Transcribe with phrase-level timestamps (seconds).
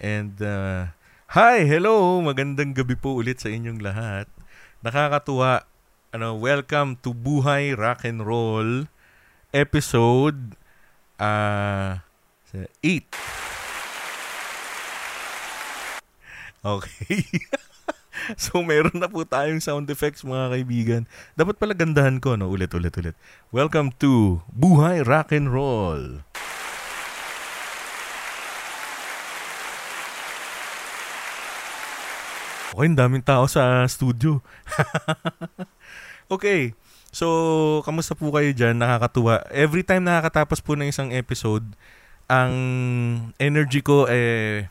[0.00, 0.96] And uh,
[1.36, 4.32] hi, hello, magandang gabi po ulit sa inyong lahat.
[4.80, 5.68] Nakakatuwa.
[6.16, 8.88] Ano, welcome to Buhay Rock and Roll
[9.52, 10.56] episode
[11.20, 12.00] uh,
[12.48, 12.64] 8.
[16.64, 17.20] Okay.
[18.40, 21.02] so meron na po tayong sound effects mga kaibigan.
[21.36, 23.20] Dapat pala gandahan ko no ulit ulit ulit.
[23.52, 26.24] Welcome to Buhay Rock and Roll.
[32.80, 34.40] Okay, ang daming tao sa studio.
[36.32, 36.72] okay.
[37.12, 38.80] So, kamusta po kayo dyan?
[38.80, 39.44] Nakakatuwa.
[39.52, 41.76] Every time nakakatapos po ng isang episode,
[42.24, 42.56] ang
[43.36, 44.64] energy ko eh,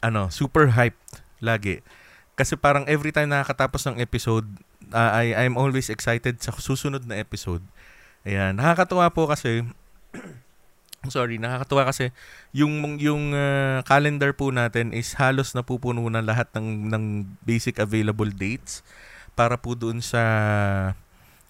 [0.00, 1.84] ano, super hyped lagi.
[2.32, 4.48] Kasi parang every time nakakatapos ng episode,
[4.96, 7.60] uh, I, I'm always excited sa susunod na episode.
[8.24, 8.56] Ayan.
[8.56, 9.68] Nakakatuwa po kasi,
[11.12, 12.12] sorry, nakakatuwa kasi
[12.54, 17.04] yung yung uh, calendar po natin is halos napupuno na lahat ng ng
[17.42, 18.84] basic available dates
[19.34, 20.22] para po doon sa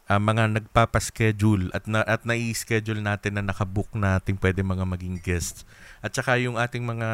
[0.08, 5.68] uh, mga nagpapa-schedule at na, at nai-schedule natin na nakabook natin pwede mga maging guests.
[6.04, 7.10] At saka yung ating mga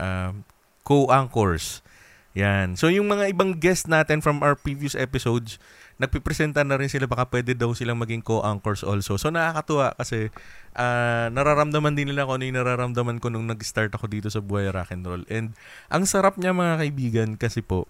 [0.00, 0.30] uh,
[0.84, 1.80] co-anchors.
[2.34, 2.74] Yan.
[2.74, 5.62] So yung mga ibang guests natin from our previous episodes,
[5.94, 9.14] nagpipresenta na rin sila baka pwede daw silang maging co-anchors also.
[9.14, 10.34] So nakakatuwa kasi
[10.74, 14.74] uh, nararamdaman din nila kung ano yung nararamdaman ko nung nag-start ako dito sa Buhay
[14.74, 15.22] Rock and Roll.
[15.30, 15.54] And
[15.90, 17.86] ang sarap niya mga kaibigan kasi po,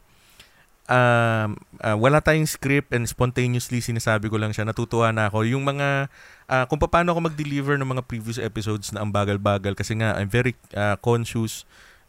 [0.89, 1.49] uh,
[1.81, 4.69] uh, wala tayong script and spontaneously sinasabi ko lang siya.
[4.69, 5.49] Natutuwa na ako.
[5.49, 6.13] Yung mga,
[6.49, 10.29] uh, kung paano ako mag-deliver ng mga previous episodes na ang bagal-bagal kasi nga I'm
[10.29, 11.65] very uh, conscious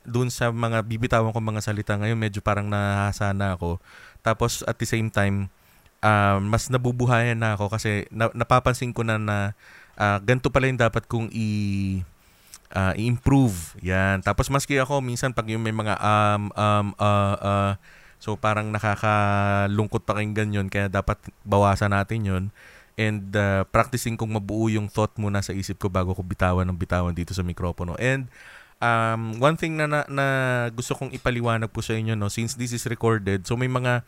[0.06, 3.82] dun sa mga bibitawan ko mga salita ngayon medyo parang nahasana ako.
[4.22, 5.50] Tapos at the same time,
[6.06, 9.38] uh, mas nabubuhayan na ako kasi na, napapansin ko na na
[9.98, 11.48] uh, ganito pala yung dapat kong i
[12.76, 13.74] uh, i-improve.
[13.82, 14.22] Yan.
[14.22, 17.74] Tapos maski ako minsan pag yung may mga um um uh, uh
[18.16, 22.44] so parang nakakalungkot pakinggan yon kaya dapat bawasan natin yon
[22.96, 26.80] and uh, practicing kong mabuo yung thought muna sa isip ko bago ko bitawan ng
[26.80, 28.00] bitawan dito sa mikropono.
[28.00, 28.32] And
[28.80, 30.26] um, one thing na, na, na
[30.72, 34.04] gusto kong ipaliwanag po sa inyo no since this is recorded so may mga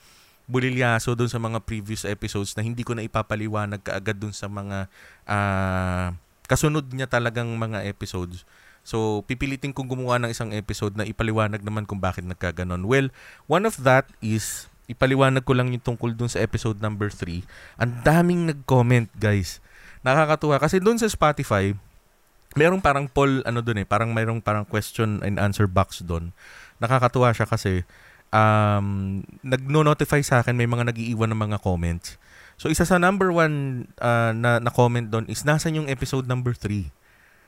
[0.48, 4.88] bulilyaso doon sa mga previous episodes na hindi ko na ipapaliwanag kaagad doon sa mga
[5.28, 6.16] uh,
[6.48, 8.48] kasunod niya talagang mga episodes.
[8.88, 12.88] So, pipilitin kong gumawa ng isang episode na ipaliwanag naman kung bakit nagkaganon.
[12.88, 13.12] Well,
[13.44, 17.44] one of that is, ipaliwanag ko lang yung tungkol dun sa episode number 3.
[17.84, 19.60] Ang daming nag-comment, guys.
[20.08, 20.64] Nakakatuwa.
[20.64, 21.76] Kasi dun sa Spotify,
[22.56, 26.32] merong parang poll, ano dun eh, parang mayroong parang question and answer box dun.
[26.80, 27.84] Nakakatuwa siya kasi,
[28.32, 32.20] um, nagno-notify sa akin may mga nagiiwan ng mga comments.
[32.58, 36.58] So isa sa number one uh, na, na comment doon is nasan yung episode number
[36.58, 36.90] 3?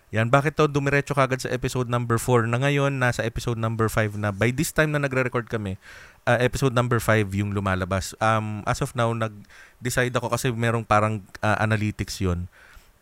[0.10, 4.18] Yan, bakit to dumiretso kagad sa episode number 4 na ngayon nasa episode number 5
[4.18, 5.78] na by this time na nagre-record kami,
[6.26, 8.18] uh, episode number 5 yung lumalabas.
[8.18, 12.50] Um, as of now, nag-decide ako kasi merong parang uh, analytics yon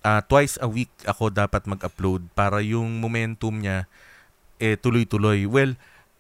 [0.04, 3.88] uh, twice a week ako dapat mag-upload para yung momentum niya
[4.58, 5.46] eh tuloy-tuloy.
[5.46, 5.78] Well,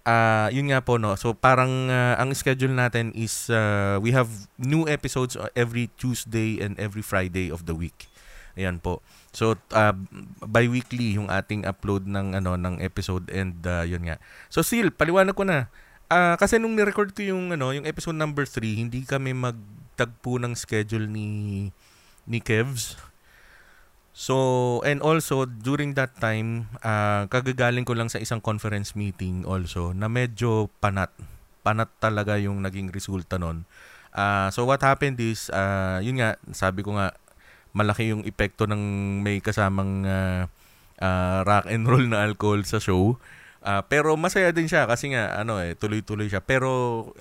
[0.08, 1.20] uh, yun nga po no.
[1.20, 6.80] So parang uh, ang schedule natin is uh, we have new episodes every Tuesday and
[6.80, 8.08] every Friday of the week.
[8.58, 9.04] Ayan po.
[9.36, 9.94] So uh,
[10.42, 14.18] bi-weekly yung ating upload ng ano ng episode and uh, yun nga.
[14.50, 15.68] So still paliwanag ko na.
[16.08, 20.56] Uh, kasi nung ni-record ko yung ano, yung episode number 3, hindi kami magtagpo ng
[20.56, 21.70] schedule ni
[22.24, 22.96] ni Kevs
[24.18, 29.94] So, and also, during that time, uh, kagagaling ko lang sa isang conference meeting also
[29.94, 31.14] na medyo panat.
[31.62, 33.70] Panat talaga yung naging resulta nun.
[34.18, 37.14] Uh, so, what happened is, uh, yun nga, sabi ko nga,
[37.78, 38.82] malaki yung epekto ng
[39.22, 40.50] may kasamang uh,
[40.98, 43.22] uh, rock and roll na alcohol sa show.
[43.62, 46.42] Uh, pero masaya din siya kasi nga ano eh tuloy-tuloy siya.
[46.42, 46.70] Pero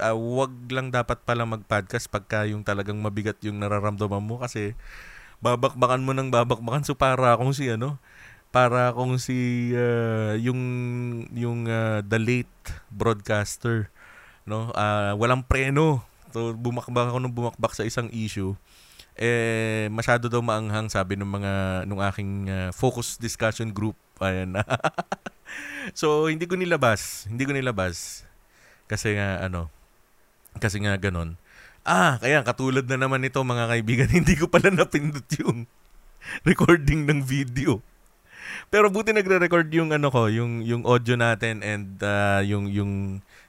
[0.01, 4.73] uh, wag lang dapat pala mag-podcast pagka yung talagang mabigat yung nararamdaman mo kasi
[5.41, 6.85] babakbakan mo ng babakbakan.
[6.85, 8.01] So para akong si ano
[8.55, 10.61] para akong si uh, yung
[11.35, 12.57] yung uh, the late
[12.89, 13.93] broadcaster
[14.49, 14.73] no?
[14.73, 16.05] Uh, walang preno.
[16.33, 18.57] So bumakbak ako nung bumakbak sa isang issue.
[19.17, 21.53] Eh masyado daw maanghang sabi ng mga
[21.89, 23.97] nung aking uh, focus discussion group.
[24.21, 24.57] Ayan.
[25.95, 27.31] So hindi ko nilabas.
[27.31, 28.27] Hindi ko nilabas.
[28.91, 29.71] Kasi nga ano
[30.59, 31.37] kasi nga ganon
[31.87, 35.71] Ah, kaya katulad na naman ito mga kaibigan, hindi ko pala napindot yung
[36.43, 37.79] recording ng video.
[38.67, 42.93] Pero buti nagre-record yung ano ko, yung yung audio natin and uh, yung yung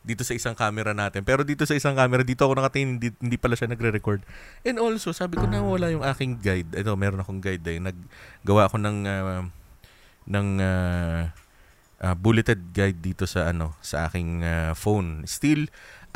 [0.05, 1.25] dito sa isang camera natin.
[1.25, 4.21] Pero dito sa isang camera, dito ako nakatingin, hindi, hindi pala siya nagre-record.
[4.61, 6.69] And also, sabi ko na wala yung aking guide.
[6.77, 7.81] Ito, meron akong guide eh.
[7.81, 9.43] Naggawa ako ng uh,
[10.29, 11.21] ng uh,
[12.05, 15.25] uh, bulleted guide dito sa ano sa aking uh, phone.
[15.25, 15.65] Still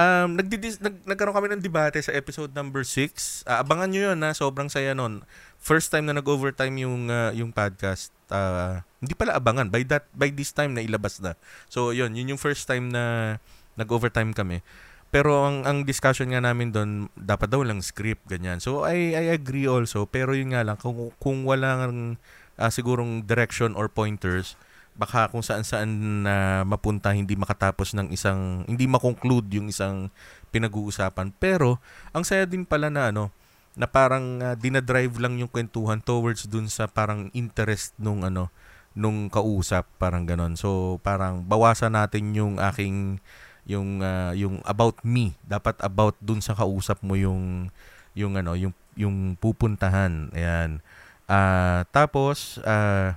[0.02, 3.46] um nagdidis, nag, nagkaroon kami ng debate sa episode number 6.
[3.46, 5.22] Uh, abangan niyo 'yon na sobrang saya noon.
[5.62, 8.10] First time na nag-overtime yung uh, yung podcast.
[8.32, 11.38] Uh, hindi pala abangan by that by this time na ilabas na.
[11.70, 13.38] So 'yun, yun yung first time na
[13.78, 14.66] nag-overtime kami.
[15.12, 18.64] Pero ang ang discussion nga namin doon, dapat daw lang script ganyan.
[18.64, 22.16] So I I agree also, pero yun nga lang kung kung walang
[22.56, 24.56] uh, sigurong direction or pointers,
[25.02, 25.90] baka kung saan-saan
[26.22, 30.14] na mapunta hindi makatapos ng isang hindi makonclude yung isang
[30.54, 31.34] pinag-uusapan.
[31.42, 31.82] Pero
[32.14, 33.34] ang saya din pala na ano
[33.74, 38.54] na parang uh, dinadrive lang yung kwentuhan towards dun sa parang interest nung ano
[38.94, 40.54] nung kausap parang ganon.
[40.54, 43.18] So parang bawasan natin yung aking
[43.66, 47.74] yung uh, yung about me dapat about dun sa kausap mo yung
[48.14, 50.84] yung ano yung yung pupuntahan ayan
[51.30, 53.16] uh, tapos uh,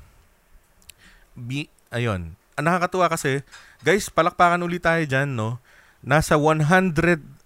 [1.95, 2.35] ayun.
[2.59, 3.47] Ang nakakatuwa kasi
[3.87, 5.63] guys palakpakan ulit tayo diyan no?
[6.03, 6.67] Nasa 100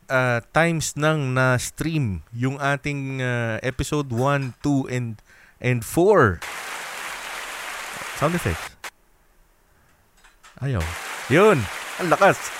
[0.08, 5.20] uh, times nang na stream yung ating uh, episode 1 2 and
[5.60, 6.40] and 4
[8.18, 8.74] sound effects.
[10.58, 10.82] Ayaw.
[11.30, 11.62] Yun.
[12.02, 12.50] Ang lakas.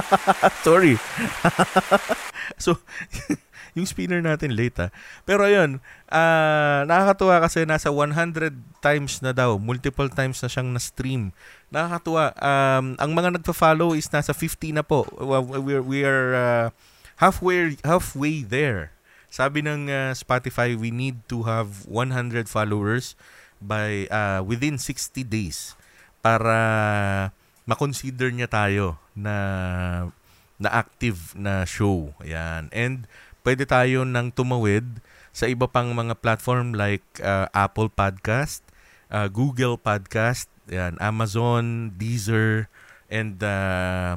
[0.64, 0.96] Sorry.
[2.64, 2.80] so,
[3.74, 4.86] yung spinner natin late ha.
[4.88, 4.90] Ah.
[5.26, 11.34] Pero ayun, uh, nakakatuwa kasi nasa 100 times na daw, multiple times na siyang na-stream.
[11.74, 12.34] Nakakatuwa.
[12.38, 15.04] Um, ang mga nagpa-follow is nasa 50 na po.
[15.18, 16.66] We are, we are uh,
[17.18, 18.94] halfway, halfway there.
[19.34, 23.18] Sabi ng uh, Spotify, we need to have 100 followers
[23.58, 25.74] by uh, within 60 days
[26.22, 27.34] para
[27.66, 29.34] makonsider niya tayo na
[30.54, 32.14] na active na show.
[32.22, 32.70] Ayan.
[32.70, 33.10] And
[33.44, 34.82] pwede tayo nang tumawid
[35.30, 38.64] sa iba pang mga platform like uh, Apple Podcast,
[39.12, 42.72] uh, Google Podcast, ayan, Amazon, Deezer,
[43.12, 44.16] and uh,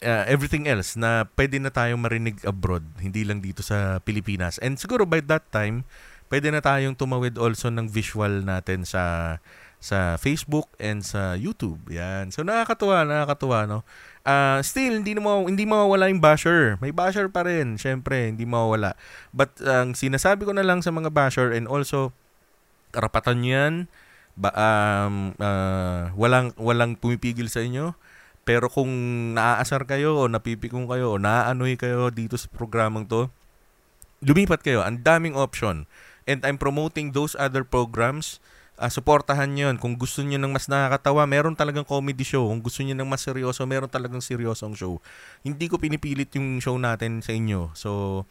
[0.00, 4.62] uh, everything else na pwede na tayong marinig abroad, hindi lang dito sa Pilipinas.
[4.62, 5.82] And siguro by that time,
[6.30, 9.36] pwede na tayong tumawid also ng visual natin sa
[9.80, 11.80] sa Facebook and sa YouTube.
[11.92, 12.32] Yan.
[12.32, 13.78] So nakakatuwa, nakakatuwa no.
[14.26, 16.80] Uh, still hindi mo hindi mawawala yung basher.
[16.82, 18.98] May basher pa rin, syempre, hindi mawawala.
[19.30, 22.10] But ang uh, sinasabi ko na lang sa mga basher and also
[22.90, 23.74] karapatan 'yan
[24.36, 27.96] ba um, uh, walang walang pumipigil sa inyo.
[28.46, 28.90] Pero kung
[29.34, 33.26] naaasar kayo o napipikong kayo o naaanoy kayo dito sa programang to,
[34.22, 34.86] lumipat kayo.
[34.86, 35.90] Ang daming option.
[36.30, 38.38] And I'm promoting those other programs
[38.76, 39.76] uh, suportahan nyo yun.
[39.80, 42.48] Kung gusto niyo ng mas nakakatawa, meron talagang comedy show.
[42.48, 45.00] Kung gusto niyo ng mas seryoso, meron talagang seryosong show.
[45.42, 47.72] Hindi ko pinipilit yung show natin sa inyo.
[47.72, 48.22] So,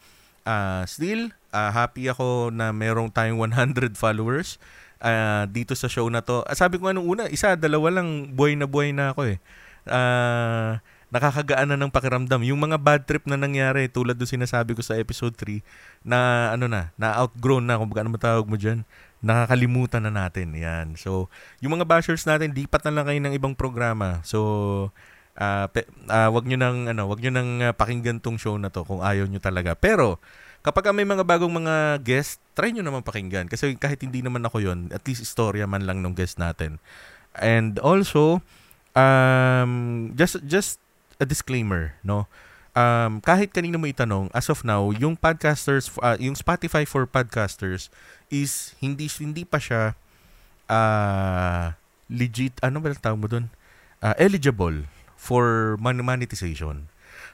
[0.46, 4.58] uh, still, uh, happy ako na merong tayong 100 followers
[5.02, 6.46] uh, dito sa show na to.
[6.46, 9.38] Uh, sabi ko nga nung una, isa, dalawa lang, buhay na buhay na ako eh.
[9.86, 10.78] Uh,
[11.10, 12.42] nakakagaan na ng pakiramdam.
[12.42, 15.62] Yung mga bad trip na nangyari, tulad doon sinasabi ko sa episode 3,
[16.02, 18.82] na ano na, na outgrown na, kung ano matawag mo dyan,
[19.24, 20.52] nakakalimutan na natin.
[20.56, 20.96] Yan.
[21.00, 21.32] So,
[21.64, 24.20] yung mga bashers natin, lipat na lang kayo ng ibang programa.
[24.22, 24.40] So,
[25.36, 28.68] uh, pe, uh, wag nyo nang, ano, wag nyo nang uh, pakinggan tong show na
[28.68, 29.72] to kung ayaw nyo talaga.
[29.76, 30.20] Pero,
[30.66, 33.48] kapag may mga bagong mga guest, try nyo naman pakinggan.
[33.48, 36.82] Kasi kahit hindi naman ako yon at least istorya man lang ng guest natin.
[37.36, 38.40] And also,
[38.96, 40.80] um, just, just
[41.20, 42.28] a disclaimer, no?
[42.76, 47.88] Um, kahit kanino mo itanong, as of now, yung podcasters, uh, yung Spotify for podcasters,
[48.32, 49.94] is hindi hindi pa siya
[50.70, 51.74] uh,
[52.10, 53.46] legit ano ba tawag mo doon?
[54.02, 56.86] Uh, eligible for monetization.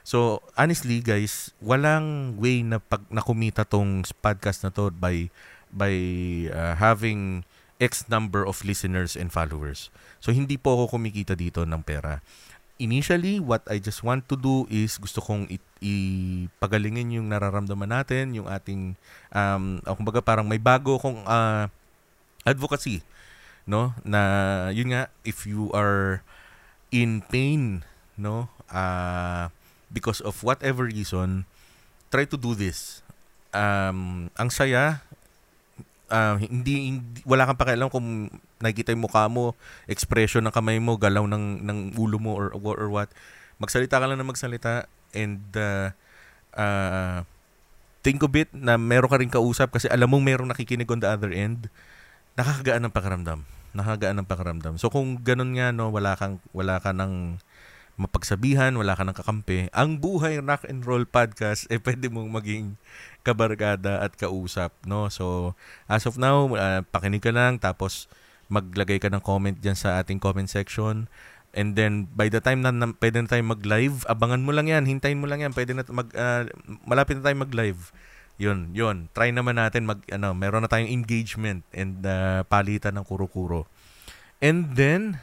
[0.03, 5.31] So, honestly guys, walang way na pag nakumita tong podcast na to by
[5.71, 5.93] by
[6.51, 7.47] uh, having
[7.79, 9.91] X number of listeners and followers.
[10.19, 12.23] So, hindi po ako kumikita dito ng pera
[12.83, 15.47] initially, what I just want to do is gusto kong
[15.79, 18.99] ipagalingin yung nararamdaman natin, yung ating,
[19.31, 21.71] um, o kumbaga parang may bago kong uh,
[22.43, 22.99] advocacy,
[23.63, 23.95] no?
[24.03, 26.19] Na, yun nga, if you are
[26.91, 27.87] in pain,
[28.19, 28.51] no?
[28.67, 29.47] Uh,
[29.87, 31.47] because of whatever reason,
[32.11, 32.99] try to do this.
[33.55, 35.07] Um, ang saya,
[36.09, 38.27] uh, hindi, hindi wala kang pakialam kung
[38.59, 39.55] nakikita yung mukha mo,
[39.87, 43.09] expression ng kamay mo, galaw ng ng ulo mo or or what.
[43.59, 45.93] Magsalita ka lang na magsalita and uh,
[46.57, 47.21] uh,
[48.03, 51.07] think of it na meron ka rin kausap kasi alam mong merong nakikinig on the
[51.07, 51.71] other end.
[52.35, 53.45] Nakakagaan ng pakiramdam.
[53.77, 54.73] Nakakagaan ng pakiramdam.
[54.81, 57.37] So kung ganun nga no, wala kang wala ka ng
[57.93, 62.65] mapagsabihan, wala ka ng kakampi, ang buhay rock and roll podcast eh pwede mong maging
[63.21, 65.07] kabarkada at kausap, no?
[65.13, 65.53] So,
[65.85, 68.09] as of now, uh, pakinig ka lang tapos
[68.49, 71.05] maglagay ka ng comment dyan sa ating comment section.
[71.53, 74.89] And then, by the time na, na pwede na tayo mag-live, abangan mo lang yan,
[74.89, 76.49] hintayin mo lang yan, pwede na mag, uh,
[76.89, 77.93] malapit na tayo mag-live.
[78.41, 79.13] Yun, yun.
[79.13, 83.69] Try naman natin mag, ano, meron na tayong engagement and uh, palitan ng kuro-kuro.
[84.41, 85.21] And then,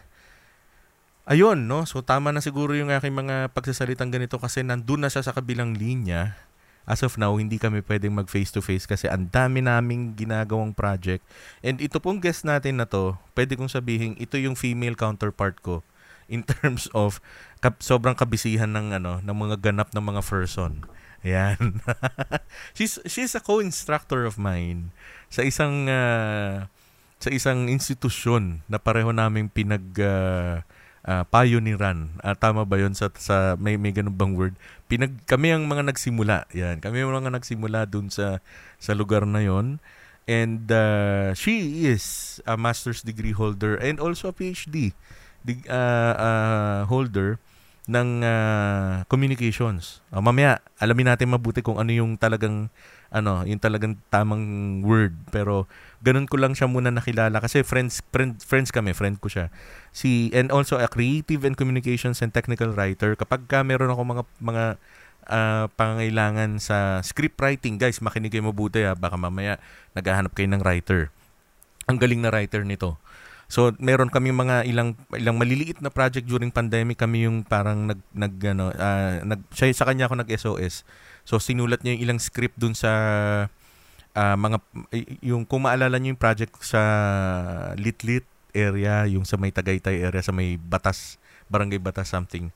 [1.28, 1.84] ayun, no?
[1.88, 5.76] So, tama na siguro yung aking mga pagsasalitang ganito kasi nandun na siya sa kabilang
[5.76, 6.36] linya
[6.90, 11.22] as of now, hindi kami pwedeng mag face-to-face kasi ang dami naming ginagawang project.
[11.62, 15.86] And ito pong guest natin na to, pwede kong sabihin, ito yung female counterpart ko
[16.26, 17.22] in terms of
[17.62, 20.82] kap- sobrang kabisihan ng ano ng mga ganap ng mga person.
[21.22, 21.84] Ayan.
[22.76, 24.90] she's she's a co-instructor of mine
[25.28, 26.66] sa isang uh,
[27.20, 30.64] sa isang institusyon na pareho naming pinag uh,
[31.06, 32.16] uh, pioneeran.
[32.20, 34.54] Uh, tama ba 'yon sa sa may may ganun bang word?
[34.90, 36.50] Pinag kami ang mga nagsimula.
[36.52, 36.82] Yan.
[36.82, 38.42] Kami ang mga nagsimula dun sa
[38.76, 39.80] sa lugar na 'yon.
[40.30, 44.94] And uh, she is a master's degree holder and also a PhD
[45.66, 47.42] uh, uh, holder
[47.88, 50.04] ng uh, communications.
[50.12, 52.68] Uh, mamaya alamin natin mabuti kung ano yung talagang
[53.10, 55.66] ano, yung talagang tamang word pero
[56.04, 59.50] ganun ko lang siya muna nakilala kasi friends friend, friends kami, friend ko siya.
[59.90, 63.18] Si and also a creative and communications and technical writer.
[63.18, 64.64] Kapag ka meron ako mga mga
[65.30, 69.58] uh, pangangailangan sa script writing, guys, makinig kayo mabuti ha, baka mamaya
[69.94, 71.10] naghahanap kayo ng writer.
[71.90, 72.98] Ang galing na writer nito.
[73.50, 77.98] So meron kami mga ilang ilang maliliit na project during pandemic kami yung parang nag
[78.14, 80.86] nag ano uh, nag siya sa kanya ako nag SOS.
[81.26, 82.90] So sinulat niya yung ilang script dun sa
[84.14, 84.62] uh, mga
[85.26, 86.80] yung kung maalala niyo yung project sa
[87.74, 88.22] Litlit
[88.54, 91.18] area, yung sa may Tagaytay area sa may Batas,
[91.50, 92.50] Barangay Batas something.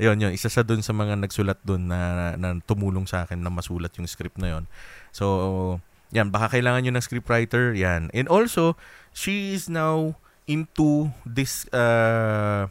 [0.00, 0.32] Ayun, yun.
[0.32, 4.08] Isa sa dun sa mga nagsulat dun na, na tumulong sa akin na masulat yung
[4.08, 4.64] script na yon.
[5.12, 5.76] So,
[6.08, 8.08] yan, baka kailangan nyo ng scriptwriter, yan.
[8.16, 8.80] And also,
[9.12, 10.16] she is now
[10.50, 12.66] into this uh,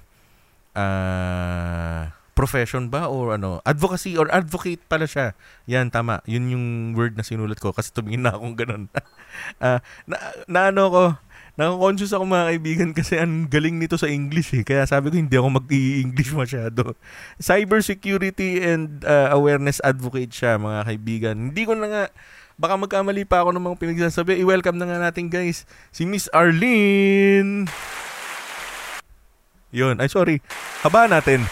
[0.76, 5.36] uh, profession ba or ano advocacy or advocate pala siya
[5.68, 8.84] yan tama yun yung word na sinulat ko kasi tumingin na akong ganun
[9.64, 10.18] uh, na,
[10.48, 11.04] na ano ko
[11.60, 14.64] Nako-conscious ako mga kaibigan kasi ang galing nito sa English eh.
[14.64, 16.96] Kaya sabi ko hindi ako mag-i-English masyado.
[17.36, 21.36] Cyber security and uh, awareness advocate siya mga kaibigan.
[21.52, 22.04] Hindi ko na nga
[22.60, 24.44] baka magkamali pa ako ng mga pinagsasabi.
[24.44, 25.64] I-welcome na nga natin guys
[25.96, 27.72] si Miss Arlene.
[29.72, 29.96] Yun.
[30.04, 30.44] Ay, sorry.
[30.84, 31.48] Haba natin.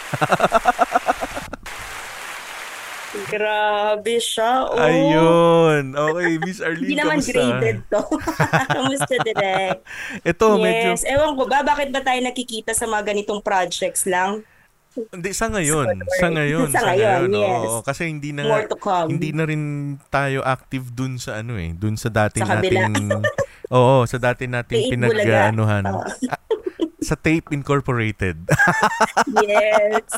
[3.32, 4.68] Grabe siya.
[4.68, 4.76] Oh.
[4.76, 5.96] Ayun.
[5.96, 7.32] Okay, Miss Arlene, Hindi naman kamusta?
[7.32, 8.02] graded to.
[8.76, 9.78] kamusta, Direk?
[10.22, 10.62] Ito, yes.
[10.62, 10.90] medyo...
[11.08, 14.44] Ewan ko ba, bakit ba tayo nakikita sa mga ganitong projects lang?
[15.08, 15.88] Hindi sa ngayon,
[16.18, 17.68] sa ngayon, sa, ngayon, yes.
[17.68, 19.08] Oo, kasi hindi na More to come.
[19.14, 19.62] hindi na rin
[20.10, 22.94] tayo active dun sa ano eh, dun sa dati Sa nating
[23.76, 25.84] Oo, sa dati nating pinag-anuhan.
[25.92, 26.00] Oo.
[26.32, 26.40] Ah,
[26.98, 28.48] sa Tape Incorporated.
[29.44, 30.08] yes.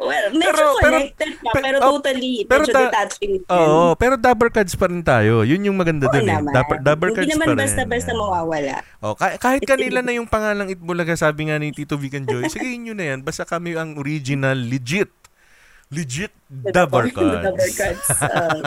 [0.00, 3.32] Well, medyo Pero- pero- connected pa, pe- pero oh, totally, pero medyo detaching.
[3.36, 3.52] din.
[3.52, 5.44] Oo, pero Dabber Cards pa rin tayo.
[5.44, 6.32] Yun yung maganda Oo dun eh.
[6.32, 6.52] naman.
[6.56, 7.60] Dabber, Dabber Cards Hindi naman pa rin.
[7.60, 8.18] basta-basta Yan.
[8.18, 8.76] mawawala.
[8.98, 12.48] Oh, kahit, kahit kanila na yung pangalang Itbulaga, sabi nga ni Tito Vic and Joy,
[12.48, 15.12] sige nyo na yan, basta kami ang original, legit.
[15.90, 17.78] Legit Dabber The Dabber Cards.
[17.78, 18.06] cards.
[18.20, 18.58] uh,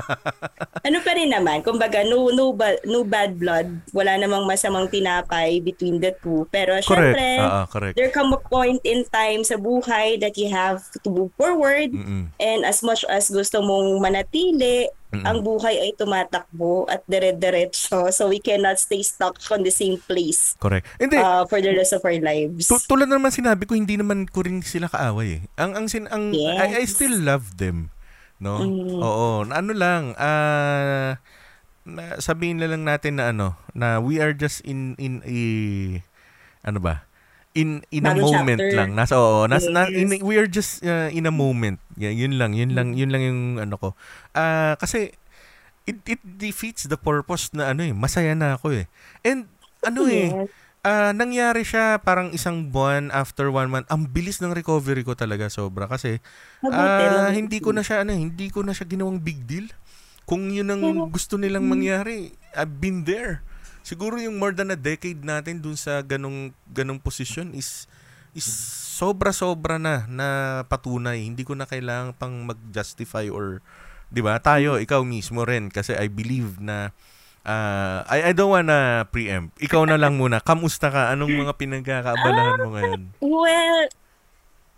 [0.82, 3.68] ano pa rin naman, kumbaga, no, no, ba- no bad blood.
[3.92, 6.48] Wala namang masamang tinapay between the two.
[6.48, 6.88] Pero correct.
[6.88, 7.96] syempre, Oo, correct.
[7.96, 11.92] there come a point in time sa buhay that you have to move forward.
[11.92, 12.32] Mm-mm.
[12.38, 15.26] And as much as gusto mong manatili, Mm-mm.
[15.26, 18.10] ang buhay ay tumatakbo at dire-diretso.
[18.10, 20.88] So we cannot stay stuck on the same place Correct.
[20.98, 22.66] Hindi, uh, for the rest of our lives.
[22.66, 25.42] Tu- tulad na naman sinabi ko, hindi naman ko rin sila kaaway eh.
[25.56, 26.96] Ang ang sin ang I, I Yes.
[26.96, 27.73] still love them.
[28.42, 28.62] No?
[28.62, 29.00] Mm.
[29.02, 31.18] Oo, na ano lang ah
[31.84, 35.40] na sabihin na lang natin na ano, na we are just in in a
[36.64, 37.04] ano ba?
[37.54, 38.78] In in a moment chapter.
[38.80, 38.90] lang.
[38.98, 40.10] Nasa oo, nasa na, Yes.
[40.10, 41.78] in, we are just uh, in a moment.
[42.00, 43.90] Yeah, yun lang, yun lang, yun lang yung ano ko.
[44.34, 45.14] Ah, kasi
[45.86, 48.86] it it defeats the purpose na ano eh, masaya na ako eh.
[49.22, 49.52] And
[49.84, 50.32] ano eh,
[50.84, 53.88] Ah, nangyari siya parang isang buwan after one month.
[53.88, 56.20] Ang bilis ng recovery ko talaga sobra kasi
[56.60, 57.40] mabuti.
[57.40, 59.72] hindi ko na siya ano, hindi ko na siya ginawang big deal.
[60.28, 63.40] Kung yun ang gusto nilang mangyari, I've been there.
[63.80, 67.88] Siguro yung more than a decade natin dun sa ganong ganong position is
[68.36, 68.44] is
[69.00, 70.28] sobra-sobra na na
[70.68, 71.24] patunay.
[71.24, 73.64] Hindi ko na kailangan pang mag-justify or
[74.12, 74.36] 'di ba?
[74.44, 76.92] Tayo, ikaw mismo rin kasi I believe na
[77.44, 79.60] Ah, I, I don't wanna preempt.
[79.60, 80.40] Ikaw na lang muna.
[80.40, 81.12] Kamusta ka?
[81.12, 83.02] Anong mga pinagkakaabalahan mo ngayon?
[83.20, 83.92] Well,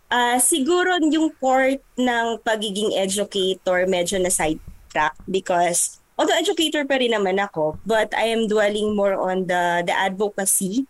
[0.10, 7.14] ah siguro yung part ng pagiging educator medyo na sidetrack because although educator pa rin
[7.14, 10.86] naman ako, but I am dwelling more on the the advocacy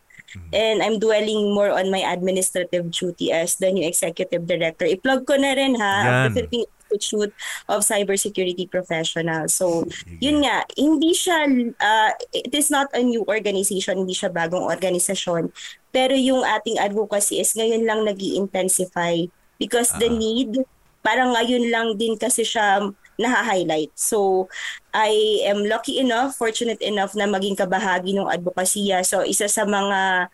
[0.51, 4.83] and I'm dwelling more on my administrative duty as the new executive director.
[4.83, 6.07] I-plug ko na rin ha, Yan.
[6.07, 7.35] of the Philippine Institute
[7.67, 9.53] of Cybersecurity Professionals.
[9.53, 9.83] So,
[10.23, 11.45] yun nga, hindi siya,
[11.77, 15.51] uh, it is not a new organization, hindi siya bagong organisasyon.
[15.91, 19.15] Pero yung ating advocacy is ngayon lang nag intensify
[19.59, 20.17] because the Ah.
[20.17, 20.63] need,
[21.05, 22.81] parang ngayon lang din kasi siya
[23.15, 23.95] naha-highlight.
[23.95, 24.49] So,
[24.91, 29.07] I am lucky enough, fortunate enough na maging kabahagi ng advokasya.
[29.07, 30.27] So, isa sa mga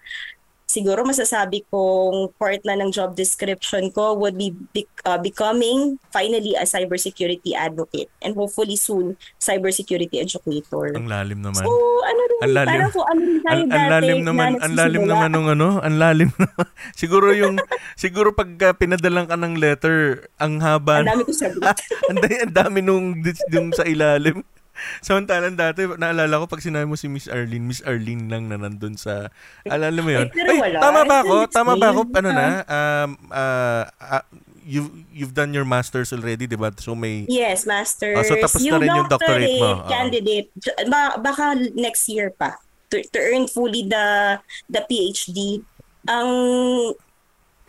[0.72, 6.56] siguro masasabi kong part na ng job description ko would be, be- uh, becoming finally
[6.56, 10.96] a cybersecurity advocate and hopefully soon cybersecurity educator.
[10.96, 11.60] Ang lalim naman.
[11.60, 11.72] So,
[12.08, 12.72] ano rin, Ang lalim.
[12.72, 15.48] parang kung ano rin tayo Ang, ang dati lalim na naman, ang lalim naman nung
[15.52, 16.68] ano, ang lalim naman.
[16.96, 17.60] siguro yung
[18.00, 21.04] siguro pag uh, pinadalang ka ng letter, ang haba.
[21.04, 21.76] Ang dami ko sagot.
[22.10, 23.20] ang, dami, ang dami nung
[23.52, 24.40] yung sa ilalim.
[25.06, 28.96] Samantalang dati, naalala ko pag sinabi mo si Miss Arlene, Miss Arlene lang na nandun
[28.98, 29.30] sa,
[29.66, 30.28] alala mo yun?
[30.34, 30.78] Pero wala.
[30.80, 31.36] tama ba ako?
[31.50, 32.02] Tama ba ako?
[32.18, 32.48] Ano na?
[32.66, 34.24] Um, uh, uh,
[34.66, 36.74] you've, you've done your master's already, di ba?
[36.78, 38.18] So may, Yes, master's.
[38.18, 39.86] Ah, so tapos na rin yung doctorate mo.
[39.90, 40.50] Candidate,
[40.90, 42.58] ba- baka next year pa
[42.92, 45.64] to, to earn fully the the PhD.
[46.06, 46.30] Ang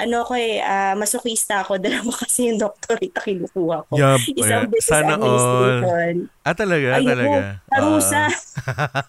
[0.02, 1.78] ano ko eh, ah, masokista ako.
[1.84, 3.92] Dalawa kasi yung doctorate na kinukuha ko.
[3.94, 4.70] Yup, Isang yeah.
[4.70, 5.16] business Sana all.
[5.16, 6.14] administration.
[6.42, 6.88] Ah, talaga?
[6.98, 7.38] Ayun, talaga?
[7.70, 8.22] Parusa.
[8.26, 8.32] Ah.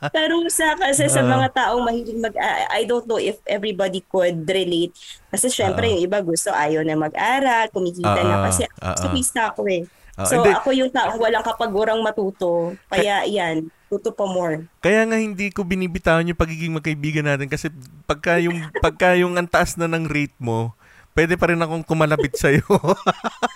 [0.15, 1.29] Parusa kasi sa Ah.
[1.29, 2.35] mga taong mahilig mag...
[2.38, 4.93] I I don't know if everybody could relate.
[5.27, 5.91] Kasi syempre Ah.
[5.97, 8.35] yung iba gusto ayaw na mag-aral, kumikita Ah, na.
[8.45, 8.93] Kasi ah.
[8.93, 9.83] masokista ako eh.
[10.13, 10.53] Ah, so hindi.
[10.53, 12.77] ako yung taong walang kapagurang matuto.
[12.85, 14.69] Kaya yan, tuto pa more.
[14.77, 17.73] Kaya nga hindi ko binibitawan yung pagiging magkaibigan natin kasi
[18.05, 20.77] pagka yung, pagka yung ang taas na ng rate mo,
[21.13, 22.65] pwede pa rin akong kumalapit sa'yo.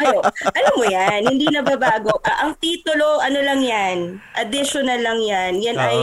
[0.02, 0.20] Ayo,
[0.58, 2.14] alam mo yan, hindi na babago.
[2.22, 5.54] Ah, ang titulo, ano lang yan, additional lang yan.
[5.62, 5.86] Yan Oo.
[5.86, 5.98] ay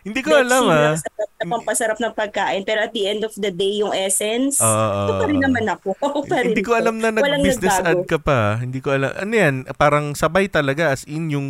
[0.00, 0.96] hindi ko alam ah.
[0.96, 2.64] sa sa pampasarap ng pagkain.
[2.64, 5.92] Pero at the end of the day, yung essence, oo, ito pa rin naman ako.
[6.08, 8.56] Ako pa rin Hindi ko alam na nag-business ad ka pa.
[8.60, 9.12] Hindi ko alam.
[9.12, 9.68] Ano yan?
[9.76, 11.48] Parang sabay talaga as in yung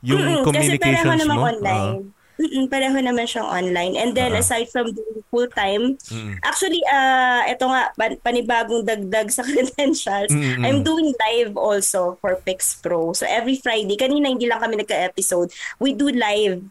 [0.00, 1.44] yung Mm-mm, communications kasi pareho naman mo.
[1.44, 1.96] online.
[2.40, 4.00] Mm-mm, pareho naman siyang online.
[4.00, 4.40] And then, Oo.
[4.40, 6.40] aside from doing full-time, Mm-mm.
[6.40, 10.64] actually, uh, ito nga, pan- panibagong dagdag sa credentials, Mm-mm.
[10.64, 13.12] I'm doing live also for Pix Pro.
[13.12, 16.64] So, every Friday, kanina hindi lang kami nagka-episode, we do live.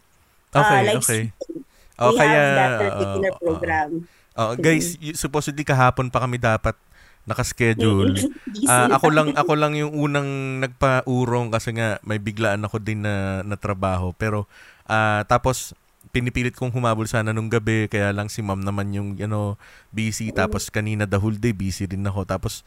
[0.50, 1.22] uh, Okay, live okay.
[1.30, 1.62] streaming.
[2.00, 3.38] Oh, we kaya, have that particular oo.
[3.38, 3.90] program.
[4.34, 6.74] Oh, guys, supposedly kahapon pa kami dapat
[7.22, 8.16] naka-schedule.
[8.66, 9.30] Ah, ako lang.
[9.30, 14.10] lang ako lang yung unang nagpa-urong kasi nga may biglaan ako din na, na trabaho.
[14.14, 14.46] Pero
[14.90, 15.72] ah, tapos
[16.10, 19.54] pinipilit kong humabol sana nung gabi kaya lang si ma'am naman yung you know,
[19.94, 22.26] busy tapos kanina the whole day busy din ako.
[22.26, 22.66] Tapos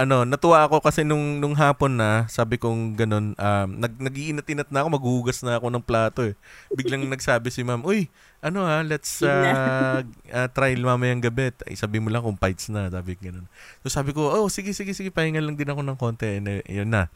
[0.00, 4.80] ano, natuwa ako kasi nung nung hapon na, sabi kong ganun, um, nag nag-iinat-inat na
[4.80, 6.34] ako, maghuhugas na ako ng plato eh.
[6.72, 8.08] Biglang nagsabi si ma'am, "Uy,
[8.40, 10.00] ano ha, let's uh,
[10.32, 13.44] uh, try mamayang gabi." Ay, sabi mo lang kung fights na, sabi ko ganun.
[13.84, 16.64] So sabi ko, "Oh, sige sige sige, pahinga lang din ako ng konti." And, uh,
[16.64, 17.12] yun na.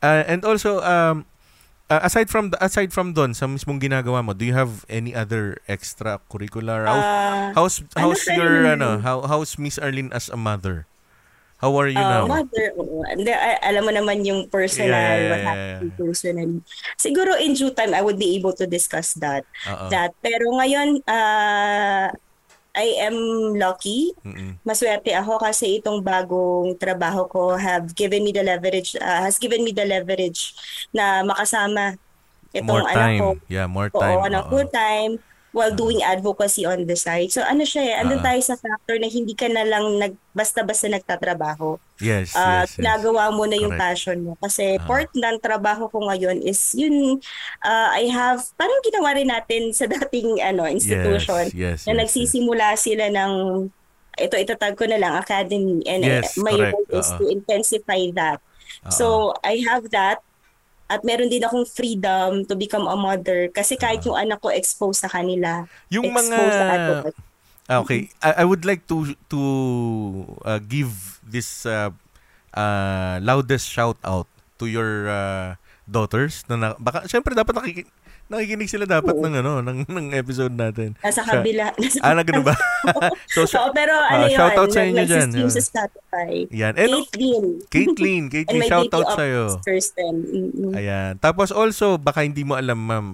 [0.00, 1.28] Uh, and also um
[1.92, 5.12] uh, aside from the, aside from doon sa mismong ginagawa mo, do you have any
[5.12, 6.88] other extracurricular?
[6.88, 8.72] How, Ah, how's ano how's tayo your naman?
[8.80, 10.88] ano, how how's Miss Arlene as a mother?
[11.62, 12.26] How are you now?
[12.26, 13.06] Uh, mother, oo.
[13.62, 16.58] Alam mo naman yung personal, Yeah, yeah, what yeah, happened personally.
[16.98, 19.46] Siguro in due time, I would be able to discuss that.
[19.70, 19.86] Oo.
[19.86, 20.10] that.
[20.18, 22.10] Pero ngayon, uh,
[22.72, 23.16] I am
[23.52, 24.16] lucky.
[24.24, 24.56] Mm-mm.
[24.64, 29.60] Maswerte ako kasi itong bagong trabaho ko have given me the leverage, uh, has given
[29.60, 30.56] me the leverage
[30.88, 32.00] na makasama
[32.56, 33.28] itong More anak ko.
[33.36, 33.48] time.
[33.52, 34.16] Yeah, more time.
[34.16, 34.48] Oo, Oo.
[34.48, 35.20] full time
[35.52, 37.28] while doing advocacy on the side.
[37.28, 38.32] So ano siya eh, andun Ah.
[38.32, 41.76] tayo sa factor na hindi ka na lang nag, basta-basta nagtatrabaho.
[42.00, 42.80] Yes, Ah, yes, yes.
[42.80, 43.84] ginagawa mo na yung Correct.
[43.84, 44.32] passion mo.
[44.40, 44.82] Kasi Ah.
[44.82, 47.20] part ng trabaho ko ngayon is yun,
[47.60, 51.52] ah, I have, parang ginawa rin natin sa dating ano, institution.
[51.52, 53.32] Yes, yes, na yes, nagsisimula sila ng,
[54.14, 55.84] ito itatag ko na lang, academy.
[55.84, 56.72] And Yes, my correct.
[56.74, 57.16] role is Oo.
[57.20, 58.40] to intensify that.
[58.84, 58.90] Oo.
[58.90, 59.06] So,
[59.44, 60.24] I have that.
[60.92, 63.48] At meron din akong freedom to become a mother.
[63.48, 67.20] Kasi kahit yung anak ko exposed sa kanila, yung mga exposed sa advocacy.
[67.70, 69.40] Ah, okay, I, I would like to to
[70.44, 70.92] uh, give
[71.24, 71.94] this uh,
[72.52, 74.28] uh, loudest shout out
[74.60, 75.56] to your uh,
[75.88, 77.82] daughters na, na baka syempre dapat nakiki,
[78.26, 79.22] nakikinig sila dapat Oo.
[79.22, 80.94] ng ano ng ng episode natin.
[80.98, 81.66] Nasa Siya- kabila.
[81.74, 82.54] Nasa Ah, na ganun ba?
[83.34, 85.28] so, Oo, pero ah, ano yun, shout out sa inyo dyan.
[85.32, 85.48] Ah.
[85.48, 86.32] sa Spotify.
[86.50, 86.74] yan.
[86.74, 87.06] And And
[87.68, 89.58] Caitlyn, my shout out sa'yo.
[89.58, 90.72] Mm-mm.
[90.72, 91.16] Ayan.
[91.18, 93.06] Tapos also, baka hindi mo alam, ma'am,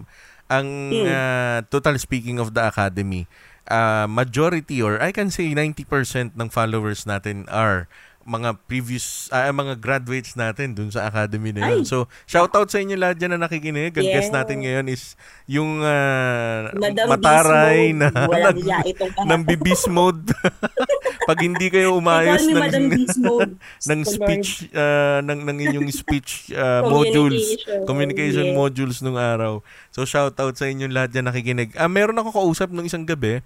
[0.46, 1.04] ang Hmm.
[1.04, 3.28] uh, total speaking of the academy,
[3.66, 5.84] uh, majority or I can say 90%
[6.32, 7.84] ng followers natin are
[8.28, 11.82] mga previous uh, mga graduates natin dun sa academy na yun.
[11.82, 11.88] Ay.
[11.88, 13.96] So, shout out sa inyo lahat dyan na nakikinig.
[13.96, 14.20] Ang Yeah.
[14.20, 15.16] guest natin ngayon is
[15.48, 18.12] yung uh, Madam mataray na.
[18.12, 18.60] Walang
[19.24, 20.28] ng, bibis mode.
[21.28, 22.68] Pag hindi kayo umayos ng
[23.88, 28.52] ng speech uh, ng ng inyong speech uh, modules Communication.
[28.52, 28.56] Yeah.
[28.56, 29.60] modules nung araw
[29.92, 33.40] so shout out sa inyong lahat dyan nakikinig ah meron ako kausap nung isang gabi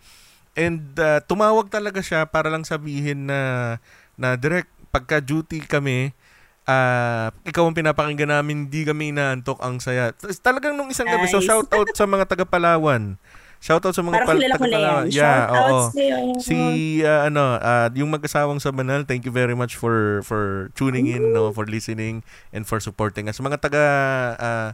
[0.53, 3.40] and uh, tumawag talaga siya para lang sabihin na
[4.14, 6.12] na direct pagka duty kami
[6.62, 11.37] ah ikaw ang pinapakinggan namin hindi kami inaantok ang saya talagang nung isang gabi so
[11.37, 11.48] Nice.
[11.48, 13.18] shout out sa mga taga Palawan
[13.59, 14.53] shout out sa mga Parang pal- yan.
[14.53, 15.05] taga-Palawan.
[15.09, 15.81] yeah Shout out oo
[16.38, 16.57] si
[17.01, 21.35] uh, ano uh, yung mag-asawang sa Banal thank you very much for for tuning in
[21.35, 23.85] no for listening and for supporting us mga taga
[24.37, 24.68] uh,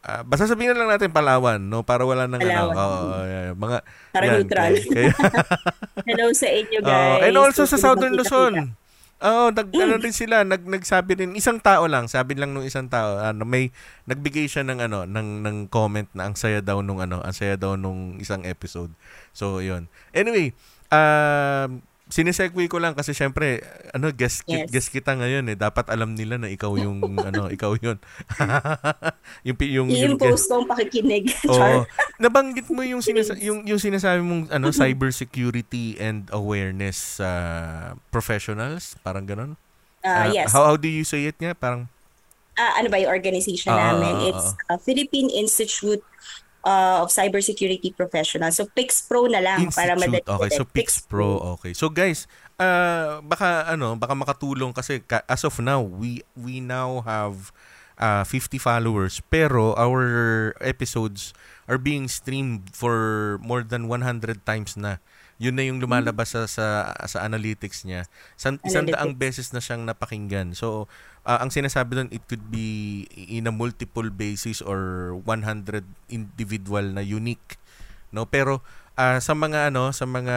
[0.00, 2.76] uh, basta sabihin na lang natin Palawan no para wala nang ano Palawan.
[2.76, 3.78] oo, yeah, mga
[4.10, 4.72] Para yan, neutral.
[4.84, 5.16] kaya-
[6.08, 7.22] Hello sa inyo, guys.
[7.22, 8.14] and also sa Southern.
[8.14, 8.74] Luzon
[9.18, 12.86] Oo, nag, ano rin sila, nag, nagsabi rin, isang tao lang, sabi lang nung isang
[12.86, 13.74] tao, ano, may,
[14.06, 17.58] nagbigay siya ng, ano, ng, ng comment na ang saya daw nung, ano, ang saya
[17.58, 18.94] daw nung isang episode.
[19.34, 19.90] So, yun.
[20.14, 20.54] Anyway,
[20.94, 24.68] um, sinesegue ko lang kasi syempre, ano, guest, Yes.
[24.68, 25.56] guest kita ngayon eh.
[25.56, 28.00] Dapat alam nila na ikaw yung, ano, ikaw yun.
[29.46, 31.28] yung, yung, yung, I-impose ko ang pakikinig.
[31.46, 31.84] Char.
[32.16, 37.28] Nabanggit mo yung sinasa- yung yung sinasabi mong ano cyber security and awareness sa
[38.08, 39.54] professionals, parang ganun.
[40.00, 40.50] Ah, Ah, yes.
[40.50, 41.52] How how do you say it nga?
[41.52, 41.86] Parang
[42.54, 44.34] Ah, ano ba yung organization Ah, namin?
[44.34, 46.02] It's uh, Philippine Institute
[46.68, 48.60] uh, of Cybersecurity Professionals.
[48.60, 50.28] So, PIXPRO na lang para Institute.
[50.28, 50.36] madali.
[50.36, 51.40] Okay, so Pix Pro.
[51.56, 51.72] Okay.
[51.72, 52.28] So guys,
[52.60, 57.48] uh, baka ano, baka makatulong kasi ka- as of now, we we now have
[57.96, 61.32] uh, 50 followers pero our episodes
[61.66, 65.00] are being streamed for more than 100 times na.
[65.38, 68.10] Yun na yung lumalabas sa sa, sa analytics niya.
[68.34, 70.58] San, isang daang beses na siyang napakinggan.
[70.58, 70.90] So,
[71.22, 77.02] uh, ang sinasabi doon, it could be in a multiple basis or 100 individual na
[77.06, 77.54] unique.
[78.10, 78.66] No, pero
[78.98, 80.36] ah, sa mga ano, sa mga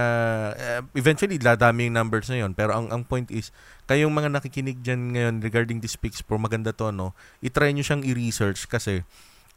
[0.53, 3.49] uh, eventually dadami yung numbers na yon, pero ang ang point is
[3.89, 7.17] kayong mga nakikinig diyan ngayon regarding this Pix Pro, maganda to no.
[7.41, 9.01] I-try niyo siyang i-research kasi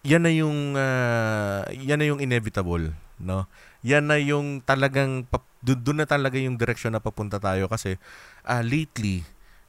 [0.05, 3.49] yan na yung ah, yan na yung inevitable, no?
[3.81, 5.25] Yan na yung talagang
[5.65, 7.97] dun na talaga yung direction na papunta tayo kasi
[8.45, 9.25] ah, lately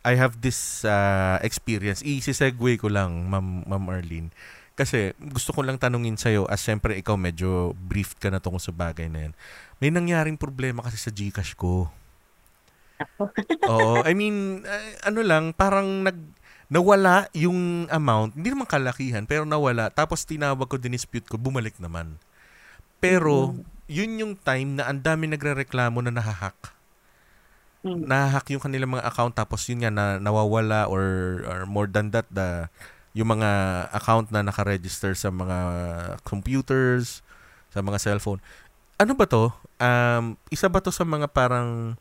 [0.05, 2.05] I have this ah, experience.
[2.05, 4.29] I-segue ko lang, Ma'am, Ma'am Arlene.
[4.75, 8.75] Kasi gusto ko lang tanungin sa'yo, as siyempre ikaw medyo briefed ka na tungkol sa
[8.75, 9.33] bagay na yan.
[9.79, 11.89] May nangyaring problema kasi sa Gcash ko.
[13.71, 16.19] Oo, I mean, eh, ano lang, parang nag
[16.65, 19.93] nawala yung amount, hindi naman kalakihan, pero nawala.
[19.93, 22.17] Tapos tinawag ko, dinispute ko, bumalik naman.
[22.97, 23.53] Pero,
[23.85, 26.73] yun yung time na ang dami nagre-reklamo na nahahack.
[27.85, 28.09] Mm.
[28.09, 31.05] Nahahack yung kanilang mga account, tapos yun nga, na, nawawala or,
[31.45, 32.65] or more than that, the,
[33.13, 33.49] yung mga
[33.93, 35.57] account na nakaregister sa mga
[36.25, 37.21] computers,
[37.69, 38.41] sa mga cellphone.
[38.97, 39.53] Ano ba to?
[39.77, 41.93] Um, isa ba to sa mga parang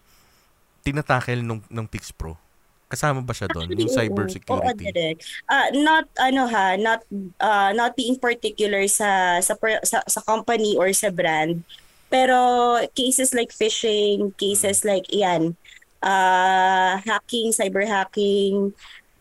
[0.80, 2.40] tinatakel nung, ng Pix Pro?
[2.94, 3.74] Kasama ba siya doon?
[3.74, 3.98] Yung oo.
[3.98, 4.86] cyber Oo, security?
[4.94, 5.20] direct.
[5.50, 7.02] Ah, not ano ha, not
[7.42, 11.66] ah, not being particular sa sa, sa sa company or sa brand.
[12.14, 15.58] Pero cases like phishing, cases like iyan,
[15.98, 18.70] uh, hacking, cyber hacking,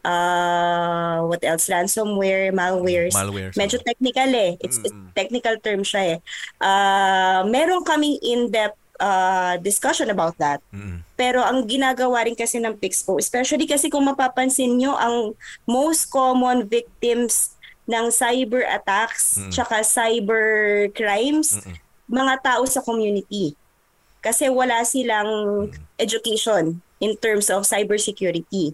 [0.05, 1.67] uh, what else?
[1.71, 3.15] Ransomware, malwares.
[3.15, 3.55] Malware.
[3.55, 4.59] Medyo technical eh.
[4.61, 5.15] It's, it's Mm-mm.
[5.15, 6.17] technical term siya eh.
[6.61, 10.63] Uh, meron kaming in-depth uh, discussion about that.
[10.71, 11.03] Mm-mm.
[11.19, 15.35] Pero ang ginagawa rin kasi ng Pixpo, especially kasi kung mapapansin nyo, ang
[15.67, 19.51] most common victims ng cyber attacks Mm.
[19.51, 20.47] tsaka cyber
[20.95, 21.75] crimes, Mm-mm.
[22.07, 23.59] mga tao sa community.
[24.23, 25.67] Kasi wala silang
[25.99, 28.71] education in terms of cybersecurity.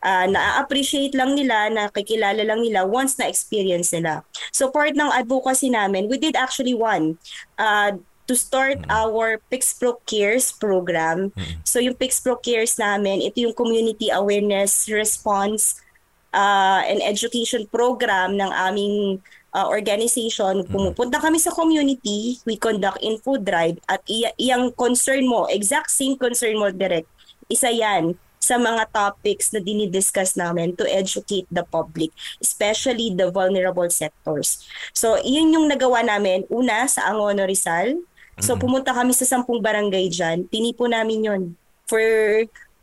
[0.00, 4.24] Uh, na-appreciate lang nila, nakikilala lang nila once na-experience nila.
[4.52, 7.16] So part ng advocacy namin, we did actually one.
[7.56, 7.96] Uh,
[8.30, 11.34] to start our PixPro Cares program.
[11.66, 15.82] So yung PixPro Cares namin, ito yung community awareness response
[16.30, 19.18] uh, and education program ng aming
[19.50, 20.62] uh, organization.
[20.70, 26.14] Pumupunta kami sa community, we conduct info drive at iya- iyang concern mo, exact same
[26.14, 27.10] concern mo direct,
[27.50, 32.08] isa yan sa mga topics na dinidiscuss namin to educate the public,
[32.40, 34.64] especially the vulnerable sectors.
[34.96, 38.00] So, iyon yung nagawa namin una sa Angono Rizal.
[38.40, 40.48] So, pumunta kami sa sampung barangay dyan.
[40.48, 41.42] Tinipo namin yon
[41.86, 42.02] for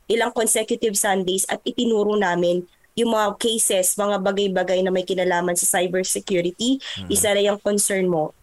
[0.08, 2.64] ilang consecutive Sundays at itinuro namin
[2.98, 6.82] yung mga cases, mga bagay-bagay na may kinalaman sa cybersecurity.
[7.06, 8.34] Isa na yung concern mo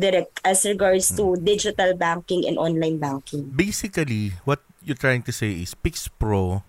[0.00, 3.44] direct as regards to digital banking and online banking.
[3.52, 6.64] Basically, what you're trying to say is Pix Pro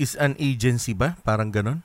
[0.00, 1.20] is an agency ba?
[1.20, 1.84] Parang ganon?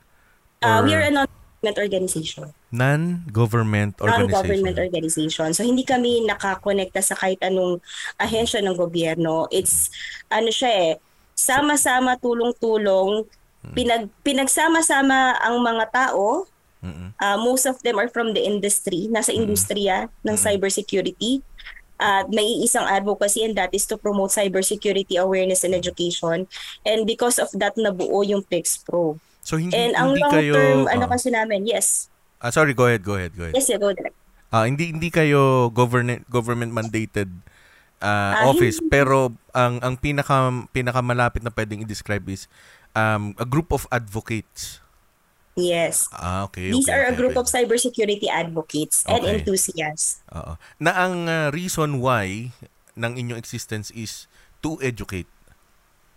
[0.64, 1.12] Uh, Or we are a
[1.58, 2.46] non-government organization.
[2.70, 4.30] non-government organization?
[4.30, 5.48] Non-government organization.
[5.50, 7.82] So hindi kami nakakonekta sa kahit anong
[8.16, 9.50] ahensya ng gobyerno.
[9.50, 9.90] It's
[10.30, 10.92] ano siya eh,
[11.34, 13.26] sama-sama tulong-tulong
[13.58, 13.74] Hmm.
[13.74, 16.46] pinag pinagsama-sama ang mga tao.
[17.18, 19.42] Uh, most of them are from the industry, nasa Mm.
[19.42, 20.44] industriya ng Mm.
[20.46, 21.42] cybersecurity.
[21.98, 26.46] At may isang advocacy and that is to promote cybersecurity awareness and education.
[26.86, 29.18] And because of that, nabuo yung PIX Pro.
[29.48, 30.52] So hindi, And ang hindi long kayo...
[30.52, 31.10] term, ano ah.
[31.16, 32.12] kasi namin, yes.
[32.36, 33.56] Ah, sorry, go ahead, go ahead, go ahead.
[33.56, 34.12] Yes, yeah, go direct.
[34.52, 37.32] Ah, hindi hindi kayo government government mandated
[38.04, 38.92] ah, Ah, office, hindi.
[38.92, 42.44] pero ang ang pinaka pinakamalapit na pwedeng i-describe is
[42.92, 44.84] um, a group of advocates.
[45.56, 46.06] Yes.
[46.12, 46.68] Ah, okay.
[46.68, 47.42] These okay, are a okay, group okay.
[47.42, 49.40] of cybersecurity advocates and Okay.
[49.40, 50.20] enthusiasts.
[50.28, 50.60] Oo.
[50.76, 52.52] Na ang ah, reason why
[53.00, 54.28] ng inyong existence is
[54.60, 55.26] to educate.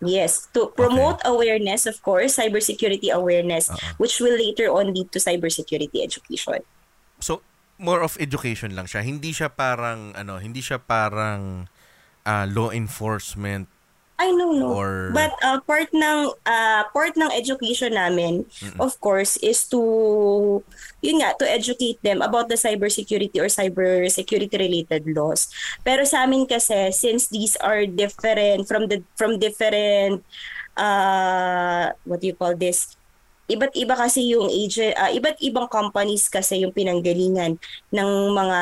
[0.02, 4.02] Yes, to promote awareness, of course, cybersecurity awareness, Oo.
[4.02, 6.66] which will later on lead to cybersecurity education.
[7.22, 7.46] So
[7.78, 9.06] more of education lang siya.
[9.06, 11.70] Hindi siya parang ano, hindi siya parang
[12.26, 13.70] ah, law enforcement
[14.22, 14.70] I know, no.
[14.70, 18.78] or But uh, part ng uh, part ng education namin, Mm-mm.
[18.78, 20.62] of course, is to
[21.02, 25.50] yun nga to educate them about the cybersecurity or cybersecurity related laws.
[25.82, 30.22] Pero sa amin kasi since these are different from the from different
[30.78, 32.94] uh what do you call this?
[33.50, 37.58] Iba't iba kasi yung agent, uh, iba't ibang companies kasi yung pinanggalingan
[37.90, 38.60] ng mga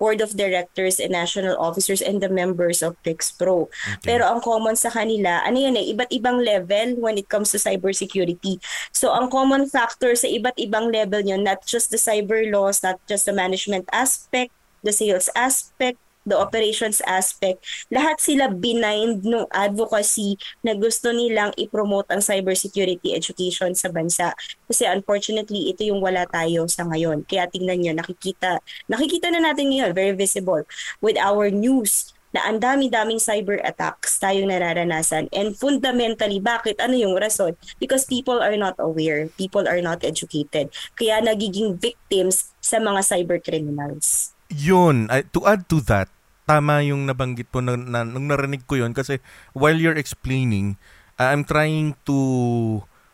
[0.00, 3.68] board of directors and national officers and the members of PIX Pro.
[3.68, 4.16] Okay.
[4.16, 7.60] Pero ang common sa kanila, ano yun eh, iba't ibang level when it comes to
[7.60, 8.56] cybersecurity.
[8.96, 12.96] So ang common factor sa iba't ibang level yun, not just the cyber laws, not
[13.04, 20.38] just the management aspect, the sales aspect, the operations aspect, lahat sila binind ng advocacy
[20.62, 24.32] na gusto nilang i-promote ang cybersecurity education sa bansa.
[24.70, 27.26] Kasi unfortunately, ito yung wala tayo sa ngayon.
[27.26, 30.62] Kaya tingnan nyo, nakikita, nakikita na natin ngayon, very visible,
[31.02, 35.26] with our news na ang dami-daming cyber attacks tayong nararanasan.
[35.34, 36.78] And fundamentally, bakit?
[36.78, 37.58] Ano yung rason?
[37.82, 39.26] Because people are not aware.
[39.34, 40.70] People are not educated.
[40.94, 44.30] Kaya nagiging victims sa mga cyber criminals.
[44.50, 46.10] Yun, to add to that,
[46.50, 49.22] tama yung nabanggit po na, na, nung narinig ko yun kasi
[49.54, 50.74] while you're explaining,
[51.14, 52.18] uh, I'm trying to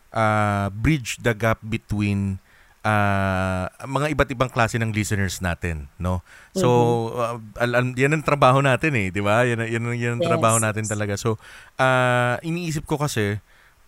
[0.09, 2.41] uh, bridge the gap between
[2.81, 6.25] uh, mga iba't ibang klase ng listeners natin, no?
[6.57, 6.67] So,
[7.13, 9.45] uh, al- yan ang trabaho natin eh, di ba?
[9.45, 10.29] Yan, yan, yan ang Yes.
[10.33, 11.13] trabaho natin talaga.
[11.13, 11.37] So,
[11.77, 13.37] uh, iniisip ko kasi,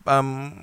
[0.05, 0.53] um,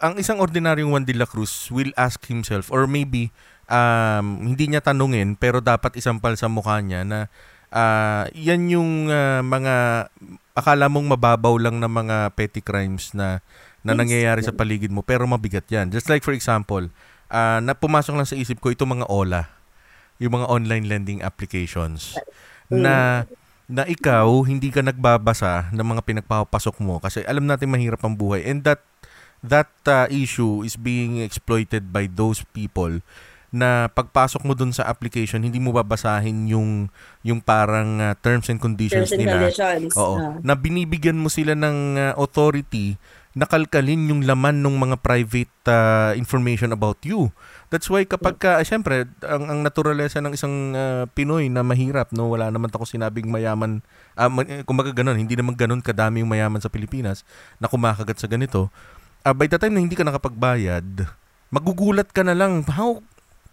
[0.00, 3.28] ang isang ordinaryong Juan de la Cruz will ask himself or maybe
[3.68, 7.28] um, hindi niya tanungin pero dapat isampal sa mukha niya na
[7.74, 10.06] ah, yan yung ah, mga
[10.54, 13.42] akala mong mababaw lang na mga petty crimes na
[13.84, 15.90] na nangyayari sa paligid mo pero mabigat yan.
[15.90, 16.88] Just like for example,
[17.28, 19.50] ah, na pumasok lang sa isip ko itong mga OLA,
[20.22, 22.14] yung mga online lending applications
[22.70, 23.26] na
[23.64, 28.46] na ikaw hindi ka nagbabasa ng mga pinagpapasok mo kasi alam natin mahirap ang buhay.
[28.46, 28.80] And that
[29.44, 33.04] that uh, issue is being exploited by those people
[33.54, 36.90] na pagpasok mo dun sa application hindi mo babasahin yung
[37.22, 39.94] yung parang uh, terms and conditions Terms and nila conditions.
[39.94, 40.18] Oo.
[40.18, 40.34] Ah.
[40.42, 42.98] Na binibigyan mo sila ng uh, authority
[43.34, 47.34] na kalkalin yung laman ng mga private uh, information about you.
[47.66, 52.14] That's why kapag ka, ah, syempre, ang, ang naturalesa ng isang uh, Pinoy na mahirap,
[52.14, 53.82] no, wala naman ako sinabing mayaman,
[54.14, 54.30] uh,
[54.62, 57.26] kumbaga ganun, hindi naman ganun kadami yung mayaman sa Pilipinas
[57.58, 58.70] na kumakagat sa ganito.
[59.26, 61.10] Uh, by the time na hindi ka nakapagbayad,
[61.50, 63.02] magugulat ka na lang, how,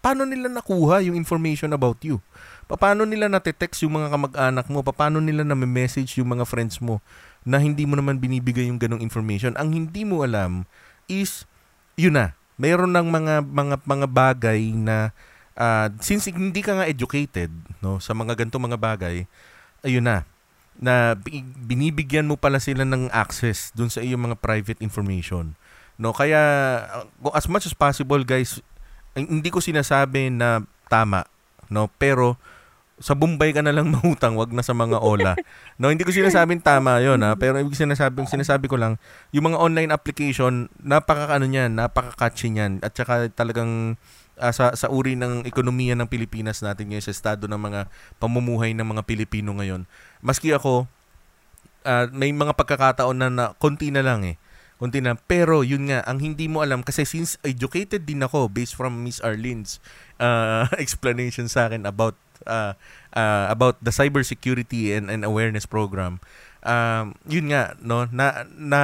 [0.02, 2.18] paano nila nakuha yung information about you?
[2.66, 4.82] Paano nila na-text yung mga kamag-anak mo?
[4.82, 6.98] Paano nila na-message yung mga friends mo
[7.46, 9.54] na hindi mo naman binibigay yung ganong information?
[9.54, 10.66] Ang hindi mo alam
[11.06, 11.46] is,
[11.94, 15.10] yun na, mayroon ng mga mga mga bagay na
[15.56, 19.26] ah, since hindi ka nga educated no sa mga ganito mga bagay,
[19.82, 20.24] ayun na
[20.78, 25.52] na bi- binibigyan mo pala sila ng access dun sa iyong mga private information.
[26.00, 26.40] No, kaya
[27.04, 28.64] uh, as much as possible guys,
[29.16, 31.28] hindi ko sinasabi na tama,
[31.68, 32.36] no, pero
[33.02, 35.34] sa Bombay ka na lang mahutang, wag na sa mga ola.
[35.76, 38.96] No, hindi ko sinasabing tama 'yon ha, pero ibig sinasabi sinasabi ko lang,
[39.34, 43.98] yung mga online application, napaka ano niyan, napaka-catchy niyan at saka talagang
[44.38, 47.90] ah, sa sa uri ng ekonomiya ng Pilipinas natin ngayon sa estado ng mga
[48.22, 49.84] pamumuhay ng mga Pilipino ngayon.
[50.22, 50.86] Maski ako
[51.82, 54.36] ah, may mga pagkakataon na, na konti na lang eh.
[54.82, 55.14] Konti na.
[55.14, 59.22] Pero yun nga, ang hindi mo alam, kasi since educated din ako based from Miss
[59.22, 59.78] Arlene's
[60.18, 62.18] uh, explanation sa akin about
[62.50, 62.74] uh,
[63.14, 66.18] uh, about the cybersecurity and, and awareness program.
[66.62, 68.82] Um, yun nga no na na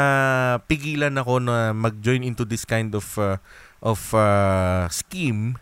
[0.67, 3.39] pigilan ako na mag-join into this kind of uh,
[3.83, 5.59] of uh, scheme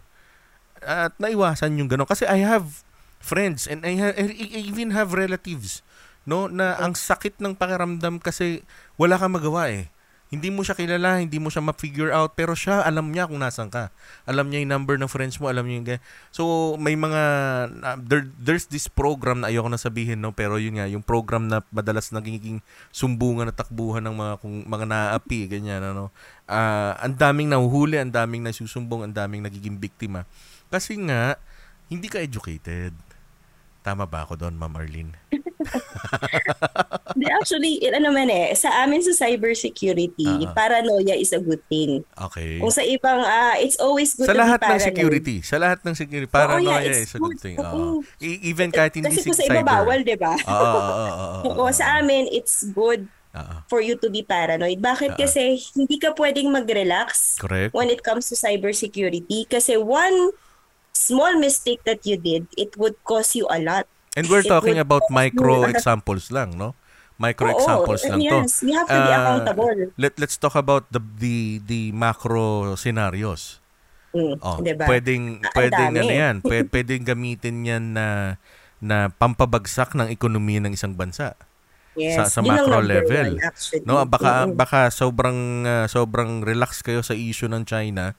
[0.80, 2.80] at naiwasan yung gano'n kasi I have
[3.20, 4.32] friends and I, ha- I
[4.64, 5.84] even have relatives
[6.24, 8.64] no na ang sakit ng pakiramdam kasi
[8.96, 9.92] wala kang magawa eh
[10.26, 13.70] hindi mo siya kilala, hindi mo siya ma-figure out, pero siya, alam niya kung nasan
[13.70, 13.94] ka.
[14.26, 15.88] Alam niya yung number ng friends mo, alam niya yung...
[16.34, 16.42] So,
[16.82, 17.22] may mga...
[17.70, 20.34] Uh, there, there's this program na ayoko na sabihin, no?
[20.34, 22.58] Pero yun nga, yung program na madalas nagiging
[22.90, 26.10] sumbungan at takbuhan ng mga kung, mga naapi, ganyan, ano?
[26.50, 30.26] Uh, ang daming nahuhuli, ang daming nasusumbong, ang daming nagiging biktima.
[30.74, 31.38] Kasi nga,
[31.86, 32.98] hindi ka educated.
[33.86, 35.14] Tama ba ako doon, Ma'am Arlene?
[37.38, 40.50] Actually, ano man eh, sa amin sa cybersecurity, uh-huh.
[40.58, 42.02] paranoia is a good thing.
[42.18, 42.58] Okay.
[42.58, 44.82] Kung sa ibang, uh, it's always good sa to lahat be paranoid.
[44.82, 47.56] ng security, sa lahat ng security, paranoia oh, yeah, is a good, thing.
[47.62, 50.34] Uh, even kahit hindi Kasi kung sa iba bawal, di ba?
[50.34, 51.64] Oo, oo, oo.
[51.78, 53.62] Sa amin, it's good uh-huh.
[53.70, 54.82] for you to be paranoid.
[54.82, 55.14] Bakit?
[55.14, 55.22] Uh-huh.
[55.22, 57.70] Kasi hindi ka pwedeng mag-relax Correct.
[57.70, 59.46] when it comes to cybersecurity.
[59.46, 60.34] Kasi one
[60.96, 63.84] small mistake that you did, it would cost you a lot.
[64.16, 66.72] And we're talking about micro examples lang, no?
[67.20, 68.38] Micro Oo, examples lang yes, to.
[68.40, 69.72] Yes, we have to be uh, accountable.
[70.00, 73.60] Let let's talk about the the the macro scenarios.
[74.16, 74.84] Mm, oh, diba?
[74.88, 76.34] Pwedeng ah, pwedeng ano yan,
[76.72, 78.36] pwedeng gamitin yan na
[78.80, 81.36] na pampabagsak ng ekonomiya ng isang bansa.
[81.96, 83.40] Yes, sa sa macro level.
[83.40, 84.56] One, no, baka mm-hmm.
[84.56, 88.12] baka sobrang uh, sobrang relax kayo sa issue ng China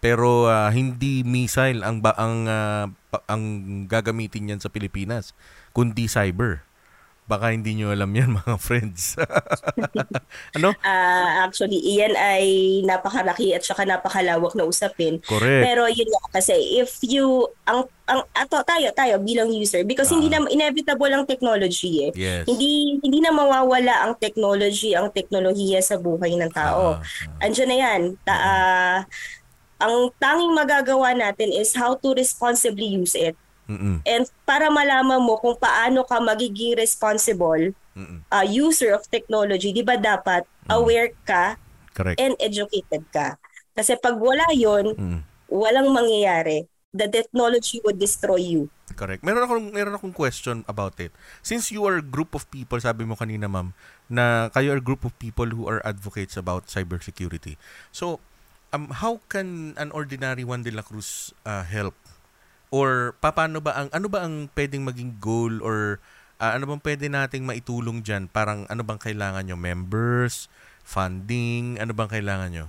[0.00, 2.86] pero uh, hindi missile ang ba, ang uh,
[3.28, 3.42] ang
[3.86, 5.36] gagamitin niyan sa Pilipinas
[5.76, 6.64] kundi cyber
[7.30, 9.14] baka hindi nyo alam yan mga friends.
[10.58, 10.74] ano?
[10.82, 12.44] Uh, actually, iyan ay
[12.82, 15.22] napakalaki at saka napakalawak na usapin.
[15.22, 15.62] Correct.
[15.62, 20.18] Pero yun nga, kasi if you, ang, ang ato, tayo, tayo bilang user, because uh,
[20.18, 22.12] hindi na inevitable ang technology eh.
[22.18, 22.50] Yes.
[22.50, 26.98] Hindi, hindi na mawawala ang technology, ang teknolohiya sa buhay ng tao.
[26.98, 28.00] Uh, Andiyan na yan.
[28.26, 28.98] Ta, uh,
[29.80, 33.34] ang tanging magagawa natin is how to responsibly use it.
[33.70, 34.02] Mm-mm.
[34.04, 37.72] And para malaman mo kung paano ka magiging responsible
[38.30, 40.70] uh, user of technology, di ba dapat mm.
[40.74, 41.54] aware ka
[41.94, 42.18] Correct.
[42.18, 43.38] and educated ka.
[43.74, 45.20] Kasi pag wala yon, mm.
[45.48, 46.66] walang mangyayari.
[46.90, 48.66] The technology would destroy you.
[48.98, 49.22] Correct.
[49.22, 51.14] Meron akong meron akong question about it.
[51.38, 53.70] Since you are a group of people, sabi mo kanina ma'am,
[54.10, 57.54] na kayo are a group of people who are advocates about cybersecurity.
[57.94, 58.18] So,
[58.72, 61.96] um, how can an ordinary Juan de la Cruz uh, help?
[62.70, 65.98] Or paano ba ang ano ba ang pwedeng maging goal or
[66.38, 68.30] uh, ano bang pwede nating maitulong diyan?
[68.30, 69.58] Parang ano bang kailangan nyo?
[69.58, 70.46] Members,
[70.86, 72.66] funding, ano bang kailangan nyo?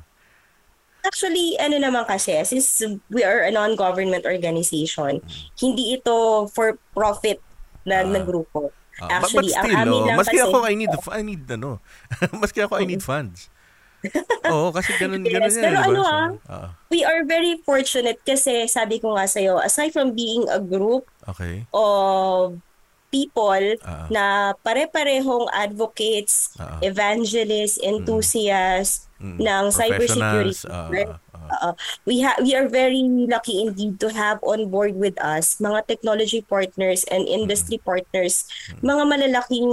[1.02, 5.46] Actually, ano naman kasi, since we are a non-government organization, hmm.
[5.58, 7.42] hindi ito for profit
[7.86, 8.70] na, uh, na grupo.
[9.02, 11.22] Uh, Actually, but, but still, ang amin oh, lang maski kasi, ako I need I
[11.26, 11.70] need ano,
[12.42, 13.50] maski ako I need funds.
[14.54, 15.62] Oo, kasi ganun, yes, ganun yan.
[15.62, 15.88] Pero diba?
[15.88, 20.46] ano ah, uh, we are very fortunate kasi sabi ko nga sa'yo, aside from being
[20.50, 21.66] a group okay.
[21.72, 22.58] of
[23.12, 30.64] people uh, na pare-parehong advocates, uh, evangelists, enthusiasts mm, ng cybersecurity.
[30.66, 31.20] Uh,
[31.52, 31.74] uh, uh,
[32.08, 36.40] we ha- we are very lucky indeed to have on board with us mga technology
[36.42, 39.70] partners and industry mm, partners, mm, mga malalaking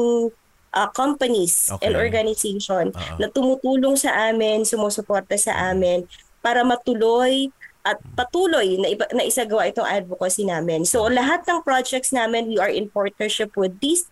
[0.72, 1.88] uh, companies okay.
[1.88, 3.16] and organization uh-huh.
[3.20, 5.70] na tumutulong sa amin, sumusuporta sa mm-hmm.
[5.72, 5.98] amin
[6.44, 7.50] para matuloy
[7.87, 10.85] at patuloy na, iba, na isagawa itong advocacy namin.
[10.85, 14.07] So lahat ng projects namin, we are in partnership with these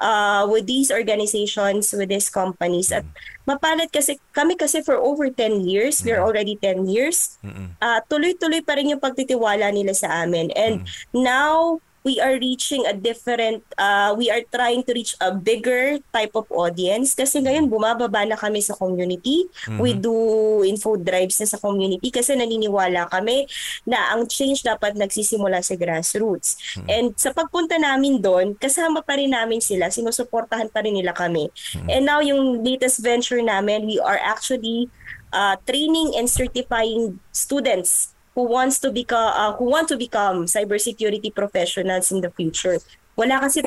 [0.00, 2.90] uh, with these organizations, with these companies.
[2.90, 3.46] At mm-hmm.
[3.46, 6.26] mapalit kasi, kami kasi for over 10 years, we're mm-hmm.
[6.26, 7.38] already 10 years,
[7.78, 10.50] uh, tuloy-tuloy pa rin yung pagtitiwala nila sa amin.
[10.56, 16.00] And now, we are reaching a different uh, we are trying to reach a bigger
[16.12, 19.80] type of audience kasi ngayon bumababa na kami sa community mm-hmm.
[19.80, 23.44] we do info drives na sa community kasi naniniwala kami
[23.84, 26.88] na ang change dapat nagsisimula sa grassroots mm-hmm.
[26.88, 31.52] and sa pagpunta namin doon kasama pa rin namin sila sinusuportahan pa rin nila kami
[31.52, 31.88] mm-hmm.
[31.92, 34.88] and now yung latest venture namin we are actually
[35.36, 41.28] uh, training and certifying students who wants to become uh, who want to become cybersecurity
[41.28, 42.80] professionals in the future.
[43.20, 43.60] Wala kasi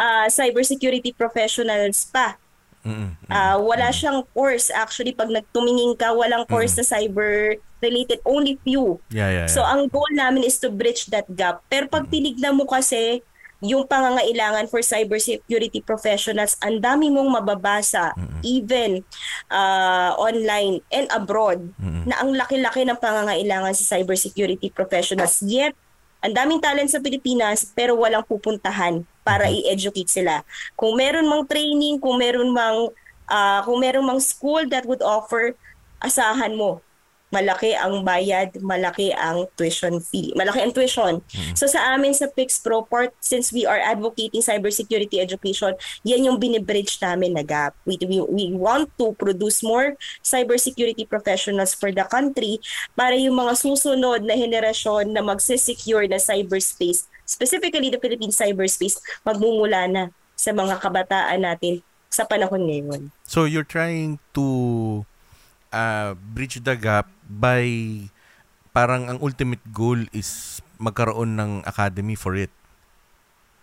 [0.00, 2.40] uh, cybersecurity professionals pa.
[2.86, 6.86] Uh, wala siyang course actually pag nagtumingin ka walang course mm-hmm.
[6.86, 7.32] na cyber
[7.82, 8.96] related only few.
[9.10, 9.50] Yeah, yeah, yeah.
[9.50, 11.66] So ang goal namin is to bridge that gap.
[11.68, 13.26] Pero pag tinignan mo kasi
[13.64, 18.40] yung pangangailangan for cybersecurity professionals, ang dami mong mababasa, mm-hmm.
[18.44, 18.90] even
[19.48, 22.04] uh, online and abroad, mm-hmm.
[22.04, 25.40] na ang laki-laki ng pangangailangan sa cybersecurity professionals.
[25.40, 25.72] Yet,
[26.24, 29.62] Ang daming talent sa Pilipinas pero walang pupuntahan para Mhm.
[29.62, 30.42] i-educate sila.
[30.74, 32.90] Kung meron mang training, kung meron mang
[33.30, 35.54] ah, kung meron mang school that would offer,
[35.98, 36.78] asahan mo.
[37.34, 40.30] Malaki ang bayad, malaki ang tuition fee.
[40.38, 41.18] Malaki ang tuition.
[41.58, 45.74] So sa amin sa Pix Pro part, since we are advocating cybersecurity education,
[46.06, 47.74] yan yung binibridge namin na gap.
[47.82, 52.62] We, we, we want to produce more cybersecurity professionals for the country
[52.94, 59.90] para yung mga susunod na henerasyon na magsisecure na cyberspace, specifically the Philippine cyberspace, magmumula
[59.90, 60.02] na
[60.38, 63.10] sa mga kabataan natin sa panahon ngayon.
[63.26, 64.46] So you're trying to
[65.74, 67.66] uh, bridge the gap by
[68.70, 72.52] parang ang ultimate goal is magkaroon ng academy for it.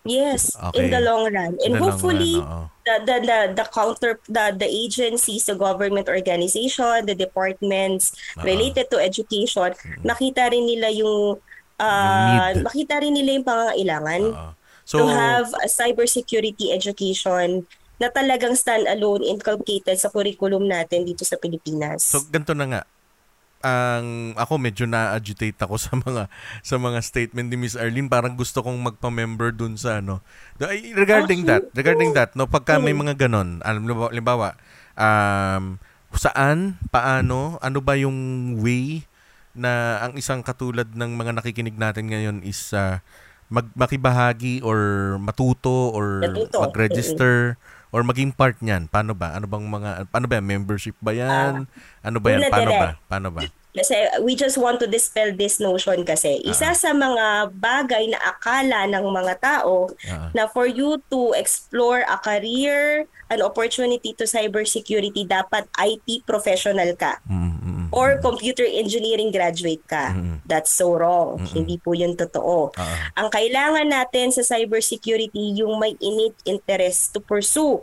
[0.03, 0.83] Yes, Okay.
[0.83, 1.55] in the long run.
[1.63, 7.07] And the hopefully, run, the, the, the, the counter, the, the agencies, the government organization,
[7.07, 8.43] the departments Oo.
[8.43, 9.71] related to education,
[10.03, 11.39] makita rin nila yung,
[11.79, 12.67] uh, need.
[12.67, 14.21] makita rin nila yung pangangailangan.
[14.83, 17.63] So to have a cybersecurity education
[17.95, 22.03] na talagang stand-alone inculcated sa curriculum natin dito sa Pilipinas.
[22.11, 22.81] So ganito na nga.
[23.63, 26.27] Ang ako medyo na-agitate ako sa mga
[26.59, 30.19] sa mga statement ni Miss Arlene, parang gusto kong magpa-member dun sa ano.
[30.59, 32.99] Regarding Ah, that, regarding that, no, pagka may Mm.
[33.07, 34.59] mga ganon, alam mo limbawa,
[34.93, 35.79] um
[36.13, 38.13] saan, paano, ano ba yung
[38.61, 39.07] way
[39.55, 42.99] na ang isang katulad ng mga nakikinig natin ngayon is ah,
[43.47, 46.57] mag makibahagi or matuto or Matuto.
[46.59, 47.55] mag-register
[47.93, 48.89] or maging part niyan.
[48.89, 49.37] Paano ba?
[49.37, 50.45] Ano bang mga ano ba yan?
[50.49, 51.69] membership ba yan?
[52.01, 52.49] ano ba yan?
[52.49, 52.87] Paano ba?
[53.05, 53.41] Paano ba?
[53.73, 58.85] Kasi we just want to dispel this notion kasi isa sa mga bagay na akala
[58.85, 65.25] ng mga tao Ah, na for you to explore a career, an opportunity to cybersecurity,
[65.25, 67.87] dapat IT professional ka mm, mm, mm.
[67.89, 70.13] or computer engineering graduate ka.
[70.13, 70.37] Mm-mm.
[70.45, 71.41] That's so wrong.
[71.41, 71.49] Mm-mm.
[71.49, 72.77] Hindi po yun totoo.
[72.77, 77.81] Ah, Ang kailangan natin sa cybersecurity yung may innate interest to pursue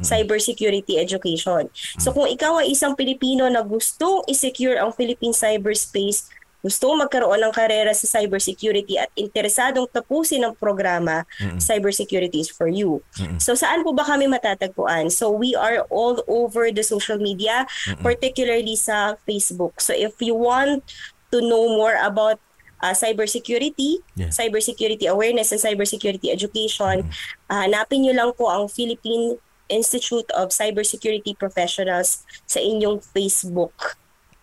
[0.00, 1.68] cybersecurity education.
[1.96, 6.28] So kung ikaw ay isang Pilipino na gustong i-secure ang Philippine cyberspace,
[6.60, 11.56] gustong magkaroon ng karera sa cybersecurity at interesadong tapusin ang programa, Mm-mm.
[11.56, 13.00] cybersecurity is for you.
[13.16, 13.40] Mm-mm.
[13.40, 15.08] So saan po ba kami matatagpuan?
[15.08, 17.64] So we are all over the social media,
[18.04, 19.80] particularly sa Facebook.
[19.80, 20.84] So if you want
[21.32, 22.36] to know more about
[22.84, 24.28] uh, cybersecurity, Yeah.
[24.28, 27.08] cybersecurity awareness and cybersecurity education,
[27.48, 29.40] ah, hanapin nyo lang po ang Philippine
[29.70, 33.96] Institute of Cybersecurity Professionals sa inyong Facebook.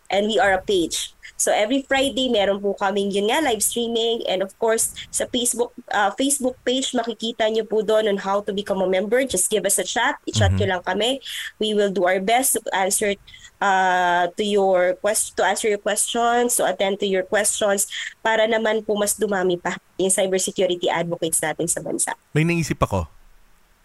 [0.07, 1.11] And we are a page.
[1.35, 5.75] So every Friday meron po kaming yun nga live streaming and of course sa Facebook
[5.91, 9.21] uh, Facebook page makikita nyo po doon on how to become a member.
[9.27, 10.15] Just give us a chat.
[10.23, 10.57] I-chat Mhm.
[10.57, 11.19] nyo lang kami.
[11.59, 13.19] We will do our best to answer
[13.59, 17.85] uh, to your quest to answer your questions, to attend to your questions
[18.23, 22.15] para naman po mas dumami pa yung cybersecurity advocates natin sa bansa.
[22.31, 23.11] may naisip ako.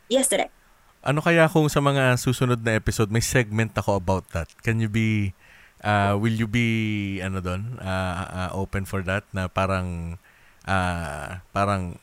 [0.07, 0.55] Yes, direct.
[1.03, 4.47] Ano kaya kung sa mga susunod na episode may segment ako about that?
[4.63, 5.35] Can you be
[5.83, 10.17] uh, will you be ano doon uh, uh, open for that na parang
[10.63, 11.99] uh, parang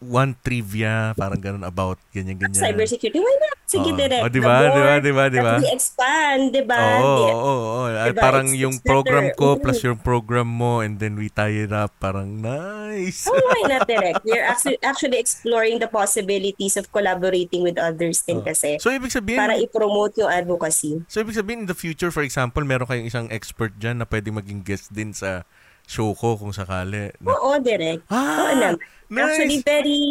[0.00, 2.54] one trivia parang ganun about ganyan ganyan.
[2.56, 3.56] Cybersecurity, why not?
[3.68, 3.98] Sige, Oo.
[3.98, 4.22] direct.
[4.24, 4.54] Oh, di ba?
[4.56, 5.24] The more Di ba?
[5.28, 5.52] Di ba?
[5.52, 6.80] that we expand, di ba?
[6.96, 7.82] Oo, Di- oo, oo.
[7.84, 8.22] Ay, Diba?
[8.22, 9.36] Parang It's- yung it's program better.
[9.36, 9.60] ko Mhm.
[9.60, 11.92] plus yung program mo and then we tie it up.
[11.98, 13.28] Parang nice.
[13.28, 14.24] Oh, why not direct?
[14.24, 19.36] We're actually, actually exploring the possibilities of collaborating with others din kasi So, ibig sabihin,
[19.36, 21.04] para i-promote yung advocacy.
[21.04, 24.30] So, ibig sabihin, in the future, for example, meron kayong isang expert dyan na pwede
[24.30, 25.44] maging guest din sa
[25.88, 27.08] show ko kung sakali.
[27.24, 28.04] Na, Oo, direct.
[28.12, 28.76] Oo ah, naman.
[29.08, 29.24] nice!
[29.24, 30.02] Actually, very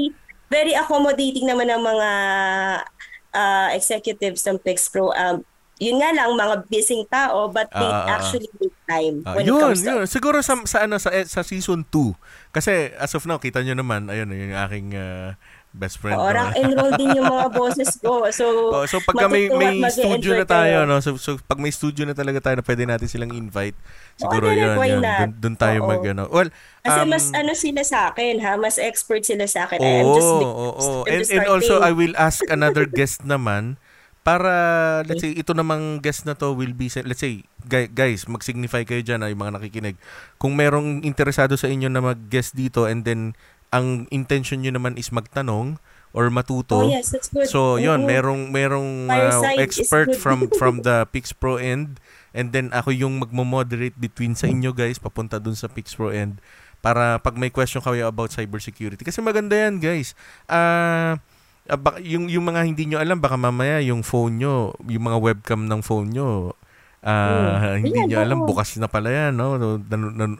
[0.49, 2.09] very accommodating naman ang mga
[3.37, 5.13] uh, executives ng Pix Pro.
[5.13, 5.45] Um,
[5.77, 8.17] yun nga lang, mga busy tao, but they ah.
[8.17, 9.85] actually make time Ah, when yun, it comes to...
[9.85, 10.03] yun.
[10.09, 12.17] Siguro sa, sa, ano, sa, sa season 2.
[12.49, 15.37] Kasi as of now, kita nyo naman, ayun, yung aking uh,
[15.77, 16.13] best friend.
[16.13, 18.25] Oo, rock and roll din yung mga bosses ko.
[18.29, 20.89] So, Oh, so pagka may, may studio na tayo, kayo.
[20.89, 20.97] no?
[20.97, 23.77] So, so pag may studio na talaga tayo na pwede natin silang invite,
[24.15, 24.99] siguro Oo, yun, yun.
[24.99, 25.87] Dun, dun tayo Oo.
[25.87, 26.25] mag, ano.
[26.27, 26.49] Well,
[26.81, 28.57] Kasi um, mas ano sila sa akin, ha?
[28.57, 29.77] Mas expert sila sa akin.
[29.77, 30.93] I'm Oo, just, oo, oo.
[31.05, 31.95] I'm And, just and also, I starting.
[31.95, 33.77] will ask another guest naman
[34.21, 34.51] para,
[35.07, 38.99] let's say, ito namang guest na to will be, let's say, guy- guys, mag-signify kayo
[38.99, 39.95] dyan, ay mga nakikinig.
[40.35, 43.39] Kung merong interesado sa inyo na mag-guest dito and then,
[43.71, 45.79] ang intention nyo naman is magtanong
[46.15, 46.87] or matuto.
[46.87, 47.45] Oh, yes, that's good.
[47.45, 48.09] So, yun, Oo.
[48.09, 51.99] merong merong uh, expert from from the Pix Pro end
[52.31, 56.39] and then ako yung magmo-moderate between sa inyo guys papunta dun sa Pix Pro end
[56.79, 59.01] para pag may question kayo about cybersecurity.
[59.01, 60.13] Kasi maganda yan, guys.
[60.45, 61.17] Ah,
[61.67, 65.67] bak- yung yung mga hindi nyo alam baka mamaya yung phone nyo, yung mga webcam
[65.67, 66.55] ng phone nyo
[67.07, 69.55] Ah, hindi nyo alam, bukas na pala yan, no?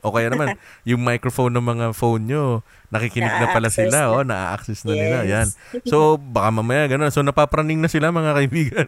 [0.04, 0.60] O kaya naman,
[0.90, 2.60] yung microphone ng mga phone nyo,
[2.92, 4.12] nakikinig na pala sila, na.
[4.12, 5.32] oh, na-access na nila, Yes.
[5.32, 5.48] yan.
[5.88, 7.08] So, baka mamaya ganun.
[7.08, 8.88] So, napapraning na sila, mga kaibigan.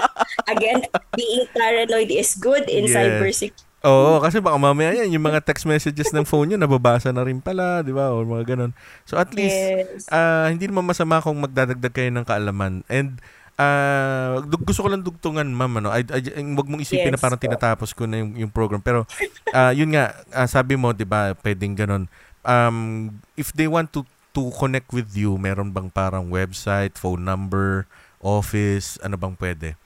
[0.52, 0.84] Again,
[1.16, 2.92] being paranoid is good in Yes.
[2.92, 3.72] cybersecurity.
[3.84, 7.40] Oo, kasi baka mamaya yan, yung mga text messages ng phone nyo, nababasa na rin
[7.40, 8.16] pala, di ba?
[8.16, 8.72] O mga ganun.
[9.04, 10.08] So, at least, Yes.
[10.08, 12.80] ah hindi naman masama kung magdadagdag kayo ng kaalaman.
[12.88, 13.20] And
[14.50, 16.20] dug- gusto ko lang dugtungan, ma'am, ano, I, I,
[16.58, 17.44] wag mong isipin na Yes, parang po.
[17.46, 18.82] tinatapos ko na yung, yung program.
[18.82, 19.06] Pero,
[19.54, 22.10] ah yun nga, ah, sabi mo, di ba, pwedeng ganun.
[22.42, 24.02] Um, if they want to
[24.34, 27.86] to connect with you, meron bang parang website, phone number,
[28.18, 29.78] office, ano bang pwede?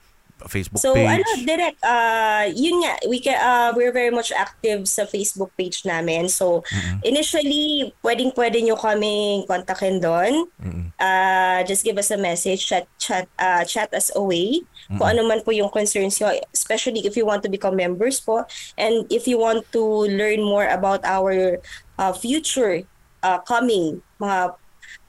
[0.47, 1.19] Facebook So page?
[1.19, 5.83] ano direct uh yun nga we can uh, we're very much active sa Facebook page
[5.83, 6.29] namin.
[6.29, 10.47] So Mm-mm, initially pwedeng pwede nyo kaming kontakin doon.
[10.55, 14.99] mm-mm, Uh just give us a message chat chat uh, chat us away mm-mm.
[14.99, 18.43] kung ano man po yung concerns nyo especially if you want to become members po
[18.75, 19.79] and if you want to
[20.11, 21.57] learn more about our
[21.97, 22.83] uh, future
[23.23, 24.55] uh, coming mga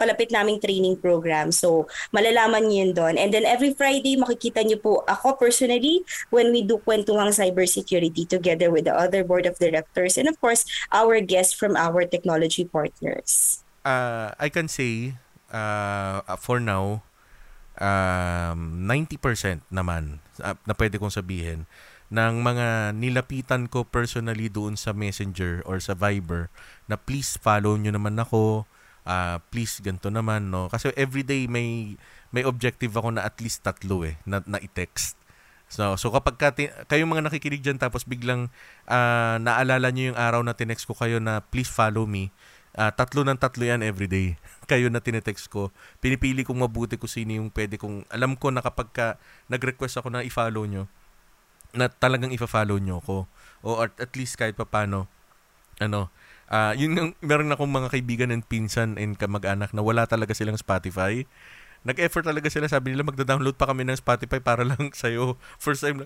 [0.00, 1.52] palapit naming training program.
[1.52, 1.84] So,
[2.16, 3.14] malalaman niyo yun doon.
[3.20, 6.00] And then every Friday, makikita niyo po ako personally
[6.32, 10.64] when we do kwentuhang cybersecurity together with the other board of directors and of course,
[10.88, 13.60] our guests from our technology partners.
[13.84, 15.16] uh, I can say
[15.52, 17.04] uh, for now
[17.80, 21.64] um, 90% naman uh, na pwede kong sabihin
[22.10, 26.50] ng mga nilapitan ko personally doon sa Messenger or sa Viber
[26.90, 28.66] na please follow nyo naman ako
[29.10, 31.98] uh, please ganito naman no kasi everyday may
[32.30, 35.18] may objective ako na at least tatlo eh na, na i-text
[35.70, 36.50] So, so kapag ka,
[36.90, 38.50] kayong mga nakikinig dyan tapos biglang
[38.90, 42.34] ah, naalala nyo yung araw na tinext ko kayo na please follow me,
[42.74, 44.34] ah, tatlo ng tatlo yan everyday.
[44.70, 45.70] kayo na tinetext ko.
[46.02, 49.06] Pinipili kong mabuti kung sino yung pwede kong, alam ko na kapag ka
[49.46, 50.90] nag-request ako na i-follow nyo,
[51.70, 53.30] na talagang i-follow nyo ko.
[53.62, 55.06] O at, at least kahit papano,
[55.78, 56.10] ano,
[56.50, 60.58] ah yun nga, meron akong mga kaibigan and pinsan and kamag-anak na wala talaga silang
[60.58, 61.24] Spotify.
[61.86, 62.68] Nag-effort talaga sila.
[62.68, 65.40] Sabi nila, magda-download pa kami ng Spotify para lang sa'yo.
[65.56, 66.04] First time,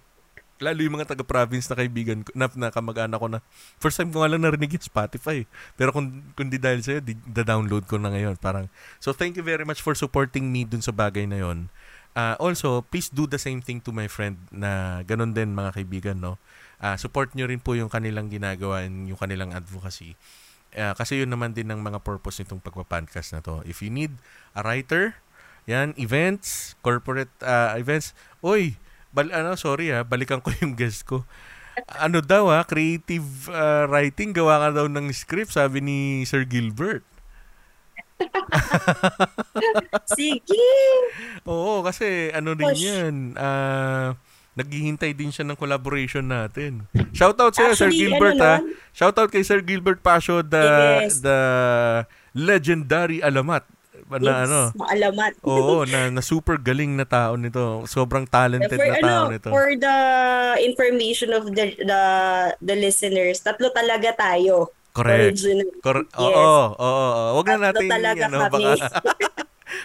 [0.62, 3.42] lalo yung mga taga-province na kaibigan ko, na, na kamag-anak ko na,
[3.82, 5.42] first time ko nga lang narinig yung Spotify.
[5.74, 8.38] Pero kung, kung di dahil sa'yo, di, da-download ko na ngayon.
[8.38, 8.70] Parang,
[9.03, 11.72] so thank you very much for supporting me dun sa bagay na yon.
[12.14, 16.22] Ah, also, please do the same thing to my friend na ganun din mga kaibigan,
[16.22, 16.38] no?
[16.83, 20.18] Ah, support nyo rin po yung kanilang ginagawa and yung kanilang advocacy.
[20.75, 23.62] Ah, kasi yun naman din ang mga purpose nitong pagpa-podcast na to.
[23.62, 24.11] If you need
[24.59, 25.14] a writer,
[25.64, 28.12] yan, events, corporate ah, events.
[28.45, 28.77] Uy,
[29.14, 31.22] bal ano, sorry ha, balikan ko yung guest ko.
[31.99, 35.97] Ano daw ha, creative ah, writing, gawa ka daw ng script, sabi ni
[36.29, 37.07] Sir Gilbert.
[40.18, 40.66] Sige!
[41.47, 42.83] Oo, kasi ano din Push.
[42.83, 44.14] yan, ah,
[44.55, 46.86] naghihintay din siya ng collaboration natin.
[47.11, 48.55] Shoutout sa'yo, Sir Actually, Gilbert ano ha.
[48.57, 48.66] nun?
[48.90, 50.64] Shoutout kay Sir Gilbert Pasio, the,
[51.02, 51.18] Yes.
[51.20, 51.38] the
[52.32, 53.66] legendary alamat.
[54.05, 55.32] Na Yes, ano, maalamat.
[55.42, 57.82] Oo, na, na super galing na tao nito.
[57.84, 59.48] Sobrang talented for na tao ano, nito.
[59.48, 59.96] for the
[60.61, 62.02] information of the the
[62.61, 64.70] the listeners, tatlo talaga tayo.
[64.92, 65.34] Correct.
[65.34, 65.66] Original.
[65.80, 66.20] Cor- Yes.
[66.20, 66.30] Oo,
[66.70, 67.30] oo, oo.
[67.34, 68.64] Wag na Tatlo natin, talaga ano, kami.
[68.68, 68.86] baka,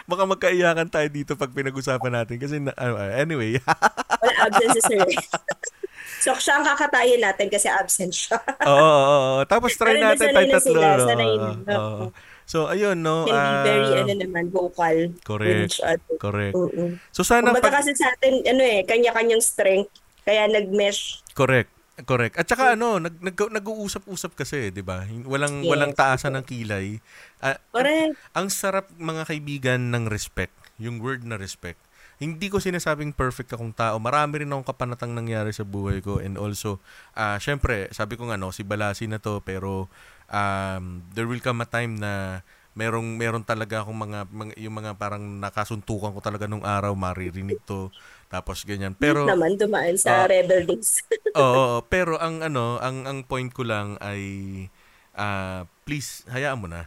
[0.05, 2.37] baka magkaiyakan tayo dito pag pinag-usapan natin.
[2.41, 3.57] Kasi, na, ano, anyway.
[4.21, 5.07] Wala absent si Sir.
[6.19, 8.37] so, siya ang kakatayin natin kasi absent siya.
[8.65, 9.41] oo, oo, oo.
[9.47, 10.67] Tapos try Pero natin tayo na tatlo.
[10.67, 11.05] sila, no?
[11.05, 12.05] Oo, oo.
[12.49, 13.29] So, ayun, no.
[13.29, 15.85] Can be very, ah, ano naman, vocal correct.
[16.17, 16.57] Correct.
[16.57, 16.97] Oo.
[17.13, 17.85] So, sana Kumbaga pag...
[17.85, 19.93] kasi sa atin, ano eh, kanya-kanyang strength.
[20.25, 21.21] Kaya nag-mesh.
[21.37, 21.69] Correct.
[22.05, 22.37] Correct.
[22.37, 25.03] At saka ano, nag, nag, nag-uusap-usap kasi, 'di ba?
[25.25, 25.69] Walang Yes.
[25.71, 27.01] walang taasan ng kilay.
[27.41, 28.15] Ah, Correct.
[28.31, 31.79] ang sarap mga kaibigan ng respect, yung word na respect.
[32.19, 33.95] Hindi ko sinasabing perfect akong tao.
[33.95, 36.77] Marami rin akong kapanatang nangyari sa buhay ko and also
[37.15, 39.87] ah syempre, sabi ko nga no, si Balasi na to pero
[40.27, 40.83] um,
[41.15, 42.43] there will come a time na
[42.75, 47.59] merong meron talaga akong mga, mga yung mga parang nakasuntukan ko talaga nung araw maririnig
[47.67, 47.91] to
[48.29, 48.93] tapos ganyan.
[48.93, 50.27] Pero naman dumaan sa Ah.
[50.29, 51.01] Rebel Days.
[51.41, 54.21] Oo, pero ang ano, ang ang point ko lang ay
[55.17, 56.85] ah please hayaan mo na.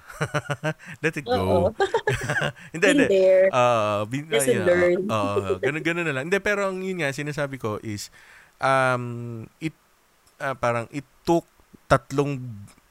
[1.03, 1.75] Let it go.
[2.73, 3.51] Hindi, hindi.
[3.51, 5.07] Ah, bin, Lesson yeah, learned.
[5.11, 6.25] Oo, ganun ganun na lang.
[6.31, 8.15] Hindi, pero ang yun nga sinasabi ko is
[8.63, 9.75] um it
[10.39, 11.45] ah, parang it took
[11.91, 12.39] tatlong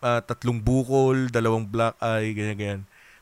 [0.04, 2.82] ah, tatlong bukol, dalawang black eye, ganyan ganyan.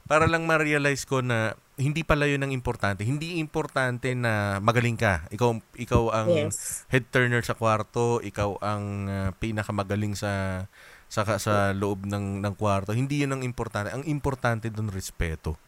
[0.09, 3.05] Para lang ma-realize ko na hindi pala yun ang importante.
[3.05, 5.29] Hindi importante na magaling ka.
[5.29, 6.83] Ikaw ikaw ang Yes.
[6.89, 10.65] head turner sa kwarto, ikaw ang uh, pinakamagaling sa
[11.05, 12.97] sa sa loob ng ng kwarto.
[12.97, 13.93] Hindi 'yun ang importante.
[13.93, 15.61] Ang importante doon respeto.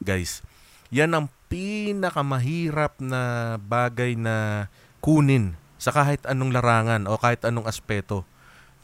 [0.00, 0.40] Guys,
[0.88, 4.66] 'yan ang pinakamahirap na bagay na
[5.04, 8.22] kunin sa kahit anong larangan o kahit anong aspeto,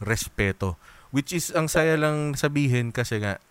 [0.03, 0.75] respeto.
[1.09, 3.41] Which is, ang saya lang sabihin kasi nga,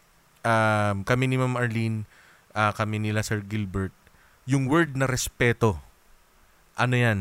[0.49, 2.09] um, kami ni Ma'am Arlene,
[2.57, 3.92] uh, kami nila Sir Gilbert,
[4.49, 5.76] yung word na respeto,
[6.72, 7.18] ano yan,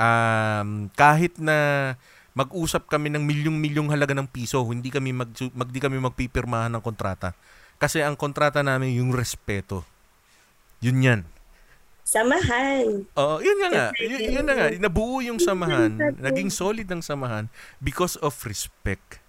[0.00, 1.92] um, kahit na
[2.32, 6.82] mag-usap kami ng milyong-milyong halaga ng piso, hindi kami mag, mag di kami magpipirmahan ng
[6.82, 7.36] kontrata.
[7.80, 9.84] Kasi ang kontrata namin yung respeto.
[10.80, 11.20] Yun yan.
[12.04, 13.06] Samahan.
[13.14, 13.86] Oo, yun nga nga.
[14.00, 14.66] Y- yun na nga.
[14.78, 15.94] Nabuo yung samahan.
[16.18, 17.46] Naging solid ang samahan
[17.78, 19.20] because of respect.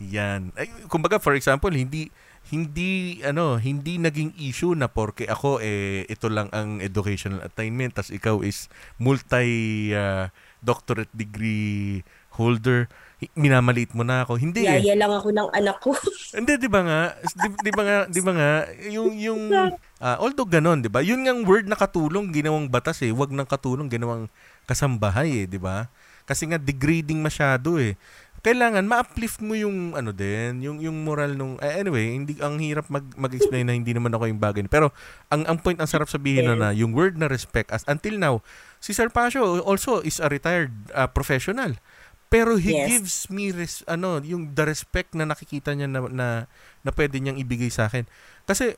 [0.00, 0.50] Yan.
[0.58, 2.10] Ay, kumbaga, for example, hindi
[2.52, 8.12] hindi ano hindi naging issue na porke ako eh ito lang ang educational attainment tas
[8.12, 8.68] ikaw is
[9.00, 10.28] multi uh,
[10.60, 12.90] doctorate degree holder
[13.32, 14.36] minamaliit mo na ako.
[14.36, 14.98] Hindi Yaya eh.
[14.98, 15.96] lang ako ng anak ko.
[16.36, 18.50] Hindi di ba nga di, di ba nga di ba nga
[18.90, 21.00] yung yung uh, although ganon di ba?
[21.00, 23.14] Yun ngang word na katulong ginawang batas eh.
[23.14, 24.28] Wag nang katulong ginawang
[24.68, 25.88] kasambahay eh di ba?
[26.24, 27.96] Kasi nga degrading masyado eh
[28.44, 32.92] kailangan ma-uplift mo yung ano din, yung yung moral nung eh, anyway, hindi ang hirap
[32.92, 34.68] mag mag-explain na hindi naman ako yung bagay.
[34.68, 34.92] Pero
[35.32, 36.52] ang ang point ang sarap sabihin yeah.
[36.52, 38.44] na, na yung word na respect as until now,
[38.84, 41.72] si Sir Pasio also is a retired uh, professional.
[42.28, 42.86] Pero he yes.
[42.90, 46.28] gives me res, ano, yung the respect na nakikita niya na, na
[46.84, 48.04] na pwede niyang ibigay sa akin.
[48.44, 48.76] Kasi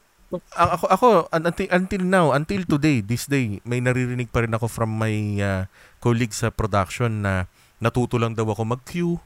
[0.54, 4.94] ako ako until until now, until today, this day, may naririnig pa rin ako from
[4.94, 5.62] my uh,
[5.98, 7.50] colleagues sa production na
[7.82, 9.18] natuto lang daw ako mag-queue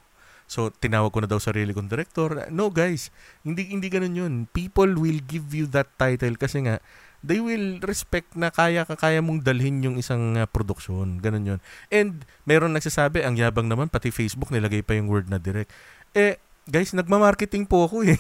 [0.51, 2.51] So, tinawag ko na daw sarili kong director.
[2.51, 3.15] No, guys.
[3.47, 4.35] Hindi, hindi ganun yun.
[4.51, 6.83] People will give you that title kasi nga,
[7.23, 11.23] they will respect na kaya ka kaya mong dalhin yung isang uh, produksyon.
[11.23, 11.61] Ganun yun.
[11.87, 15.71] And, meron nagsasabi, ang yabang naman, pati Facebook, nilagay pa yung word na direct.
[16.19, 18.19] Eh, guys, nagma-marketing po ako eh.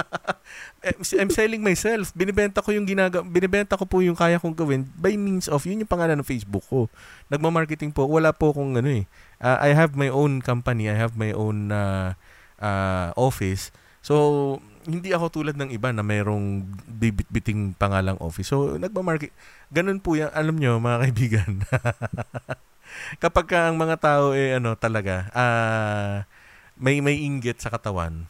[0.88, 0.96] eh.
[1.20, 2.16] I'm selling myself.
[2.16, 5.84] Binibenta ko yung ginaga binibenta ko po yung kaya kong gawin by means of yun
[5.84, 6.88] yung pangalan ng Facebook ko.
[7.28, 8.08] Nagma-marketing po.
[8.08, 9.04] Wala po akong ano eh
[9.42, 12.14] uh, I have my own company, I have my own uh,
[12.62, 13.74] uh, office.
[14.00, 18.50] So, hindi ako tulad ng iba na mayroong bibit-biting pangalang office.
[18.50, 19.34] So, nagmamarket.
[19.74, 20.30] Ganun po yan.
[20.34, 21.52] Alam nyo, mga kaibigan.
[23.22, 26.26] Kapag ka ang mga tao eh ano talaga, uh,
[26.76, 28.26] may may inggit sa katawan.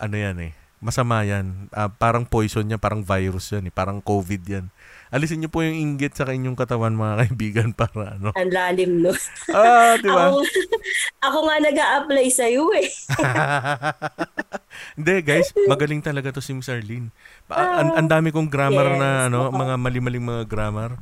[0.00, 0.52] Ano yan eh.
[0.82, 1.70] Masama yan.
[1.70, 3.74] Uh, parang poison yan, parang virus yan eh.
[3.74, 4.66] Parang COVID yan
[5.12, 8.32] alisin niyo po yung inggit sa inyong katawan mga kaibigan para ano.
[8.32, 9.12] Ang lalim no.
[9.52, 10.32] Ah, di ba?
[10.32, 10.40] ako,
[11.28, 12.88] ako nga nag-a-apply sa iyo eh.
[14.98, 17.12] Hindi guys, magaling talaga to si Miss Arlene.
[17.52, 20.96] Ang, ang dami kong grammar yes, na ano, mga mali-maling mga grammar.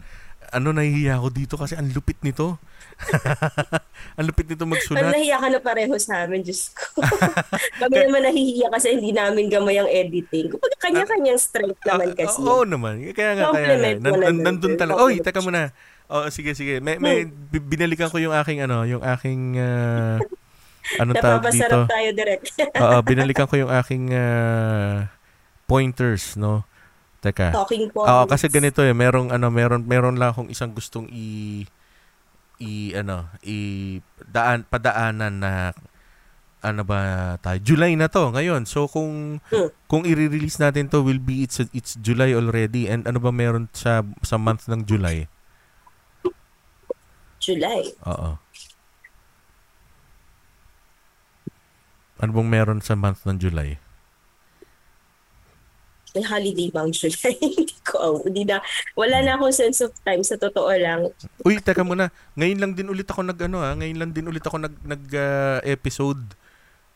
[0.51, 2.59] Ano nahihiya ako dito kasi ang lupit nito.
[4.19, 5.01] Ang lupit nito magsulat.
[5.01, 7.01] Ang nahiya ka na pareho sa amin, Diyos ko.
[7.81, 10.53] Kami naman nahihiya kasi hindi namin gamay ang editing.
[10.53, 12.39] Kapag kanya-kanyang strength naman kasi.
[12.45, 13.01] Oo naman.
[13.17, 13.91] Kaya nga, kaya nga.
[13.97, 15.01] Nan, nandun talaga.
[15.01, 15.73] Oy, teka muna.
[16.11, 16.83] Oh, sige, sige.
[16.83, 20.19] May, may binalikan ko yung aking ano, yung aking uh,
[20.99, 21.87] ano tawag dito?
[21.87, 22.51] tayo direct.
[22.83, 25.07] Oo, binalikan ko yung aking uh,
[25.71, 26.67] pointers, no?
[27.23, 27.55] Teka.
[27.55, 28.11] Talking points.
[28.11, 31.63] Oo, kasi ganito eh, merong ano, meron meron lang akong isang gustong i
[32.61, 33.99] i ano i
[34.29, 35.53] daan padaanan na
[36.61, 38.69] ano ba tayo July na to ngayon.
[38.69, 39.69] So kung hmm.
[39.89, 42.87] kung i-release natin to will be it's it's July already.
[42.87, 45.25] And ano ba meron sa sa month ng July?
[47.41, 47.97] July.
[48.05, 48.37] Oo.
[52.21, 53.81] Ano bang meron sa month ng July?
[56.15, 57.35] May holiday bang July?
[57.39, 58.63] hindi ko, hindi na,
[58.95, 61.11] wala na akong sense of time sa totoo lang.
[61.47, 62.11] Uy, teka muna.
[62.35, 65.05] Ngayon lang din ulit ako nag, ano ha, ngayon lang din ulit ako nag, nag
[65.15, 66.35] uh, episode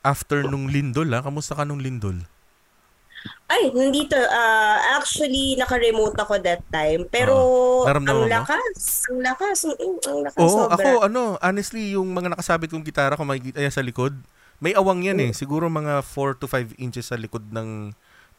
[0.05, 1.25] after nung Lindol ha.
[1.25, 2.27] Kamusta ka nung Lindol?
[3.49, 4.17] Ay, nandito.
[4.17, 7.09] Uh, actually, naka-remote ako that time.
[7.09, 7.33] Pero,
[7.85, 9.05] uh, ang lakas.
[9.09, 9.69] Ang lakas.
[10.09, 10.41] Ang lakas.
[10.41, 10.77] Oo, sobra.
[10.77, 14.17] ako, ano, honestly, yung mga nakasabit kong gitara, kung makikita sa likod,
[14.65, 15.31] may awang yan eh.
[15.37, 17.93] Siguro mga 4 to 5 inches sa likod ng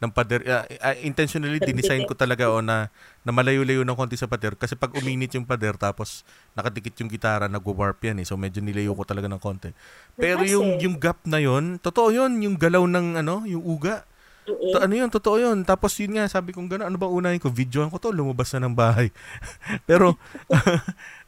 [0.05, 0.45] ng pader.
[0.45, 2.93] Uh, uh, intentionally dinesign ko talaga o oh, na,
[3.25, 6.21] na malayo-layo ng konti sa pader kasi pag uminit yung pader tapos
[6.53, 8.25] nakadikit yung gitara nagwo-warp yan eh.
[8.29, 9.73] So medyo nilayo ko talaga ng konti.
[10.13, 14.05] Pero yung yung gap na yon, totoo yon, yung galaw ng ano, yung uga.
[14.45, 15.65] To, ano yun, totoo yun.
[15.65, 17.49] Tapos yun nga, sabi kong gano'n, ano ba unahin ko?
[17.49, 19.09] Videoan ko to, lumabas na ng bahay.
[19.89, 20.21] Pero,
[20.53, 20.81] uh,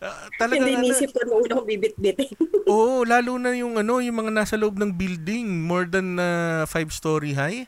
[0.42, 2.38] talaga Hindi nisip ko nung unang bibit-bitin.
[2.70, 6.94] Oo, lalo na yung ano, yung mga nasa loob ng building, more than uh, five
[6.94, 7.66] story high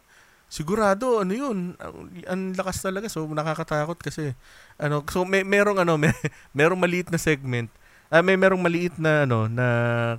[0.49, 4.33] sigurado ano yun ang, ang lakas talaga so nakakatakot kasi
[4.81, 6.11] ano so may merong ano may
[6.51, 7.69] merong maliit na segment
[8.09, 9.67] uh, may merong maliit na ano na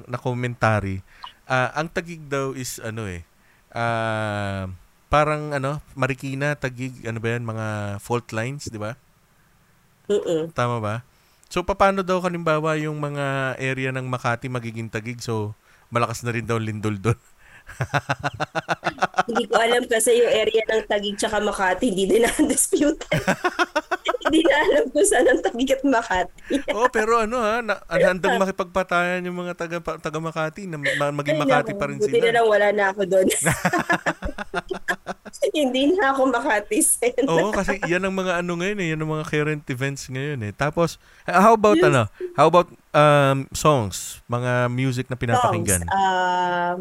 [0.06, 1.02] na commentary
[1.50, 3.26] uh, ang tagig daw is ano eh
[3.74, 4.70] uh,
[5.10, 7.66] parang ano Marikina tagig ano ba yan mga
[7.98, 8.94] fault lines di ba
[10.10, 10.50] Oo.
[10.50, 11.06] Tama ba?
[11.46, 15.22] So, paano daw kalimbawa yung mga area ng Makati magiging tagig?
[15.22, 15.54] So,
[15.90, 17.18] malakas na rin daw lindol doon.
[19.30, 23.06] hindi ko alam kasi yung area ng Tagig tsaka Makati, hindi din undisputed.
[24.26, 26.54] hindi na alam kung saan ang Tagig at Makati.
[26.74, 27.78] oh, pero ano ha, na,
[28.10, 30.78] handang makipagpatayan yung mga taga, taga Makati na
[31.14, 32.12] maging Makati pa rin sila.
[32.12, 33.28] Buti na lang wala na ako doon.
[35.54, 37.24] hindi na ako Makati sen.
[37.30, 40.52] Oo, kasi yan ang mga ano ngayon eh, yan ang mga current events ngayon eh.
[40.54, 41.86] Tapos, how about yes.
[41.86, 42.02] ano?
[42.34, 44.20] How about um, songs?
[44.26, 45.86] Mga music na pinapakinggan?
[45.86, 46.74] Songs, uh,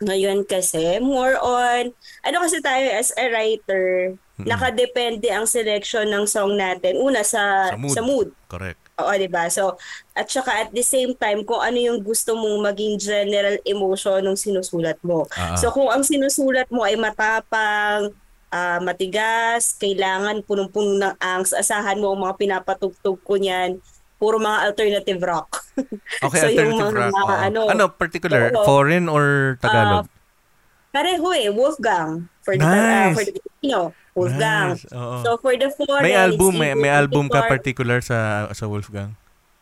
[0.00, 1.92] ngayon kasi, more on,
[2.24, 4.48] ano kasi tayo as a writer, mm-hmm.
[4.48, 6.96] nakadepende ang selection ng song natin.
[6.96, 7.94] Una sa, sa mood.
[7.94, 8.28] Sa mood.
[8.48, 8.80] Correct.
[9.00, 9.48] Oo, di ba?
[9.52, 9.76] So,
[10.16, 14.36] at saka at the same time, kung ano yung gusto mong maging general emotion ng
[14.36, 15.28] sinusulat mo.
[15.28, 15.56] Uh-huh.
[15.56, 18.12] So, kung ang sinusulat mo ay matapang,
[18.52, 23.80] uh, matigas, kailangan punong-puno ng angst, asahan mo ang mga pinapatugtog ko niyan,
[24.20, 25.50] puro mga alternative rock.
[26.20, 27.14] Okay, so alternative yung mga, rock.
[27.16, 28.52] Mga, ano, ano, particular?
[28.52, 30.04] Oo, foreign or Tagalog?
[30.04, 32.28] Uh, pareho eh, Wolfgang.
[32.44, 32.76] For the, nice.
[32.76, 33.78] uh, for the Filipino,
[34.12, 34.68] Wolfgang.
[34.76, 34.84] Nice.
[35.24, 39.16] So for the foreign, may album, may, may album ka particular sa sa Wolfgang?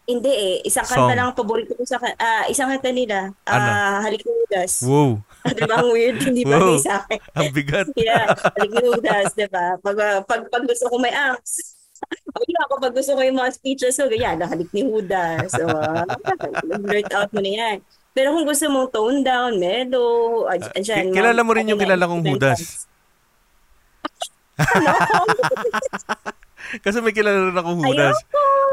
[0.08, 0.56] Hindi eh.
[0.66, 3.30] Isang kanta lang paborito ko sa uh, isang kanta nila.
[3.46, 4.16] Uh, ano?
[4.18, 4.82] Judas.
[4.82, 5.22] Wow.
[5.46, 5.76] diba?
[5.78, 6.18] Ang weird.
[6.32, 7.18] Hindi ba sa akin?
[7.36, 7.86] Ang bigat.
[8.00, 8.32] yeah.
[8.58, 9.36] Judas.
[9.36, 9.78] Diba?
[9.78, 11.77] Pag, pag, pag gusto ko may angst
[12.38, 15.44] Ayun ako, pag gusto ko yung mga speeches ko, ganyan, nakalik ni Huda.
[15.50, 15.66] So,
[16.84, 17.76] blurt out mo na yan.
[18.14, 22.24] Pero kung gusto mong tone down, mellow, uh, dyan, kilala mo rin yung kilala kong
[22.26, 22.86] Hudas.
[24.58, 24.90] ano?
[26.84, 28.18] Kasi may kilala rin akong Hudas.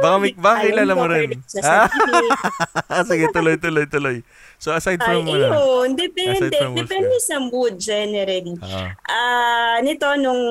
[0.02, 1.30] Baka, may, baka kilala mo rin.
[3.08, 4.18] Sige, tuloy, tuloy, tuloy.
[4.60, 5.30] So aside from...
[5.30, 6.52] Ay, uh, yun, depende.
[6.52, 8.58] Depende sa mood generally.
[8.66, 10.42] Ah, uh, nito nung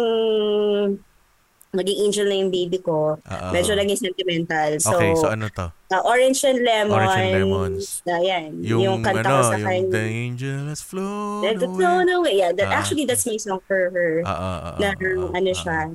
[1.74, 3.18] maging angel na yung baby ko.
[3.20, 3.50] Uh-oh.
[3.50, 4.70] Medyo naging sentimental.
[4.78, 5.74] So, okay, so ano to?
[5.90, 6.94] Uh, Orange and Lemons.
[6.94, 7.84] Orange and Lemons.
[8.06, 8.50] Uh, yan.
[8.62, 9.90] Yung, yung kanta ano, ko sa kanya.
[9.90, 11.58] The angel has flown away.
[11.58, 12.34] Flown away.
[12.38, 14.22] Yeah, that, uh, actually, that's my song for her.
[14.24, 15.92] Uh, uh, uh, na, uh, ano siya.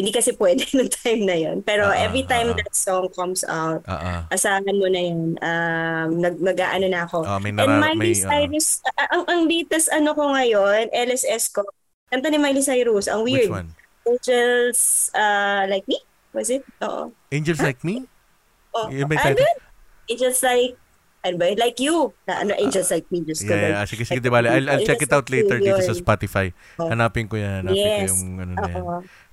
[0.00, 1.60] Hindi kasi pwede nung time na yun.
[1.60, 5.36] Pero uh, every time uh, that song comes out, uh, uh, asahan mo na yun.
[5.44, 7.28] Um, nag, mag-ano na ako.
[7.28, 11.52] Uh, may nara- And Miley may, Cyrus, uh, ang, ang latest ano ko ngayon, LSS
[11.52, 11.68] ko,
[12.08, 13.52] kanta ni Miley Cyrus, ang weird.
[13.52, 13.76] Which one?
[14.08, 15.98] Angels uh, Like Me?
[16.32, 16.64] Was it?
[16.82, 17.12] Oo.
[17.32, 18.06] Angels Like Me?
[18.70, 18.86] Oh.
[18.86, 19.42] Yun ba title?
[20.06, 20.78] Angels Like
[21.20, 22.12] ano ba, like you.
[22.24, 23.20] Na, ano, Angels uh, Like Me.
[23.20, 23.84] Just yeah, yeah.
[23.84, 26.52] Sige, sige, like, I'll, I'll check it out later dito sa Spotify.
[26.80, 26.88] Oh.
[26.88, 27.68] Hanapin ko yan.
[27.68, 28.08] Hanapin yes.
[28.08, 28.84] ko yung ano na yan.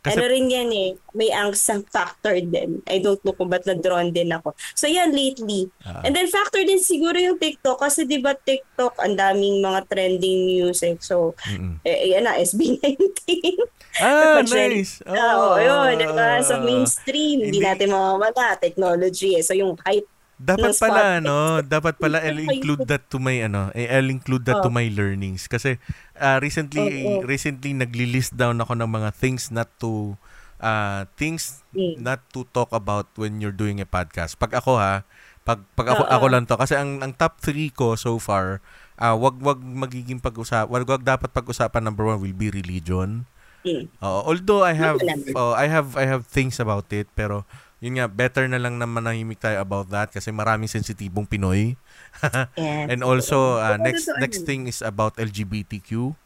[0.04, 0.90] Kasi, ano rin yan eh.
[1.16, 2.80] May angst factor din.
[2.88, 4.56] I don't know kung ba't na-drawn din ako.
[4.76, 5.68] So yan, lately.
[5.84, 7.80] Uh, And then factor din siguro yung TikTok.
[7.80, 11.04] Kasi di ba TikTok, ang daming mga trending music.
[11.04, 11.84] So, mm-mm.
[11.88, 13.24] eh, yan na, SB19.
[13.98, 15.02] Ah, nice.
[15.10, 15.98] Oh, Oo, oh, yun.
[15.98, 16.38] Diba?
[16.46, 18.54] So, mainstream, hindi natin mawawala.
[18.62, 19.42] Technology eh.
[19.42, 20.06] So, yung hype
[20.38, 24.62] dapat pala ano, dapat pala I'll include that to my ano, eh, I'll include that
[24.62, 24.66] oh.
[24.66, 25.82] to my learnings kasi
[26.22, 27.26] uh, recently oh, oh.
[27.26, 30.14] recently nagli-list down ako ng mga things not to
[30.62, 31.98] uh, things mm.
[31.98, 34.38] not to talk about when you're doing a podcast.
[34.38, 35.02] Pag ako ha,
[35.42, 38.62] pag pag ako, ako lang to kasi ang ang top 3 ko so far,
[39.02, 43.26] uh, wag wag magiging pag-usap, wag wag dapat pag-usapan number one will be religion.
[43.66, 43.90] Mm.
[44.00, 45.02] Uh, although I have
[45.34, 47.44] uh, I have I have things about it pero
[47.78, 51.78] yun nga, better na lang na manahimik tayo about that kasi maraming sensitibong Pinoy.
[52.58, 52.90] yeah.
[52.90, 56.18] And also, uh, next next thing is about LGBTQ.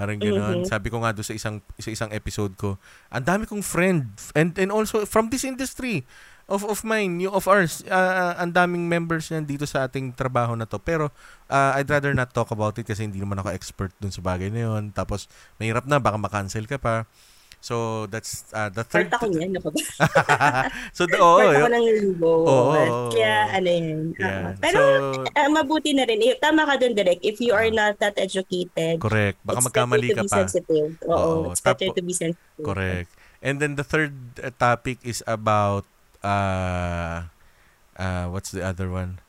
[0.00, 0.64] Parang gano'n.
[0.64, 0.72] Mm-hmm.
[0.72, 2.80] Sabi ko nga doon sa isang sa isang episode ko,
[3.12, 6.08] ang dami kong friend and and also from this industry
[6.48, 10.56] of of mine, yung of ours, uh, ang daming members yan dito sa ating trabaho
[10.56, 10.80] na to.
[10.80, 11.12] Pero
[11.52, 14.48] uh, I'd rather not talk about it kasi hindi naman ako expert dun sa bagay
[14.48, 14.90] na yun.
[14.90, 15.28] Tapos
[15.62, 17.04] mahirap na baka ma-cancel ka pa.
[17.60, 19.12] So that's uh, the third.
[19.12, 19.80] Part ako niyan, ako ba?
[20.96, 22.32] so the, oh, Part ako ng limbo.
[22.48, 24.16] Oh, oh, kaya ano yun.
[24.16, 24.32] Yeah.
[24.32, 26.24] Uh, pero so, uh, mabuti na rin.
[26.40, 27.20] Tama ka dun, Direk.
[27.20, 28.96] If you are not that educated.
[28.96, 29.36] Correct.
[29.44, 30.40] Baka magkamali ka pa.
[30.40, 30.96] Sensitive.
[31.04, 32.64] Oo, oh, it's better to be sensitive.
[32.64, 33.12] Correct.
[33.44, 35.84] And then the third uh, topic is about
[36.24, 37.28] uh,
[38.00, 39.20] uh, what's the other one?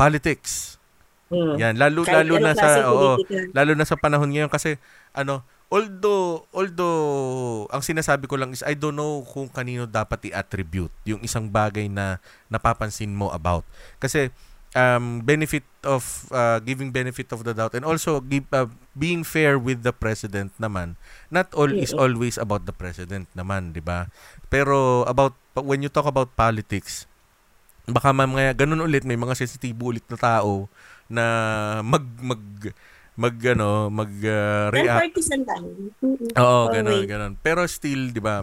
[0.00, 0.80] Politics.
[1.28, 1.60] Hmm.
[1.60, 3.16] Yan, lalo Kahit lalo na sa oo,
[3.56, 4.76] lalo na sa panahon ngayon kasi
[5.16, 7.00] ano, although although
[7.72, 11.88] ang sinasabi ko lang is I don't know kung kanino dapat i-attribute yung isang bagay
[11.88, 12.20] na
[12.52, 13.64] napapansin mo about.
[13.98, 14.28] Kasi
[14.74, 18.66] um benefit of uh, giving benefit of the doubt and also give, uh,
[18.98, 20.98] being fair with the president naman.
[21.30, 24.10] Not all is always about the president naman di ba?
[24.50, 27.06] Pero about when you talk about politics
[27.84, 30.72] baka mamaya ganun ulit may mga sensitibo ulit na tao
[31.04, 31.24] na
[31.84, 32.40] mag mag
[33.14, 35.06] mag ano, mag uh, react.
[35.06, 35.70] partisan tayo.
[36.34, 37.32] Oo, ganun, ganun.
[37.38, 38.42] Pero still, 'di ba?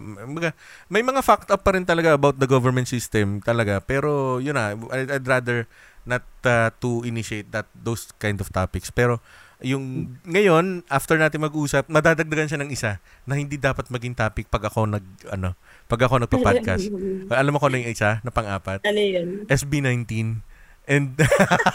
[0.88, 3.84] May mga fact up pa rin talaga about the government system talaga.
[3.84, 5.68] Pero yun na, I'd rather
[6.08, 8.90] not uh, to initiate that those kind of topics.
[8.90, 9.20] Pero
[9.62, 12.98] yung ngayon after natin mag-usap, madadagdagan siya ng isa
[13.30, 15.54] na hindi dapat maging topic pag ako nag ano,
[15.86, 16.90] pag ako nagpa-podcast.
[17.42, 18.82] Alam mo ko na yung isa na pang-apat?
[18.88, 19.46] Ano yun?
[19.52, 20.42] SB19.
[20.90, 21.14] And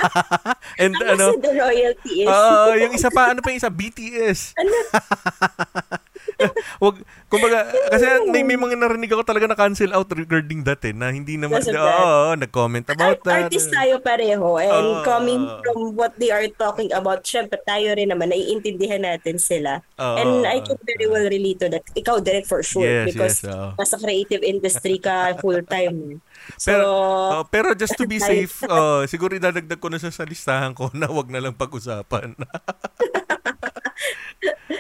[0.83, 1.39] and ano, ano?
[1.39, 2.29] the royalty is.
[2.29, 3.71] Oo, uh, yung isa pa, ano pa yung isa?
[3.71, 4.59] BTS.
[4.59, 4.73] Ano?
[6.85, 7.01] Wag,
[7.33, 11.09] kumbaga, kasi may, may mga narinig ako talaga na cancel out regarding that eh, na
[11.09, 13.49] hindi naman, oo, oh, nag-comment about Art, that.
[13.49, 18.13] Artist tayo pareho and uh, coming from what they are talking about, syempre tayo rin
[18.13, 19.81] naman, naiintindihan natin sila.
[19.97, 21.85] Uh, and I can very well relate to that.
[21.97, 26.21] Ikaw direct for sure yes, because yes, uh, nasa creative industry ka full-time.
[26.61, 30.77] So, pero, uh, pero just to be safe, uh, siguro idadagdag ko na sa listahan
[30.77, 32.37] ko na wag na lang pag-usapan.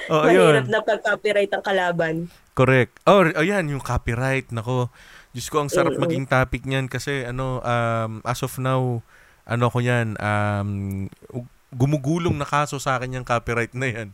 [0.12, 2.14] oh, Mahirap na pag-copyright ang kalaban.
[2.57, 2.96] Correct.
[3.04, 4.48] Oh, ayan, yung copyright.
[4.54, 4.88] Nako,
[5.36, 6.04] Diyos ko, ang sarap mm-hmm.
[6.07, 9.04] maging topic niyan kasi ano, um, as of now,
[9.44, 11.07] ano ko yan, um,
[11.76, 14.09] gumugulong na kaso sa akin yung copyright na yan.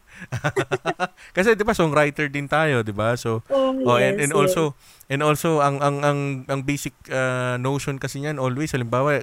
[1.37, 3.15] Kasi 'di ba songwriter din tayo, 'di ba?
[3.15, 4.75] So oh, oh and, and also
[5.07, 6.21] and also ang ang ang
[6.51, 9.23] ang basic uh, notion kasi niyan always halimbawa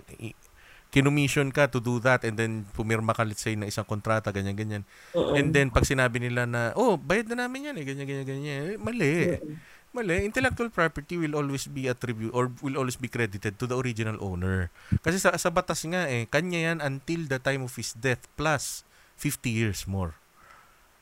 [0.89, 4.57] kinumission ka to do that and then pumirma ka let's say na isang kontrata ganyan
[4.57, 4.83] ganyan
[5.13, 5.37] uh-uh.
[5.37, 8.61] and then pag sinabi nila na oh bayad na namin yan eh ganyan ganyan ganyan
[8.73, 9.53] eh, mali uh-uh.
[9.93, 14.17] mali intellectual property will always be attribute or will always be credited to the original
[14.17, 14.73] owner
[15.05, 18.81] kasi sa sa batas nga eh kanya yan until the time of his death plus
[19.21, 20.17] 50 years more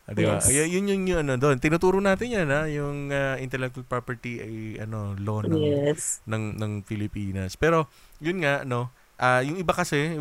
[0.08, 0.40] Ah, di ba?
[0.40, 0.48] Yes.
[0.48, 1.60] Yun yung, yung ano doon.
[1.60, 6.24] Tinuturo natin yan ha, yung uh, intellectual property ay ano law ng yes.
[6.24, 7.60] ng ng Pilipinas.
[7.60, 7.92] Pero
[8.24, 8.88] yun nga no,
[9.18, 10.14] Uh, yung iba kasi,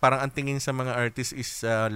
[0.00, 1.92] parang ang tingin sa mga artist is uh,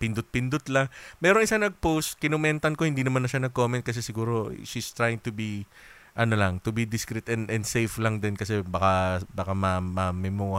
[0.00, 0.88] pindot-pindot lang.
[1.20, 5.34] Meron isa nag-post, kinumentan ko, hindi naman na siya nag-comment kasi siguro she's trying to
[5.34, 5.68] be
[6.16, 10.10] ano lang, to be discreet and, and safe lang din kasi baka baka ma, ma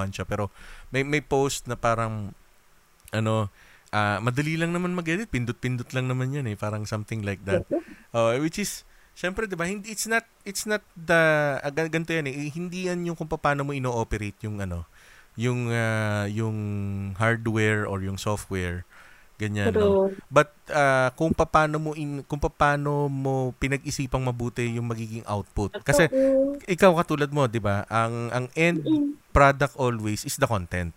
[0.07, 0.47] siya pero
[0.95, 2.31] may may post na parang
[3.11, 3.51] ano
[3.91, 7.67] uh, madali lang naman mag-edit, pindot-pindot lang naman 'yan eh, parang something like that.
[8.15, 9.67] Uh, which is Siyempre, 'di ba?
[9.67, 11.21] Hindi it's not it's not the
[11.59, 12.47] uh, ganito yan eh.
[12.47, 14.87] Hindi yan yung kung paano mo ino-operate yung ano,
[15.39, 16.57] yung uh, yung
[17.15, 18.83] hardware or yung software
[19.41, 20.13] ganyan no?
[20.29, 25.81] But uh, kung paano mo in, kung paano mo pinag-isipang mabuti yung magiging output.
[25.81, 26.05] Kasi
[26.69, 27.89] ikaw katulad mo 'di ba?
[27.89, 28.85] Ang ang end
[29.33, 30.93] product always is the content.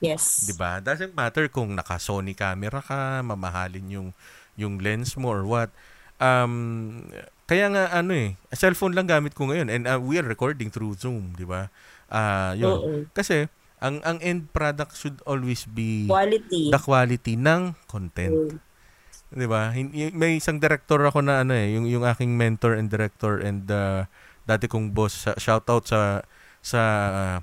[0.00, 0.48] Yes.
[0.48, 0.80] 'di ba?
[0.80, 4.08] Doesn't matter kung naka Sony camera ka mamahalin yung
[4.56, 5.68] yung lens mo or what.
[6.16, 7.04] Um
[7.44, 10.94] kaya nga ano eh cellphone lang gamit ko ngayon and uh, we are recording through
[10.94, 11.66] Zoom 'di ba
[12.10, 12.76] Ah, uh, yun.
[12.76, 12.90] Oo.
[13.14, 13.46] Kasi
[13.80, 16.68] ang ang end product should always be quality.
[16.68, 18.52] The quality ng content.
[18.52, 18.58] Mm.
[19.32, 19.72] 'Di ba?
[20.12, 24.04] May isang director ako na ano eh, yung yung aking mentor and director and uh,
[24.44, 26.20] dati kong boss shout out sa
[26.60, 27.38] sa uh,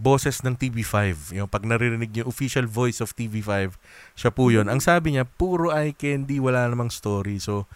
[0.00, 1.36] bosses ng TV5.
[1.36, 3.76] Yung pag naririnig yung official voice of TV5,
[4.16, 4.64] siya po yun.
[4.72, 7.36] Ang sabi niya, puro eye candy, wala namang story.
[7.36, 7.68] So,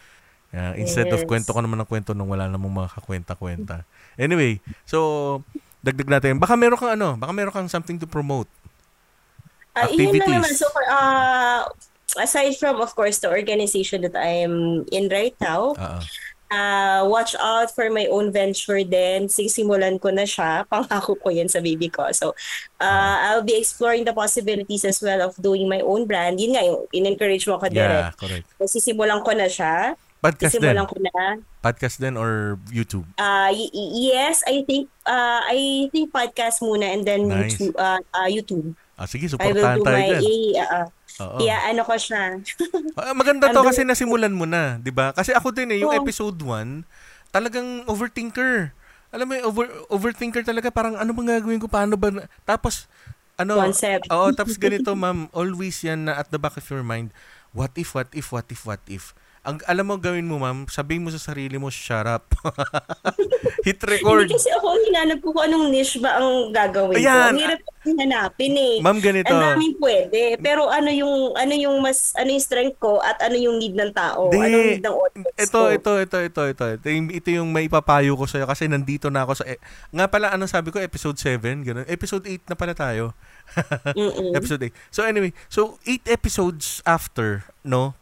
[0.57, 1.21] uh, instead yes.
[1.21, 3.85] of kwento ko naman ng kwento nung wala namang mga kakwenta-kwenta.
[4.17, 5.45] Anyway, so,
[5.85, 6.41] dagdag natin.
[6.41, 8.49] Baka meron kang ano, baka meron kang something to promote.
[9.77, 10.25] Uh, Activities.
[10.25, 10.53] Yun naman.
[10.57, 11.69] So, uh,
[12.17, 16.01] aside from, of course, the organization that I am in right now, uh-uh.
[16.55, 19.27] uh, watch out for my own venture din.
[19.27, 20.63] Sisimulan ko na siya.
[20.73, 22.07] Pangako ko yan sa baby ko.
[22.15, 22.33] So,
[22.79, 26.39] uh, I'll be exploring the possibilities as well of doing my own brand.
[26.39, 28.15] Yun nga, yung in-encourage mo ko direct.
[28.15, 28.47] Yeah, correct.
[28.63, 29.99] So, sisimulan ko na siya.
[30.25, 30.73] Podcast din.
[30.73, 31.37] ko na.
[31.61, 33.05] Podcast din or YouTube?
[33.21, 37.61] Uh, y- yes, I think uh, I think podcast muna and then nice.
[37.61, 37.77] YouTube.
[37.77, 38.73] Uh, uh, YouTube.
[38.97, 40.65] Ah, sige, supportahan tayo dyan.
[40.65, 40.89] Uh,
[41.29, 41.39] Oo.
[41.45, 42.41] Yeah, ano ko siya.
[43.21, 45.13] maganda to kasi nasimulan mo na, 'di ba?
[45.13, 46.01] Kasi ako din eh, yung oh.
[46.01, 46.89] episode 1,
[47.29, 48.73] talagang overthinker.
[49.13, 52.11] Alam mo, over overthinker talaga parang ano bang gagawin ko, paano ba
[52.49, 52.89] tapos
[53.37, 54.09] ano, concept.
[54.09, 57.13] Oo, tapos ganito, ma'am, always yan na at the back of your mind,
[57.53, 59.13] what if, what if, what if, what if
[59.45, 62.33] ang alam mo gawin mo ma'am, sabihin mo sa sarili mo, shut up.
[63.69, 64.25] Hit record.
[64.25, 67.13] Hindi kasi ako hinanap ko kung anong niche ba ang gagawin Ayan.
[67.13, 67.29] ko.
[67.29, 68.75] Ang hirap hanapin eh.
[68.81, 69.29] Ma'am, ganito.
[69.29, 70.41] Ang daming pwede.
[70.41, 73.93] Pero ano yung ano yung mas ano yung strength ko at ano yung need ng
[73.93, 74.33] tao?
[74.33, 75.69] Di, ano need ng audience ito, ko?
[75.69, 76.89] Ito, ito, ito, ito, ito.
[76.89, 79.45] Ito yung may ipapayo ko sa'yo kasi nandito na ako sa...
[79.45, 79.61] Eh,
[79.93, 80.81] nga pala, anong sabi ko?
[80.81, 81.85] Episode 7, ganun.
[81.85, 83.13] Episode 8 na pala tayo.
[84.41, 84.73] episode 8.
[84.89, 87.93] So anyway, so 8 episodes after, no,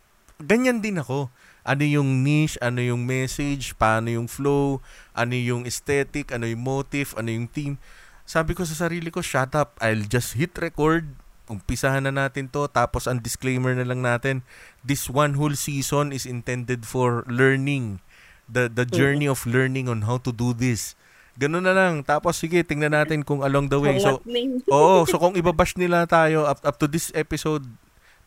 [0.43, 1.31] ganyan din ako.
[1.63, 4.83] Ano yung niche, ano yung message, paano yung flow,
[5.15, 7.79] ano yung aesthetic, ano yung motive, ano yung theme.
[8.27, 11.07] Sabi ko sa sarili ko, shut up, I'll just hit record.
[11.51, 14.41] umpisahan na natin to tapos ang disclaimer na lang natin
[14.81, 17.99] this one whole season is intended for learning
[18.49, 20.97] the the journey of learning on how to do this
[21.33, 22.05] Ganun na lang.
[22.05, 23.97] Tapos sige, tingnan natin kung along the way.
[23.97, 24.21] So,
[24.69, 27.65] oo, so kung ibabash nila tayo up, up to this episode,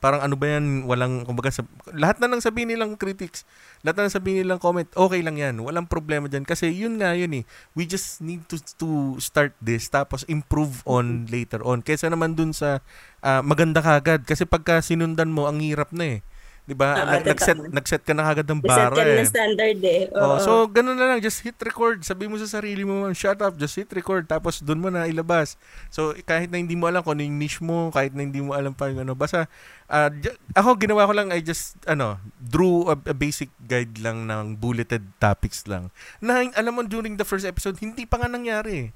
[0.06, 3.41] parang ano ba yan, walang, kumbaga, sab- lahat na lang sabihin nilang critics,
[3.82, 6.45] lahat na lang sabihin nilang comment, okay lang yan, walang problema dyan.
[6.45, 7.43] Kasi yun nga yun eh,
[7.74, 11.82] we just need to, to start this, tapos improve on later on.
[11.82, 12.86] Kesa naman dun sa
[13.26, 16.26] uh, maganda kagad, kasi pagka sinundan mo, ang hirap na eh.
[16.66, 16.97] 'Di ba?
[16.97, 18.89] Uh, nag-set nag-set ka na kagad ng bara.
[18.89, 19.18] Nag-set ka eh.
[19.18, 20.01] na standard eh.
[20.18, 20.26] Oo.
[20.26, 22.01] Oh, so ganun na lang, just hit record.
[22.01, 25.61] Sabi mo sa sarili mo, shut up, just hit record tapos doon mo na ilabas.
[25.93, 28.57] So kahit na hindi mo alam kung ano yung niche mo, kahit na hindi mo
[28.57, 29.45] alam pa yung ano, basta
[29.93, 30.09] uh,
[30.57, 35.05] ako ginawa ko lang I just ano, drew a, a basic guide lang ng bulleted
[35.22, 35.93] topics lang.
[36.18, 38.89] Na alam mo during the first episode, hindi pa nga nangyari.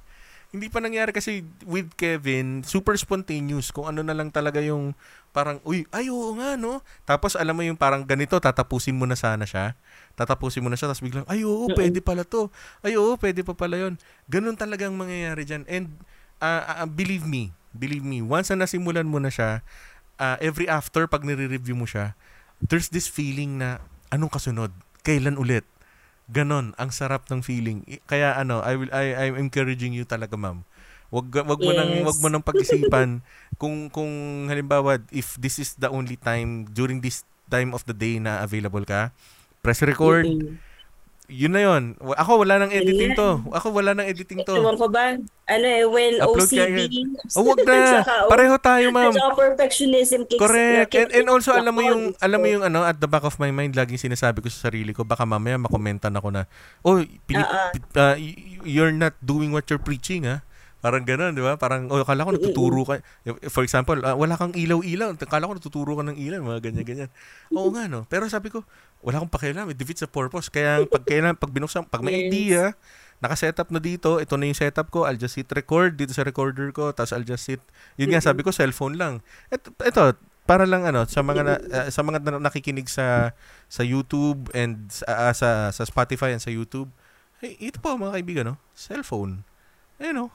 [0.50, 3.70] Hindi pa nangyari kasi with Kevin, super spontaneous.
[3.70, 4.98] Kung ano na lang talaga yung
[5.30, 6.82] parang, uy, ay oo nga, no?
[7.06, 9.78] Tapos alam mo yung parang ganito, tatapusin mo na sana siya.
[10.18, 12.50] Tatapusin mo na siya, tapos biglang, ay oo, pwede pala to.
[12.82, 15.70] Ay oo, pwede pa pala yon Ganun talagang mangyayari dyan.
[15.70, 15.94] And
[16.42, 19.62] uh, uh, believe me, believe me, once na nasimulan mo na siya,
[20.18, 22.18] uh, every after, pag nire-review mo siya,
[22.58, 24.74] there's this feeling na, anong kasunod?
[25.06, 25.64] Kailan ulit?
[26.30, 27.82] Ganon, ang sarap ng feeling.
[28.06, 30.62] Kaya ano, I will I I'm encouraging you talaga, ma'am
[31.10, 31.78] Wag wag mo yes.
[31.78, 33.26] nang wag mo nang pag-isipan
[33.62, 38.22] kung kung halimbawa if this is the only time during this time of the day
[38.22, 39.10] na available ka,
[39.66, 40.30] press record.
[40.30, 40.69] Mm-hmm.
[41.30, 41.84] Yun na yun.
[42.02, 43.38] Ako wala nang editing to.
[43.54, 44.58] Ako wala nang editing to.
[44.58, 45.14] Ewan ko ba?
[45.46, 46.90] Ano eh, when Upload OCD.
[47.38, 48.02] Oh, wag na.
[48.34, 49.14] Pareho tayo, ma'am.
[49.14, 50.42] At perfectionism kicks.
[50.42, 50.90] Correct.
[50.98, 53.54] And, and also, alam mo yung, alam mo yung ano, at the back of my
[53.54, 56.50] mind, laging sinasabi ko sa sarili ko, baka mamaya makomentan ako na,
[56.82, 57.78] oh, pinip, uh-uh.
[57.98, 58.16] uh,
[58.66, 60.42] you're not doing what you're preaching, ha?
[60.80, 61.60] Parang gano'n, di ba?
[61.60, 63.04] Parang, oh, akala ko natuturo ka.
[63.52, 65.12] For example, uh, wala kang ilaw-ilaw.
[65.20, 67.12] Akala ko natuturo ka ng ilaw, mga ganyan-ganyan.
[67.52, 68.08] Oo nga, no?
[68.08, 68.64] Pero sabi ko,
[69.04, 69.68] wala akong pakialam.
[69.68, 70.48] It defeats the purpose.
[70.48, 72.24] Kaya pag, kailan, pag binuksan, pag may yes.
[72.32, 72.62] idea,
[73.20, 76.72] naka-setup na dito, ito na yung setup ko, I'll just hit record dito sa recorder
[76.72, 77.60] ko, tapos I'll just hit,
[78.00, 79.20] yun nga, sabi ko, cellphone lang.
[79.52, 80.16] Ito, ito
[80.50, 83.38] para lang ano sa mga na, uh, sa mga na, nakikinig sa
[83.70, 86.90] sa YouTube and uh, sa sa Spotify and sa YouTube.
[87.38, 88.56] Hey, ito po mga kaibigan, no?
[88.74, 89.46] Cellphone.
[90.02, 90.28] Ayun, no?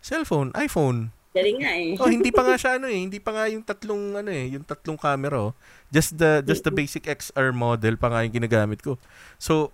[0.00, 1.12] Cellphone, iPhone.
[1.30, 1.94] Galing nga eh.
[1.94, 4.66] oh, hindi pa nga siya ano eh, hindi pa nga yung tatlong ano eh, yung
[4.66, 5.52] tatlong camera oh.
[5.94, 8.98] Just the just the basic XR model pa nga yung ginagamit ko.
[9.38, 9.70] So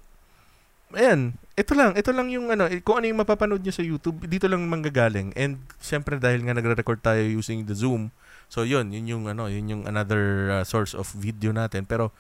[0.93, 4.23] ayan, ito lang, ito lang yung ano, eh, kung ano yung mapapanood niyo sa YouTube,
[4.29, 5.33] dito lang manggagaling.
[5.35, 8.13] And siyempre dahil nga nagre-record tayo using the Zoom.
[8.47, 11.89] So yun, yun yung ano, yun yung another uh, source of video natin.
[11.89, 12.15] Pero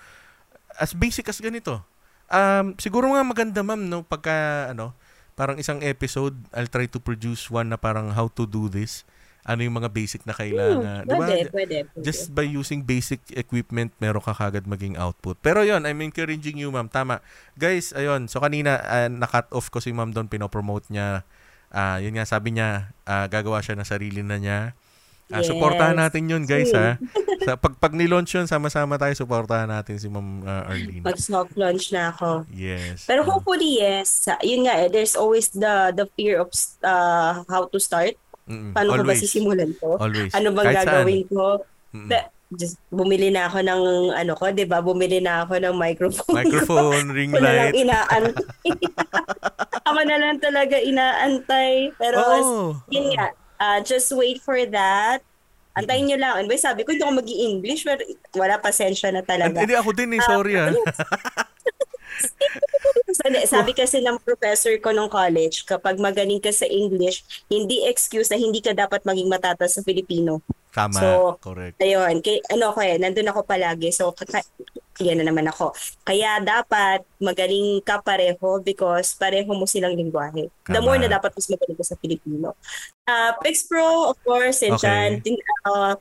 [0.81, 1.85] as basic as ganito.
[2.27, 4.97] Um, siguro nga maganda ma'am no pagka ano,
[5.37, 9.05] parang isang episode, I'll try to produce one na parang how to do this.
[9.47, 11.07] Ano yung mga basic na kailangan.
[11.07, 11.23] Hmm, diba?
[11.23, 12.03] pwede, pwede, pwede.
[12.03, 15.39] Just by using basic equipment, meron ka kagad maging output.
[15.39, 16.91] Pero yon I'm encouraging you, ma'am.
[16.91, 17.23] Tama.
[17.55, 18.27] Guys, ayun.
[18.27, 20.27] So, kanina, uh, na-cut off ko si ma'am doon.
[20.27, 21.23] Pinopromote niya.
[21.71, 24.75] Uh, yun nga, sabi niya, uh, gagawa siya ng sarili na niya.
[25.27, 25.51] Uh, yes.
[25.51, 27.03] Supportahan natin yun, guys, ha.
[27.43, 31.03] Sa, pag, pag nilaunch yun, sama-sama tayo, supportahan natin si Ma'am uh, Arlene.
[31.03, 32.47] Mag-soft launch na ako.
[32.55, 33.11] Yes.
[33.11, 34.31] Pero uh, hopefully, yes.
[34.47, 36.55] Yun nga, eh, there's always the the fear of
[36.87, 38.15] uh, how to start.
[38.47, 38.71] Mm-mm.
[38.71, 39.03] Paano Always.
[39.03, 39.91] ko ba sisimulan to?
[39.99, 40.31] Always.
[40.31, 41.35] Ano bang Kahit gagawin saan.
[41.35, 41.47] ko?
[42.07, 42.19] Da,
[42.55, 43.83] just bumili na ako ng
[44.15, 44.79] ano ko, 'di ba?
[44.79, 46.47] Bumili na ako ng microphone.
[46.47, 47.43] Microphone, ring light.
[47.43, 48.71] Ako na lang inaantay.
[49.91, 51.73] ako na lang talaga inaantay.
[51.99, 52.71] Pero oh.
[52.87, 55.21] yun nga, uh, just wait for that.
[55.77, 56.35] Antayin nyo lang.
[56.41, 58.01] And boy, sabi ko, hindi ako mag english pero
[58.33, 59.61] wala pasensya na talaga.
[59.61, 60.73] Hindi ako din eh, sorry ah.
[63.47, 68.41] sabi kasi ng professor ko nung college, kapag magaling ka sa English, hindi excuse na
[68.41, 70.41] hindi ka dapat maging matata sa Filipino.
[70.73, 71.09] Tama, so,
[71.41, 71.81] correct.
[71.81, 73.93] Ayun, kay, ano ko eh, nandun ako palagi.
[73.93, 74.13] So,
[75.01, 75.73] yan na naman ako.
[76.05, 80.49] Kaya dapat magaling ka pareho because pareho mo silang lingwahe.
[80.69, 82.57] The more na dapat mas magaling ka sa Filipino.
[83.05, 85.21] Uh, Pix Pro, of course, and okay.
[85.23, 85.39] dyan,
[85.69, 85.95] uh,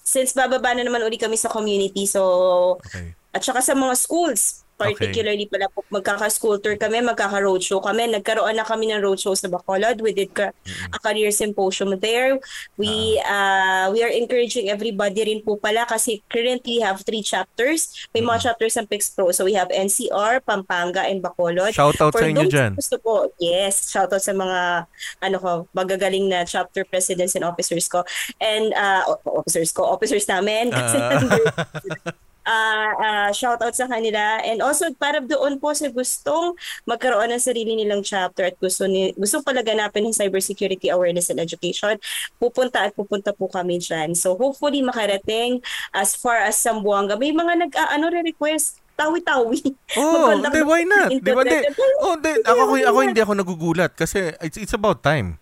[0.00, 3.12] since bababa na naman uli kami sa community, so, okay.
[3.36, 5.58] at saka sa mga schools, Particularly okay.
[5.58, 8.08] pala po, magkaka-school tour kami, magkaka-roadshow kami.
[8.14, 9.98] Nagkaroon na kami ng roadshow sa Bacolod.
[9.98, 10.94] We did ka- mm-hmm.
[10.94, 12.38] a career symposium there.
[12.78, 17.90] We uh, we are encouraging everybody rin po pala kasi currently we have three chapters.
[18.14, 18.30] May mm-hmm.
[18.30, 19.34] mga chapters ng PIX Pro.
[19.34, 21.74] So we have NCR, Pampanga, and Bacolod.
[21.74, 22.78] Shoutout sa inyo dyan.
[22.78, 24.86] Gusto po, yes, shoutout sa mga
[25.26, 28.06] ano ko, magagaling na chapter presidents and officers ko.
[28.38, 30.70] And uh, officers ko, officers namin.
[30.78, 32.14] Kasi uh.
[32.48, 34.40] uh, uh, shout out sa kanila.
[34.40, 36.56] And also, para doon po sa gustong
[36.88, 42.00] magkaroon ng sarili nilang chapter at gusto ni, gustong palaganapin ng cybersecurity awareness and education,
[42.40, 44.16] pupunta at pupunta po kami dyan.
[44.16, 45.60] So hopefully makarating
[45.92, 47.20] as far as Sambuanga.
[47.20, 49.62] May mga nag-ano uh, request tawi-tawi.
[49.94, 51.14] Oh, de, why not?
[51.22, 51.46] Di ba?
[51.46, 51.70] De,
[52.02, 55.38] oh, de, ako, ako, ako hindi ako nagugulat kasi it's, it's about time.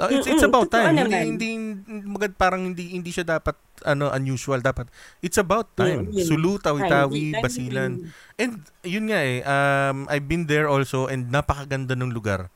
[0.00, 0.96] Uh, it's, it's about time.
[0.96, 1.48] Hindi, hindi,
[2.08, 3.52] magad parang hindi hindi siya dapat
[3.84, 4.88] ano unusual dapat.
[5.20, 6.08] It's about time.
[6.08, 6.24] Mm-hmm.
[6.24, 8.08] Sulu, tawi-tawi, basilan.
[8.40, 12.48] And yun nga eh, um, I've been there also and napakaganda ng lugar.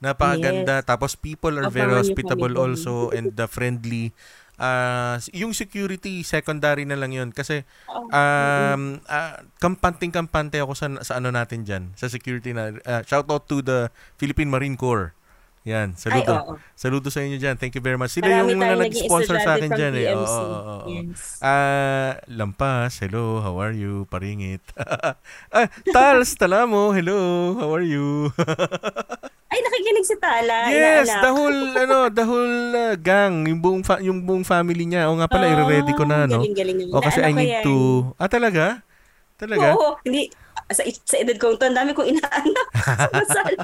[0.00, 0.80] Napakaganda.
[0.80, 0.88] Yes.
[0.88, 4.16] Tapos people are very hospitable also and uh, friendly.
[4.56, 7.28] Uh, yung security, secondary na lang yun.
[7.28, 12.72] Kasi oh, um, uh, kampanting-kampante ako sa, sa ano natin dyan, sa security na.
[12.84, 15.15] Uh, shout out to the Philippine Marine Corps.
[15.66, 16.30] Yan, saludo.
[16.30, 16.52] Ay, oo.
[16.78, 17.58] Saludo sa inyo dyan.
[17.58, 18.14] Thank you very much.
[18.14, 20.14] Sila Marami yung mga nag-sponsor sa akin dyan eh.
[20.14, 20.86] Oo, oo, oo.
[20.86, 21.42] Yes.
[21.42, 24.06] Uh, Lampas, hello, how are you?
[24.06, 24.62] Paringit.
[25.58, 27.18] ah, Tals, talamo, hello,
[27.58, 28.30] how are you?
[29.50, 30.70] Ay, nakikinig si Tala.
[30.70, 35.10] Yes, the whole, ano, the whole uh, gang, yung buong, fa- yung buong family niya.
[35.10, 36.46] O nga pala, oh, i-ready ko na, no?
[36.46, 36.94] Galing, galing.
[36.94, 38.06] O kasi I need to...
[38.22, 38.86] Ah, talaga?
[39.34, 39.74] Talaga?
[39.74, 40.30] Oo, hindi
[40.66, 43.54] sa, sa edad ko to, ang dami kong inaanak sa kasal.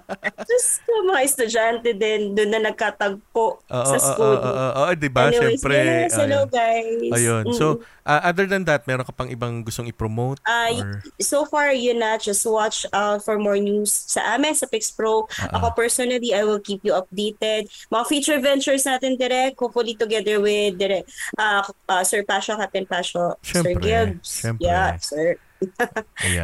[0.47, 4.39] Diyos ko, mga estudyante din, doon na nagkatagpo oh, sa school.
[4.39, 5.27] Oo, oh, oh, oh, di ba?
[5.27, 5.79] Anyways, Siyempre.
[5.83, 7.11] Yes, hello guys.
[7.11, 7.45] Ayun.
[7.51, 7.57] Mm.
[7.59, 10.39] So, uh, other than that, meron ka pang ibang gustong i-promote?
[10.47, 11.03] Uh, or...
[11.19, 12.23] So far, yun na.
[12.23, 15.27] Just watch out uh, for more news sa amin, sa Pix Pro.
[15.27, 15.59] Uh-uh.
[15.59, 17.67] Ako personally, I will keep you updated.
[17.91, 23.35] Mga future ventures natin direct, hopefully together with direct, uh, uh, Sir Pasio, Captain Pasio,
[23.43, 24.47] Sir Gibbs.
[24.47, 24.63] Siyempre.
[24.63, 25.35] Yeah, Sir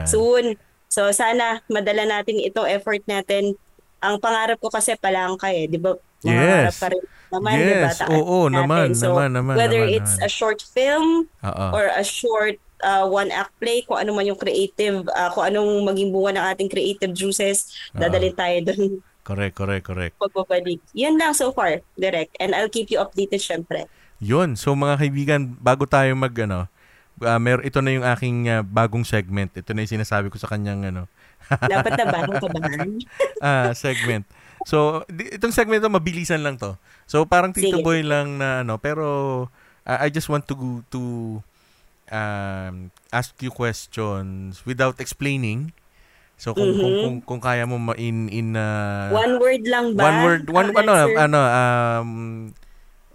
[0.09, 0.57] Soon.
[0.89, 3.55] So sana madala natin itong effort natin.
[3.99, 5.99] Ang pangarap ko kasi palangka eh, 'di ba?
[6.23, 6.83] Yes.
[6.83, 7.99] pa rin naman, yes.
[7.99, 8.15] 'di ba?
[8.19, 8.67] Oo, natin.
[8.67, 9.55] naman, so, naman, naman.
[9.59, 10.27] Whether naman, it's naman.
[10.27, 11.09] a short film
[11.43, 11.71] Uh-oh.
[11.75, 15.87] or a short uh, one act play, kung ano man yung creative, uh, kung anong
[15.87, 19.03] maging bunga ng ating creative juices, dadalhin tayo doon.
[19.27, 20.15] Correct, correct, correct.
[20.17, 20.81] Pagbabalik.
[20.97, 22.33] Yan lang so far, direct.
[22.41, 23.85] And I'll keep you updated syempre.
[24.25, 24.57] Yun.
[24.57, 26.65] So mga kaibigan, bago tayo mag ano,
[27.23, 29.51] uh, mer ito na yung aking uh, bagong segment.
[29.55, 31.07] Ito na yung sinasabi ko sa kanyang ano.
[31.73, 32.91] Dapat na bagong kabahan.
[33.41, 34.25] ah, segment.
[34.67, 36.75] So, di, itong segment to mabilisan lang to.
[37.07, 37.87] So, parang Tito Sige.
[37.87, 39.07] Boy lang na ano, pero
[39.89, 41.01] uh, I just want to to
[42.13, 45.73] um, ask you questions without explaining.
[46.39, 46.79] So kung mm-hmm.
[46.79, 50.07] kung, kung kung kaya mo ma in in uh, one word lang ba?
[50.07, 52.11] One word one ano ano um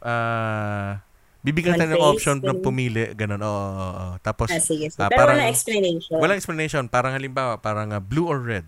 [0.04, 1.00] uh,
[1.44, 3.44] Bibigyan tayo ng option ng pumili, ganun.
[3.44, 4.16] Oo, oo, oo.
[4.24, 5.04] Tapos, ah, sige, sige.
[5.04, 6.16] Uh, Pero parang, walang explanation.
[6.16, 6.84] Walang explanation.
[6.88, 8.64] Parang halimbawa, parang uh, blue or red.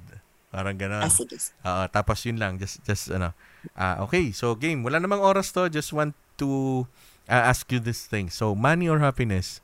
[0.52, 1.00] Parang ganun.
[1.00, 1.40] Ah, sige.
[1.64, 2.60] Uh, tapos yun lang.
[2.60, 3.32] Just, just ano.
[3.80, 4.84] Uh, okay, so game.
[4.84, 5.72] Wala namang oras to.
[5.72, 6.84] Just want to
[7.32, 8.28] uh, ask you this thing.
[8.28, 9.64] So, money or happiness?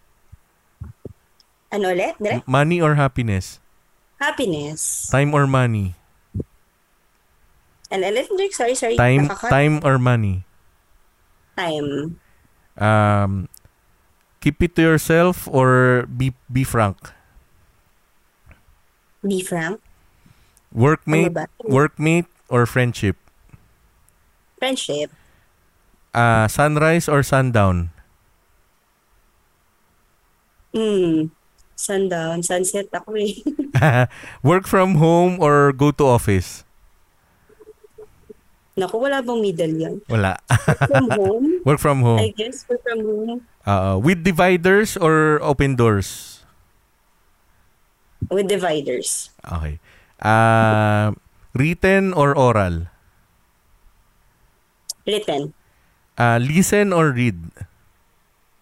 [1.67, 2.15] Ano ulit?
[2.15, 2.47] Dire?
[2.47, 3.59] Money or happiness?
[4.23, 5.11] Happiness.
[5.11, 5.99] Time or money?
[7.91, 8.95] And electric, sorry, sorry.
[8.95, 10.47] Time, time or money?
[11.59, 12.20] Time
[12.77, 13.49] um,
[14.39, 16.97] keep it to yourself or be be frank?
[19.23, 19.79] Be frank.
[20.73, 21.35] Workmate,
[21.67, 23.17] workmate or friendship?
[24.57, 25.11] Friendship.
[26.13, 27.91] Uh, sunrise or sundown?
[30.73, 31.31] Hmm.
[31.75, 32.43] Sundown.
[32.43, 33.41] Sunset ako eh.
[34.43, 36.63] Work from home or go to office?
[38.71, 39.95] Naku, wala bang middle yan?
[40.07, 40.39] Wala.
[40.47, 41.45] work from home?
[41.67, 42.19] Work from home.
[42.23, 43.43] I guess, work from home.
[43.67, 46.41] Uh, with dividers or open doors?
[48.31, 49.29] With dividers.
[49.43, 49.77] Okay.
[50.23, 51.11] Uh,
[51.51, 52.87] written or oral?
[55.05, 55.53] Written.
[56.15, 57.37] Uh, listen or read?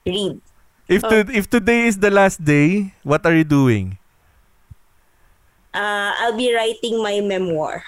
[0.06, 0.42] Read.
[0.90, 1.10] If oh.
[1.12, 4.02] to, if today is the last day, what are you doing?
[5.70, 7.86] Uh, I'll be writing my memoir.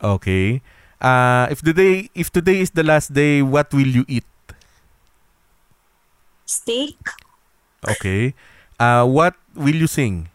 [0.00, 0.62] Okay.
[1.00, 4.24] Uh, if today if today is the last day, what will you eat?
[6.46, 6.96] Steak.
[7.84, 8.34] Okay.
[8.78, 10.28] Uh, what will you sing?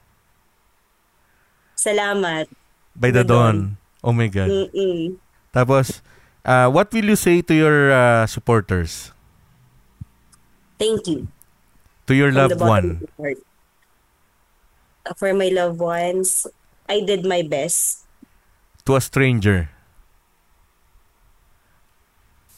[1.78, 2.46] Salamat.
[2.94, 3.56] By the, the dawn.
[3.74, 3.78] dawn.
[4.04, 4.50] Oh my God.
[4.50, 5.18] Mm-mm.
[5.54, 6.02] Tapos,
[6.46, 9.12] uh, what will you say to your uh, supporters?
[10.78, 11.28] Thank you.
[12.08, 12.88] To your From loved one.
[15.18, 16.46] For my loved ones,
[16.90, 18.06] I did my best.
[18.86, 19.70] To a stranger.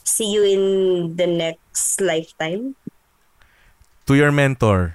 [0.04, 2.76] See you in the next lifetime?
[4.06, 4.94] To your mentor?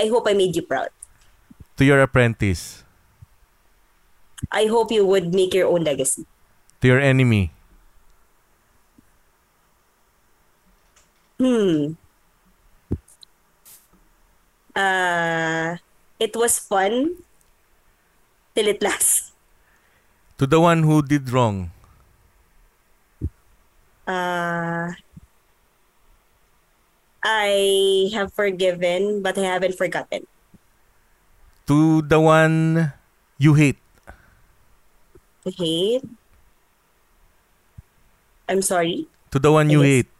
[0.00, 0.88] I hope I made you proud.
[1.76, 2.82] To your apprentice?
[4.50, 6.26] I hope you would make your own legacy.
[6.80, 7.52] To your enemy?
[11.38, 11.94] Hmm.
[14.74, 15.76] Uh,
[16.18, 17.18] it was fun
[18.54, 19.32] till it lasts.
[20.38, 21.70] To the one who did wrong.
[24.06, 24.92] Uh,
[27.22, 30.26] I have forgiven, but I haven't forgotten.
[31.66, 32.92] To the one
[33.38, 33.78] you hate.
[35.46, 36.02] Hate?
[38.48, 39.06] I'm sorry.
[39.30, 40.10] To the one you hate.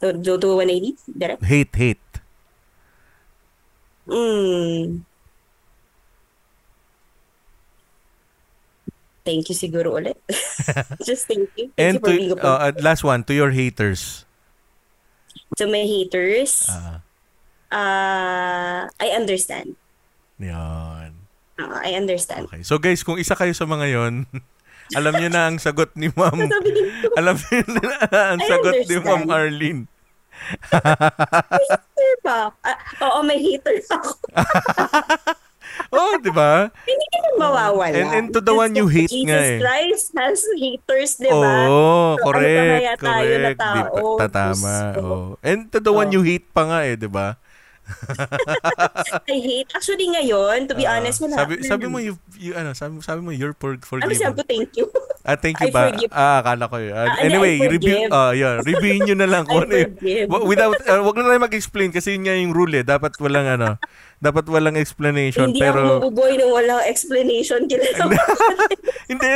[0.00, 0.96] To, to, to 180?
[1.18, 1.44] Direct?
[1.44, 2.06] Hate, hate.
[4.06, 5.02] Mm.
[9.26, 10.14] Thank you siguro ulit.
[11.08, 11.74] Just thank you.
[11.74, 14.22] Thank And you for to, being a uh, uh, last one, to your haters.
[15.58, 17.02] To my haters, Ah,
[17.74, 19.74] uh, I understand.
[20.38, 21.10] yan.
[21.58, 22.46] Uh, I understand.
[22.46, 22.62] Okay.
[22.62, 24.14] So guys, kung isa kayo sa mga yon,
[24.98, 26.46] alam niyo na ang sagot ni Ma'am.
[27.18, 28.96] Alam niyo na ang sagot ni.
[29.02, 29.90] Ma'am Arlene.
[30.70, 32.54] hater pa.
[32.62, 32.78] Ah,
[33.10, 34.14] oo, may haters ako.
[35.94, 36.72] Oh, di ba?
[36.82, 37.94] Hindi naman mawawala.
[37.94, 39.58] And- and to the one you hate Jesus nga eh.
[39.58, 41.54] Christ has haters, di ba?
[41.66, 42.48] Oo, So, correct.
[42.48, 43.56] ano pa kaya tayo na correct.
[43.56, 43.84] Di ba?
[43.86, 44.04] tao?
[44.16, 44.52] Tatama.
[44.56, 45.04] Diyos ko.
[45.06, 45.28] Oh.
[45.40, 46.14] And to the one Oh.
[46.14, 47.36] you hate pa nga eh, di ba?
[49.26, 49.70] I hate.
[49.72, 51.34] Actually ngayon, to be Ah, honest, wala.
[51.36, 54.16] sabi, sabi mo, you, you, ano, sabi, sabi mo, you're for, Ano forgiven.
[54.16, 54.86] sabi ko, thank you.
[55.22, 55.82] Ah, thank you I ba?
[55.90, 56.10] forgive.
[56.10, 56.94] Ah, akala ko yun.
[56.94, 59.74] Ah, Ah, anyway, I review, ah, yun, reviewin nyo na lang kung ano
[60.46, 62.84] Without, uh, wag na tayo mag-explain kasi yun nga yung rule eh.
[62.86, 63.74] Dapat walang ano,
[64.18, 65.50] dapat walang explanation.
[65.50, 67.66] Hindi pero, ako mabuboy ng walang explanation.
[69.10, 69.30] Hindi,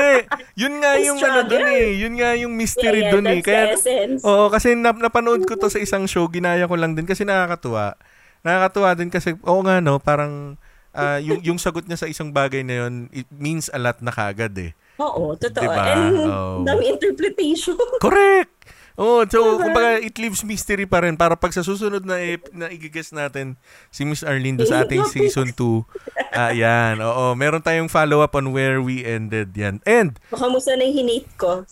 [0.55, 1.95] yun nga yung ano dun eh.
[1.95, 3.41] Yun nga yung mystery yeah, yeah, dun eh.
[3.43, 3.75] Kaya.
[4.23, 7.95] Oo, kasi nap- napanood ko to sa isang show, ginaya ko lang din kasi nakakatuwa.
[8.41, 10.57] Nakakatuwa din kasi, oo nga no, parang
[10.97, 14.11] ah, yung, yung sagot niya sa isang bagay na yun, it means a lot na
[14.11, 14.73] kagad eh.
[15.01, 15.65] Oo, totoo.
[15.65, 15.85] Diba?
[15.97, 16.61] And Oo.
[16.65, 17.77] dami interpretation.
[18.05, 18.53] Correct!
[19.01, 19.65] Oh, so Diba?
[19.65, 23.57] kumbaga it leaves mystery pa rin para pag sa susunod na ep- na igigess natin
[23.89, 26.37] si Miss Arlene do sa ating season 2.
[26.37, 27.01] Ah, yan.
[27.01, 29.81] Oo, meron tayong follow up on where we ended yan.
[29.89, 31.65] And Kamusta na yung hinate ko?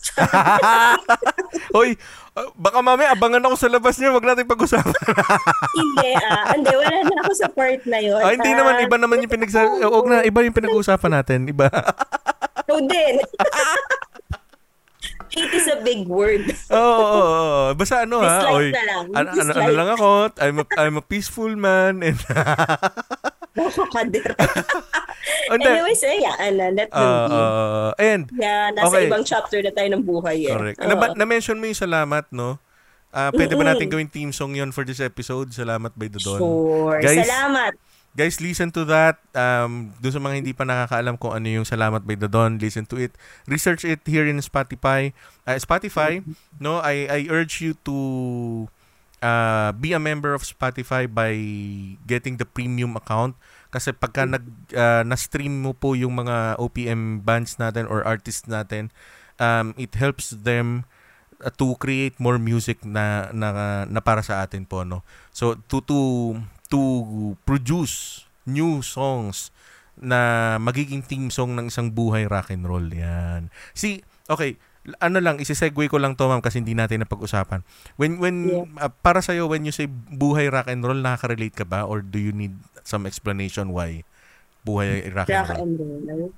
[1.77, 2.01] Hoy,
[2.39, 4.95] ah, baka mamaya abangan ako sa labas niya, wag natin pag-usapan.
[5.79, 6.55] hindi, ah.
[6.55, 8.15] Hindi, wala na ako sa part na yun.
[8.17, 11.67] ah, hindi Ah, naman iba naman yung pinagsa Wag na, iba yung pinag-uusapan natin, iba.
[12.63, 13.15] Ikaw din.
[15.29, 16.41] Hate is a big word.
[16.69, 17.61] Oo, oo, oo.
[17.73, 18.67] Basta ano ha, Dislike oy.
[18.71, 19.03] na lang.
[19.11, 20.09] Ano, ano, ano lang ako,
[20.39, 22.17] I'm a, I'm a peaceful man and
[23.99, 24.19] Hindi.
[25.49, 26.37] Anyways, eh, yan.
[26.37, 27.33] Uh, let them Ah, be.
[27.33, 29.07] ah, and Yeah, nasa okay.
[29.09, 30.45] ibang chapter na tayo ng buhay.
[30.45, 30.53] Eh.
[30.53, 30.77] Correct.
[30.79, 30.87] Oo.
[30.87, 32.61] Na, na-mention mo yung salamat, no?
[33.09, 35.49] Ah, pwede ba natin gawing theme song yon for this episode?
[35.49, 36.37] Salamat by Dodon.
[36.37, 37.01] Sure.
[37.01, 37.73] Guys, Salamat.
[38.09, 39.21] Guys, listen to that.
[39.33, 42.85] Um, doon sa mga hindi pa nakakaalam kung ano yung Salamat by the Dawn, listen
[42.85, 43.13] to it.
[43.45, 45.13] Research it here in Spotify.
[45.45, 46.21] Uh, Spotify,
[46.57, 47.95] no, I I urge you to
[49.21, 51.35] uh, be a member of Spotify by
[52.07, 53.35] getting the premium account
[53.69, 58.89] kasi pagka nag uh, na-stream mo po yung mga OPM bands natin or artists natin,
[59.37, 60.89] um, it helps them
[61.45, 65.05] uh, to create more music na, na na para sa atin po no.
[65.29, 65.99] So to to
[66.73, 66.81] to
[67.45, 69.53] produce new songs
[69.99, 73.53] na magiging theme song ng isang buhay rock and roll yan.
[73.77, 74.57] See, okay,
[74.99, 77.61] ano lang, isi-segue ko lang to ma'am kasi hindi natin napag-usapan.
[77.95, 78.65] When when Yeah.
[78.79, 82.17] uh, para sa when you say buhay rock and roll, nakaka-relate ka ba or do
[82.17, 84.01] you need some explanation why
[84.63, 85.59] buhay rock and Rock roll?
[85.61, 85.73] and
[86.07, 86.31] roll.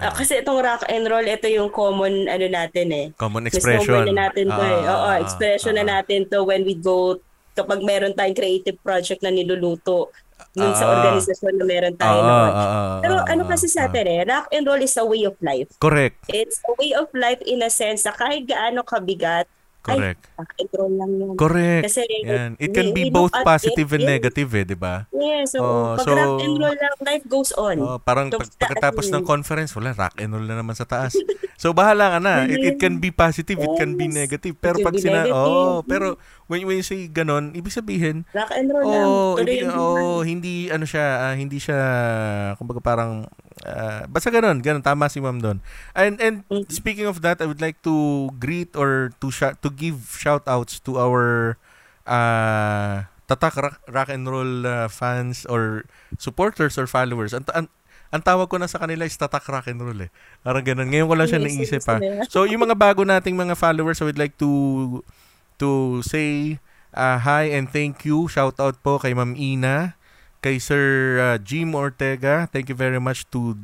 [0.00, 3.06] Ah, kasi itong rock and roll, ito yung common ano natin eh.
[3.14, 4.08] Common expression.
[4.08, 4.80] na natin to eh.
[4.82, 7.20] Oo, Ah, expression ah, na natin to when we go
[7.52, 10.12] kapag meron tayong creative project na niluluto
[10.52, 10.92] dun sa Ah.
[10.94, 12.50] organisasyon na meron tayo ah, noon.
[12.50, 15.68] ah, Pero ano kasi sa atin eh, rock and roll is a way of life.
[15.76, 16.16] Correct.
[16.28, 19.44] It's a way of life in a sense na kahit gaano kabigat,
[19.80, 20.18] Correct.
[20.18, 21.32] ay, rock and roll lang yan.
[21.36, 21.82] Correct.
[21.84, 22.50] Kasi Yan.
[22.56, 25.06] It we- can be we both positive it and negative eh, di ba?
[25.10, 27.76] Yeah, so Oh, pag so- rock and roll lang, life goes on.
[27.78, 31.14] Oh, parang So, pag, pagkatapos ng conference, wala, rock and roll na naman sa taas.
[31.54, 32.44] So, bahala ka na.
[32.44, 34.26] It, it can be positive, it can be Yes.
[34.26, 34.54] negative.
[34.56, 35.24] Pero pag sina...
[35.24, 35.38] negative.
[35.38, 39.06] Oh, pero when, when you say ganon, ibig sabihin, rock and roll lang.
[39.06, 41.78] oh, hindi, yung oh, hindi, ano siya, ah, hindi siya,
[42.56, 43.26] kumbaga parang,
[43.62, 45.58] ah, basta ganon, ganon, tama si ma'am doon.
[45.92, 46.70] And, and Mhm.
[46.70, 50.78] speaking of that, I would like to greet or to shout, to give shout outs
[50.86, 51.56] to our
[52.06, 55.82] uh, tatak rock, rock and roll uh, fans or
[56.16, 57.34] supporters or followers.
[57.34, 57.66] Ang, ang,
[58.14, 60.10] ang tawag ko na sa kanila is tatak rock and roll eh.
[60.46, 60.86] Parang ganun.
[60.86, 62.30] Ngayon ko lang siya naisip yes.
[62.30, 65.02] So yung mga bago nating mga followers, I would like to
[65.58, 66.58] to say
[66.96, 68.26] uh, hi and thank you.
[68.26, 69.94] Shout out po kay Ma'am Ina,
[70.40, 72.48] kay Sir uh, Jim Ortega.
[72.50, 73.60] Thank you very much to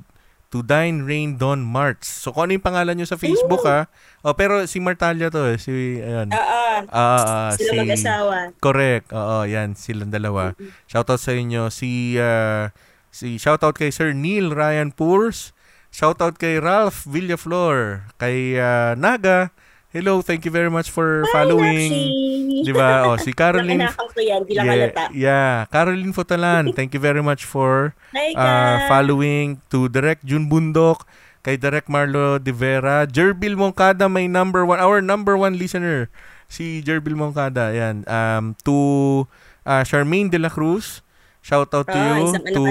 [0.52, 2.06] to Dine Rain Don Marts.
[2.06, 3.88] So kung ano yung pangalan nyo sa Facebook ha.
[4.20, 5.56] Oh, pero si Martalia to eh.
[5.56, 6.28] Si, ayan.
[6.28, 6.62] Oo.
[6.92, 8.36] Ah, ah, Sila si- mag-asawa.
[8.60, 9.08] Correct.
[9.16, 9.72] Oo, yan.
[9.72, 10.52] Silang dalawa.
[10.92, 11.72] Shoutout sa inyo.
[11.72, 12.68] Si, ah,
[13.08, 15.56] si shoutout kay Sir Neil Ryan Poors.
[15.88, 18.12] Shoutout kay Ralph Villaflor.
[18.20, 19.56] Kay ah, Naga.
[19.92, 21.92] Hello, thank you very much for following.
[21.92, 23.04] Hi, Di ba?
[23.12, 23.92] Oh, si Caroline.
[23.92, 26.72] Ko yan, di lang yeah, yeah, Caroline Fotalan.
[26.78, 31.04] Thank you very much for Hi, uh, following to Direct June Bundok,
[31.44, 36.08] kay Direct Marlo De Vera, Jerbil Moncada, may number one, our number one listener,
[36.48, 38.08] si Jerbil Moncada, yan.
[38.08, 39.28] Um, to
[39.68, 41.04] uh, Charmaine De La Cruz,
[41.44, 42.32] shout out to Ah, you.
[42.56, 42.62] To,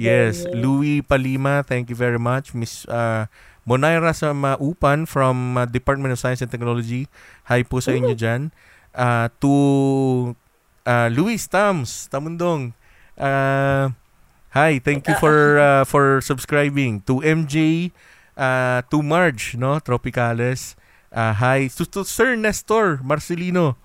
[0.00, 2.54] yes, Louis Palima, thank you very much.
[2.56, 3.26] Miss uh,
[3.68, 7.06] Monaira sa Maupan from uh, Department of Science and Technology.
[7.46, 8.54] Hi po sa inyo dyan.
[8.90, 9.52] Uh, to
[10.86, 12.72] uh, Luis Tams, Tamundong.
[13.14, 13.92] Uh,
[14.56, 17.90] hi, thank you for uh, for subscribing to MJ
[18.34, 19.78] uh, to Marge, no?
[19.78, 20.74] Tropicales.
[21.10, 23.76] Uh, hi to, to Sir Nestor Marcelino.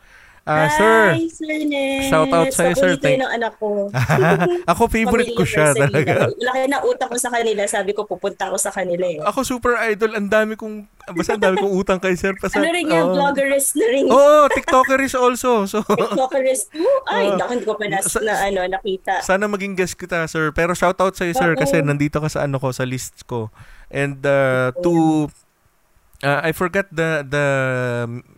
[0.45, 2.05] Uh, sir, Hi, Sir Ness.
[2.05, 2.93] Shout out sa'yo, sir.
[2.93, 3.89] Paborito Thank- ng anak ko.
[4.71, 6.29] ako favorite ko siya talaga.
[6.29, 7.65] Laki na utang ko sa kanila.
[7.65, 9.17] Sabi ko, pupunta ako sa kanila eh.
[9.25, 10.85] Ako super idol, ang dami kong
[11.17, 13.17] basta ang dami kong utang kay sir pa sa Ano rin yan, Oo.
[13.17, 14.05] vloggeress na rin.
[14.05, 15.65] Oo, TikToker is also.
[15.65, 16.93] So TikTokeress too.
[17.09, 19.25] Ay, naku, hindi ko pa nas, Sa- na, ano, nakita.
[19.25, 20.53] sana maging guest kita, sir.
[20.53, 21.57] Pero shoutout sa sir Oo.
[21.57, 23.49] kasi nandito ka sa ano ko sa list ko.
[23.89, 25.25] And uh, to
[26.25, 27.45] uh, I forgot the the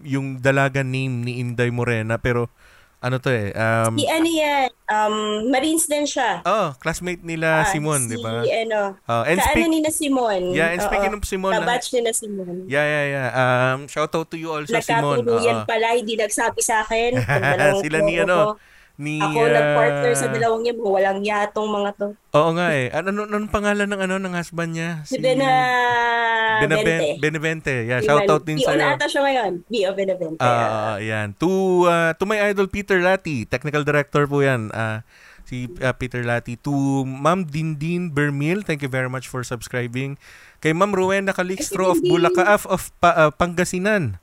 [0.03, 2.51] yung dalaga name ni Inday Morena pero
[2.97, 5.15] ano to eh um Si ano yan, um,
[5.53, 6.41] Marines din siya.
[6.43, 8.41] Oh, classmate nila Ah, Simon, si, di ba?
[8.41, 10.41] ano, Oh, and kaano speak ni na Simon.
[10.49, 11.21] Yeah, and speaking Oo.
[11.21, 12.65] of Simon, ah, Kabatch ni na Simon.
[12.65, 13.27] Yeah, yeah, yeah.
[13.37, 15.21] Um shoutout to you also Simon.
[15.21, 15.69] Nagkatuluyan Oo.
[15.69, 17.21] pala, hindi nagsabi sa akin.
[17.85, 18.76] Sila ni ano, ko.
[18.97, 22.07] Ni Ako nag-partner sa ah, dalawang yan, walang yatong mga to.
[22.33, 22.89] Oo nga eh.
[22.89, 25.05] Ano ano anong pangalan ng ano ng husband niya?
[25.05, 25.45] Si Bena...
[26.57, 27.21] Benaben- Benevente.
[27.21, 27.73] Benevente.
[27.85, 29.51] Yeah, shoutout din Bio sa na ata siya ngayon.
[29.69, 30.41] Bio Benevente.
[30.41, 31.37] Ah, yan.
[31.37, 31.49] To
[31.85, 34.73] uh, to my idol Peter Lati, technical director po 'yan.
[34.73, 35.05] Ah,
[35.45, 36.57] si uh, Peter Lati.
[36.65, 40.17] To Ma'am Dindin Bermil, thank you very much for subscribing.
[40.57, 42.01] Kay Ma'am Rowena Calixtro of.
[42.01, 44.17] Bulaca of, of Pa- ah, Pangasinan.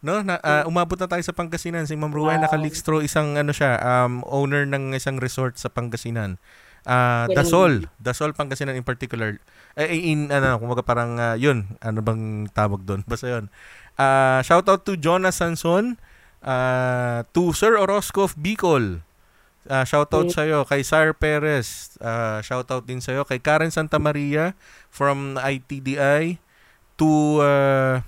[0.00, 1.84] No, na, ah, umabot na tayo sa Pangasinan.
[1.84, 2.56] Si Ma'am Rowena Wow.
[2.56, 6.40] Calixtro, isang ano siya, um, owner ng isang resort sa Pangasinan.
[6.80, 7.36] Galing.
[7.36, 9.36] Dasol, Dasol Pangasinan in particular.
[9.76, 13.04] Eh in ano, kumaga parang ah, 'yun, ano bang tawag doon?
[13.10, 13.52] Basta 'yun.
[14.00, 16.00] Ah, shout out to Jonas Sanson,
[16.40, 19.04] ah, to Sir Orozco of Bicol.
[19.68, 20.34] Ah, shout out Mm.
[20.34, 22.00] sa iyo kay Sir Perez.
[22.00, 24.56] Ah, shout out din sa iyo kay Karen Santa Maria
[24.88, 26.40] from ITDI
[26.96, 28.00] to ah,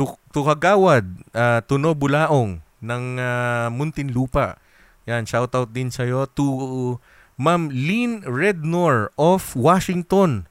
[0.00, 1.04] to, to Kagawad,
[1.36, 4.56] ah, to No Bulaong ng ah, Muntinlupa.
[5.04, 6.96] Yan, shout out din sa iyo to
[7.36, 10.48] Ma'am Lynn Rednor of Washington,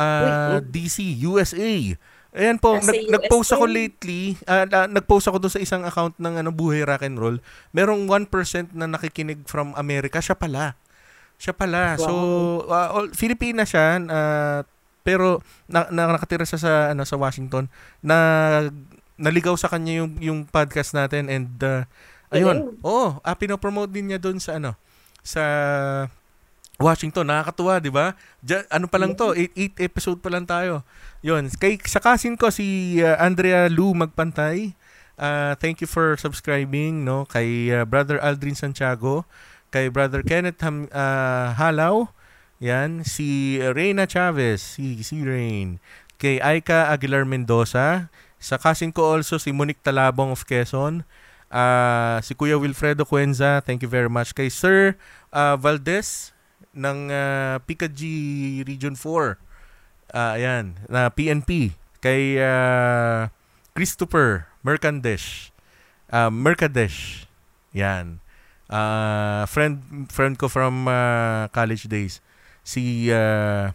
[0.00, 0.72] ah, Uy, uy.
[0.72, 0.96] DC,
[1.28, 1.72] USA.
[2.30, 6.40] Ayan po, nag, nag-post ako lately, ah, ah, nag-post ako doon sa isang account ng
[6.40, 7.42] ano, Buhay Rock and Roll.
[7.76, 10.78] Merong 1% na nakikinig from America, siya pala.
[11.36, 11.98] Siya pala.
[11.98, 12.12] So,
[12.70, 14.62] ah, all, Filipina siya, ah,
[15.00, 17.66] pero na, na, nakatira siya sa ano sa Washington
[18.04, 18.16] na
[19.20, 21.84] naligaw sa kanya yung yung podcast natin and uh,
[22.32, 22.80] ayun.
[22.80, 24.74] Oo, ah, pinopromote din niya doon sa ano
[25.20, 25.44] sa
[26.80, 27.28] Washington.
[27.28, 28.16] Nakakatuwa, 'di ba?
[28.40, 30.80] Ja- ano pa lang to, 8 episode pa lang tayo.
[31.20, 31.52] 'Yun.
[31.52, 34.72] Kay sa kasin ko si uh, Andrea Lu Magpantay.
[35.20, 39.28] Uh, thank you for subscribing no kay uh, Brother Aldrin Santiago,
[39.68, 42.08] kay Brother Kenneth Ham, uh, Halaw,
[42.60, 45.80] yan, si Reina Chavez, si si Rain,
[46.20, 51.08] kay Aika Aguilar Mendoza, sa kasin ko also si Monique Talabong of Quezon,
[51.48, 55.00] ah, si Kuya Wilfredo Cuenza, thank you very much, kay Sir
[55.32, 56.36] ah, Valdez
[56.76, 58.00] ng uh, PKG
[58.68, 59.40] Region 4,
[60.12, 61.72] ah, ayan, na PNP,
[62.04, 63.32] kay ah,
[63.72, 65.48] Christopher Mercandesh,
[66.12, 67.24] ah, Mercadesh,
[67.72, 68.20] yan,
[68.70, 69.82] Ah, friend
[70.14, 72.22] friend ko from ah, college days
[72.64, 73.72] si ah,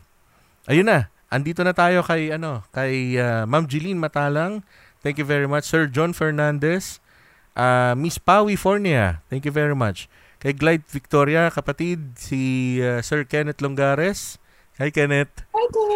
[0.69, 1.11] ayun na.
[1.29, 4.61] Andito na tayo kay ano kay ah, Ma'am Jeline Matalang.
[5.05, 5.65] Thank you very much.
[5.69, 7.03] Sir John Fernandez.
[7.55, 9.21] Ah, Miss Pawi Fornia.
[9.29, 10.09] Thank you very much.
[10.43, 14.37] Kay Glide Victoria kapatid si ah, Sir Kenneth Longares.
[14.75, 15.47] Hi Kenneth.
[15.55, 15.95] Hi, Ken.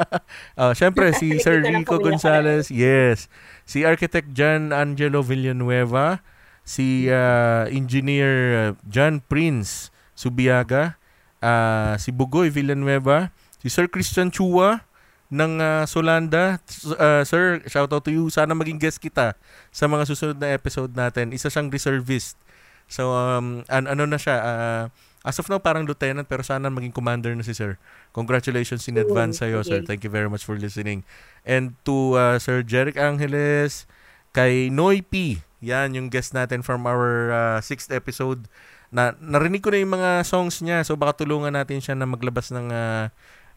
[0.60, 2.68] Oh, syempre si Sir Rico Gonzalez.
[2.68, 3.32] Yes.
[3.64, 6.20] Si Architect John Angelo Villanueva,
[6.60, 10.99] si uh, Engineer uh, John Prince Subiaga,
[11.40, 14.84] uh, si Bugoy Villanueva, si Sir Christian Chua
[15.30, 16.58] ng uh, Solanda.
[16.84, 18.28] Uh, sir, shout out to you.
[18.28, 19.34] Sana maging guest kita
[19.70, 21.34] sa mga susunod na episode natin.
[21.34, 22.34] Isa siyang reservist.
[22.90, 24.84] So um an- ano na siya uh,
[25.20, 27.76] As of now, parang lieutenant, pero sana maging commander na si sir.
[28.16, 29.84] Congratulations in advance sa'yo, sir.
[29.84, 31.04] Thank you very much for listening.
[31.44, 33.84] And to uh, Sir Jeric Angeles,
[34.32, 35.44] kay Noy P.
[35.60, 38.48] Yan, yung guest natin from our uh, sixth episode.
[38.90, 42.50] Na, narinig ko na yung mga songs niya, so baka tulungan natin siya na maglabas
[42.50, 43.06] ng, uh,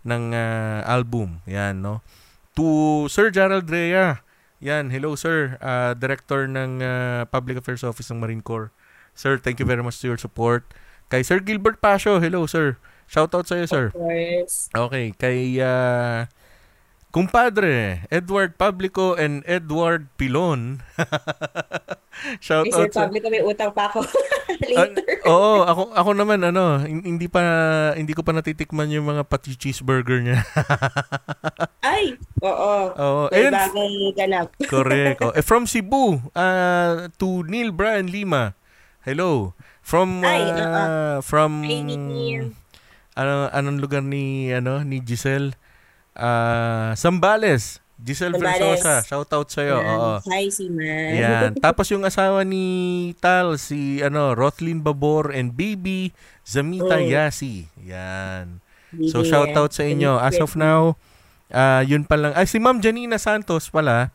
[0.05, 1.41] ng uh, album.
[1.49, 2.05] Yan, no?
[2.53, 4.21] To Sir Gerald Rea.
[4.63, 5.59] Yan, hello sir.
[5.59, 8.71] Uh, director ng uh, Public Affairs Office ng Marine Corps.
[9.11, 10.63] Sir, thank you very much to your support.
[11.11, 12.79] Kay Sir Gilbert Pasio, hello sir.
[13.11, 13.85] Shoutout sa iyo, sir.
[13.91, 14.71] Course.
[14.71, 16.29] Okay, kay uh,
[17.13, 20.81] kumpadre Edward Publico and Edward Pilon.
[22.41, 24.01] Shoutout sa Publico may utang pa ako
[24.73, 25.21] later.
[25.21, 27.41] Uh, oo, ako ako naman ano, hindi pa
[27.93, 30.41] hindi ko pa natitikman yung mga pati cheeseburger niya.
[31.85, 32.73] Ay, oo.
[32.97, 34.49] Oo, may bagong ganap.
[34.65, 35.21] correct.
[35.21, 35.37] Oh.
[35.37, 38.57] Eh, from Cebu uh, to Neil Brian Lima.
[39.05, 39.53] Hello.
[39.85, 41.61] From Ay, uh, uh, from
[43.13, 45.53] ano anong lugar ni ano ni Giselle?
[46.13, 47.83] Uh, Sambales.
[48.03, 48.35] Giselle.
[48.35, 49.79] Versosa, shout out sa iyo.
[49.79, 49.95] Yeah.
[49.95, 50.11] Oo.
[50.27, 51.11] Hi, si man.
[51.15, 51.49] Yan.
[51.65, 56.11] Tapos yung asawa ni Tal, si ano, Rothlin Babor and baby
[56.43, 57.07] Zamita Mm.
[57.07, 57.71] Yasi.
[57.87, 58.59] Yan.
[59.09, 60.19] So shout out sa inyo.
[60.19, 60.99] As of now,
[61.49, 62.35] uh, yun pa lang.
[62.37, 64.13] Ay, si Ma'am Janina Santos pala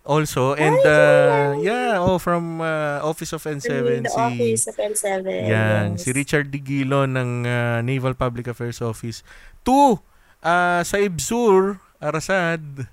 [0.00, 5.28] also and uh, yeah oh from uh, Office of N7 the si office of N7
[5.28, 6.02] yan yes.
[6.02, 9.20] si Richard Digilo ng uh, Naval Public Affairs Office
[9.60, 10.00] two
[10.44, 12.88] uh, sa Ibsur Arasad.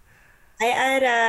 [0.58, 1.20] Hi Ara.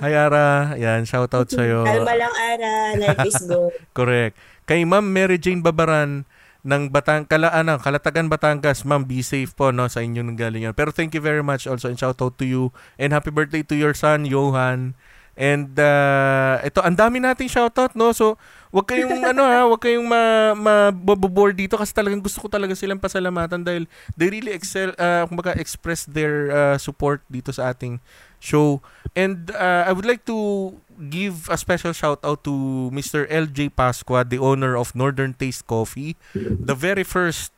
[0.00, 0.48] Hi Ara.
[0.80, 2.74] Yan shout out sa iyo Kalma lang Ara.
[2.96, 3.76] Life is good.
[3.98, 4.34] Correct.
[4.64, 6.24] Kay Ma'am Mary Jane Babaran
[6.60, 8.84] ng Batang Kala ano, Kalatagan Batangas.
[8.84, 10.74] Ma'am, be safe po no sa inyo nang galing yan.
[10.76, 12.72] Pero thank you very much also and shout out to you.
[12.96, 14.96] And happy birthday to your son Johan.
[15.38, 18.12] And uh, ito, ang dami nating shoutout, no?
[18.12, 18.36] So,
[18.74, 23.00] wag kayong ano ha, wag kayong ma, mabobore dito kasi talagang gusto ko talaga silang
[23.00, 23.84] pasalamatan dahil
[24.18, 28.02] they really excel, uh, kumbaga express their uh, support dito sa ating
[28.42, 28.82] show.
[29.14, 30.74] And uh, I would like to
[31.08, 33.24] give a special shout out to Mr.
[33.30, 37.52] LJ Pasqua, the owner of Northern Taste Coffee, the very first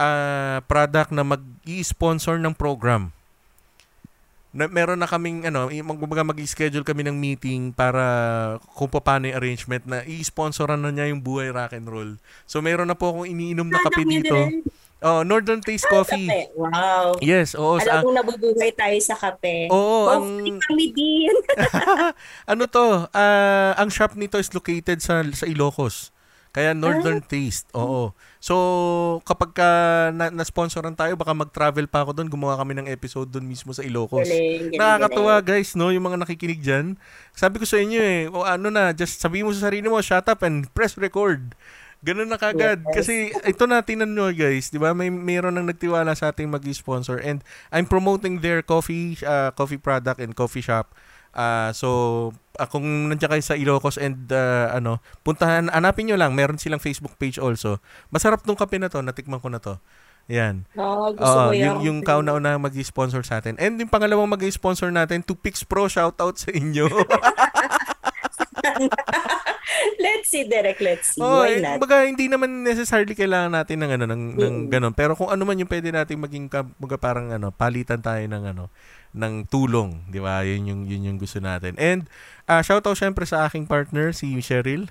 [0.00, 3.12] uh, product na mag-i-sponsor ng program
[4.52, 9.84] na, meron na kaming ano, magbaga mag-schedule kami ng meeting para kung paano yung arrangement
[9.88, 12.20] na i-sponsoran na niya yung buhay rock and roll.
[12.44, 14.36] So meron na po akong iniinom na kape dito.
[15.02, 16.30] Oh, Northern Taste Coffee.
[16.30, 16.54] Kape.
[16.54, 17.18] Wow.
[17.18, 17.74] Yes, oo.
[17.82, 19.66] Alam mo nabubuhay tayo sa kape.
[19.66, 21.34] Oo, ang kami din.
[22.52, 23.10] ano to?
[23.10, 26.14] Uh, ang shop nito is located sa sa Ilocos.
[26.54, 27.26] Kaya Northern ah.
[27.26, 27.66] Taste.
[27.74, 28.14] Oo.
[28.42, 29.70] So, kapag ka
[30.10, 32.26] na, na-sponsoran tayo, baka mag-travel pa ako doon.
[32.26, 34.26] Gumawa kami ng episode doon mismo sa Ilocos.
[34.26, 35.62] Galing, galing, Nakakatuwa galing.
[35.62, 35.94] guys, no?
[35.94, 36.98] Yung mga nakikinig dyan.
[37.38, 40.26] Sabi ko sa inyo eh, o ano na, just sabi mo sa sarili mo, shut
[40.26, 41.54] up and press record.
[42.02, 42.82] Ganun na kagad.
[42.82, 42.94] Yes.
[42.98, 44.90] Kasi ito na tinan nyo guys, di ba?
[44.90, 50.18] May mayroon nang nagtiwala sa ating mag-sponsor and I'm promoting their coffee uh, coffee product
[50.18, 50.90] and coffee shop.
[51.32, 51.88] Uh, so,
[52.60, 56.36] uh, kung nandiyan kayo sa Ilocos and uh, ano, puntahan, hanapin nyo lang.
[56.36, 57.80] Meron silang Facebook page also.
[58.12, 59.00] Masarap tong kape na to.
[59.00, 59.80] Natikman ko na to.
[60.30, 60.70] Yan.
[60.78, 63.58] Oh, gusto uh, ko yung, yung kauna-una mag-sponsor sa atin.
[63.58, 66.86] And yung pangalawang mag-sponsor natin, to Pix Pro, shout out sa inyo.
[70.04, 71.22] let's see, Derek, let's see.
[71.22, 71.78] Oh, Why eh, not?
[71.82, 74.38] Baga, hindi naman necessarily kailangan natin ng ano ng, mm.
[74.38, 74.94] ng ganun.
[74.94, 78.64] Pero kung ano man yung pwede nating maging baga parang ano, palitan tayo ng ano
[79.12, 80.40] ng tulong, 'di ba?
[80.40, 81.76] Yun yung yun yung gusto natin.
[81.76, 82.08] And
[82.48, 84.88] uh, shout out syempre sa aking partner si Cheryl.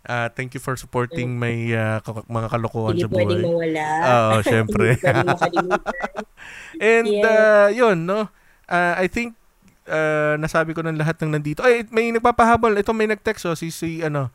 [0.00, 1.40] Uh, thank you for supporting mm.
[1.44, 3.28] my uh, mga kalokohan sa buhay.
[3.28, 3.86] Hindi mawala.
[4.08, 4.96] Oo, syempre.
[6.80, 7.28] And yeah.
[7.28, 8.32] uh, yun, no?
[8.64, 9.36] Uh, I think
[9.86, 11.64] uh, nasabi ko ng lahat ng nandito.
[11.64, 12.76] Ay, may nagpapahabol.
[12.76, 14.28] Ito may nag-text oh, si si ano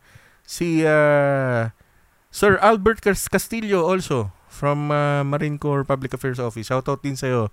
[0.46, 1.70] si uh,
[2.32, 6.72] Sir Albert Castillo also from uh, Marine Corps Public Affairs Office.
[6.72, 7.52] Shout out din sa'yo.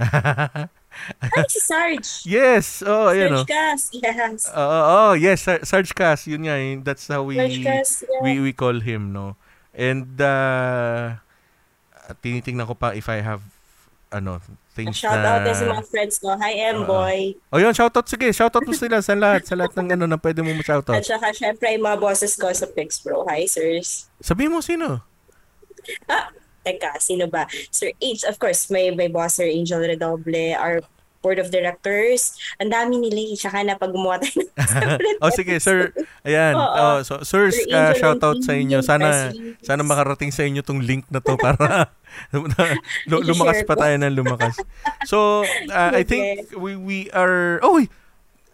[1.22, 2.10] Ay, si Sarge.
[2.26, 2.82] Yes.
[2.82, 3.44] Oh, Sarge you know.
[3.46, 3.82] Cas.
[3.94, 4.50] Yes.
[4.50, 6.26] Uh, oh, yes, Sar- Sarge Cas.
[6.26, 8.22] Yun nga, yun, that's how we Cas, yeah.
[8.22, 9.38] we we call him, no.
[9.70, 11.22] And uh
[12.18, 13.46] tinitingnan ko pa if I have
[14.10, 14.42] ano,
[14.74, 15.38] things shout na...
[15.38, 16.34] out din sa mga friends ko.
[16.34, 17.38] Hi, M-Boy.
[17.50, 18.06] Uh, oh, yun, shout out.
[18.10, 19.46] Sige, shout out mo sila sa lahat.
[19.46, 20.98] Sa lahat ng ano na pwede mo ma-shout out.
[20.98, 23.22] At saka, syempre, yung mga bosses ko sa Pix Pro.
[23.30, 24.10] Hi, sirs.
[24.18, 25.00] Sabi mo, sino?
[26.10, 26.28] Ah,
[26.66, 27.46] teka, sino ba?
[27.70, 30.82] Sir H, of course, may, may boss Sir Angel Redoble, our
[31.20, 32.36] board of directors.
[32.58, 33.36] Ang dami nila eh.
[33.36, 34.50] Tsaka na pag gumawa tayo ng
[35.22, 35.92] oh, sige, sir.
[36.24, 36.56] Ayan.
[36.56, 36.76] Oo.
[36.76, 38.80] Oh, so, sir, uh, shout out sa inyo.
[38.80, 41.92] Sana, sana makarating sa inyo tong link na to para
[43.10, 44.58] lu- lumakas pa tayo ng lumakas.
[45.06, 47.62] So, uh, I think we we are...
[47.62, 47.78] Oh,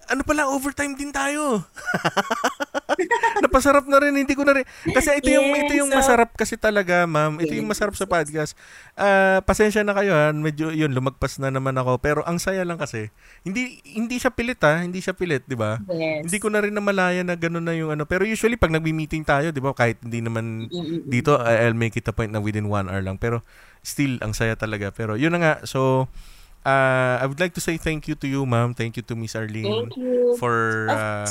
[0.08, 1.62] ano pala, overtime din tayo.
[3.44, 4.64] Napasarap na rin, hindi ko na rin.
[4.88, 7.38] Kasi ito yung Yes, ito yung so- masarap kasi talaga, ma'am.
[7.38, 8.56] Ito yung masarap sa podcast.
[8.96, 10.32] Ah, pasensya na kayo ha.
[10.32, 13.12] Medyo yun lumagpas na naman ako, pero ang saya lang kasi.
[13.44, 15.76] Hindi hindi siya pilit ha, hindi siya pilit, 'di ba?
[15.92, 16.26] Yes.
[16.28, 18.08] Hindi ko na rin namalaya na gano'n na yung ano.
[18.08, 20.70] Pero usually pag nagmi-meeting tayo, 'di ba, kahit hindi naman
[21.06, 23.20] dito I'll make it a point na within one hour lang.
[23.20, 23.44] Pero
[23.84, 24.90] still, ang saya talaga.
[24.90, 25.54] Pero yun na nga.
[25.68, 26.08] So,
[26.66, 28.74] uh, I would like to say thank you to you, ma'am.
[28.74, 30.34] Thank you to Miss Arlene Thank you.
[30.36, 31.30] for uh,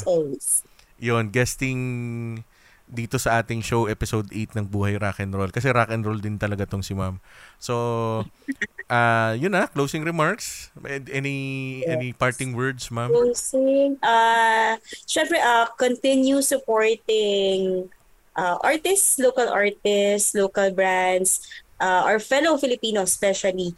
[0.95, 2.41] yun, guesting
[2.85, 6.21] dito sa ating show episode 8 ng Buhay Rock and Roll kasi rock and roll
[6.21, 7.17] din talaga tong si Ma'am.
[7.57, 8.23] So
[8.93, 10.71] uh yun na, closing remarks.
[11.09, 13.09] Any any parting words, Ma'am?
[13.09, 13.97] Closing.
[13.99, 14.77] Uh,
[15.09, 17.89] syempre, uh, continue supporting
[18.37, 21.41] uh, artists, local artists, local brands,
[21.81, 23.73] uh, our fellow Filipinos especially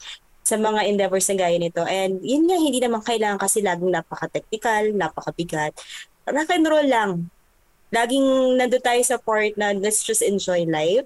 [0.47, 1.83] sa mga endeavors na gaya nito.
[1.83, 5.75] And yun nga, hindi naman kailangan kasi laging napaka-technical, napakabigat.
[6.23, 7.11] Rock and roll lang.
[7.91, 11.03] Laging nandun tayo sa part na let's just enjoy life.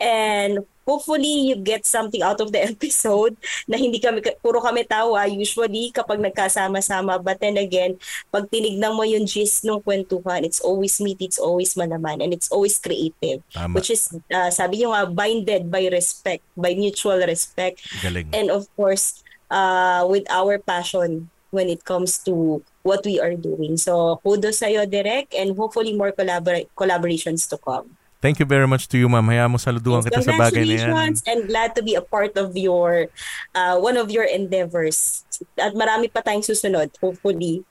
[0.00, 3.36] And hopefully you get something out of the episode
[3.68, 7.22] na hindi kami, puro kami tawa usually kapag nagkasama-sama.
[7.22, 7.96] But then again,
[8.32, 12.50] pag tinignan mo yung gist ng kwentuhan, it's always meat, it's always malaman, and it's
[12.50, 13.42] always creative.
[13.52, 13.78] Tama.
[13.78, 17.80] Which is, uh, sabi nyo nga, binded by respect, by mutual respect.
[18.02, 18.32] Galing.
[18.34, 23.76] And of course, uh, with our passion when it comes to what we are doing.
[23.76, 27.98] So, kudos sa'yo, Direk, and hopefully more collabora- collaborations to come.
[28.20, 29.24] Thank you very much to you, Ma'am.
[29.32, 31.16] Hayaan mo saluduhan kita sa bagay na yan.
[31.24, 33.08] And glad to be a part of your,
[33.56, 35.24] uh, one of your endeavors.
[35.56, 37.64] At marami pa tayong susunod, hopefully.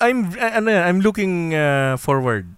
[0.00, 2.48] I'm ano yan, I'm looking uh, forward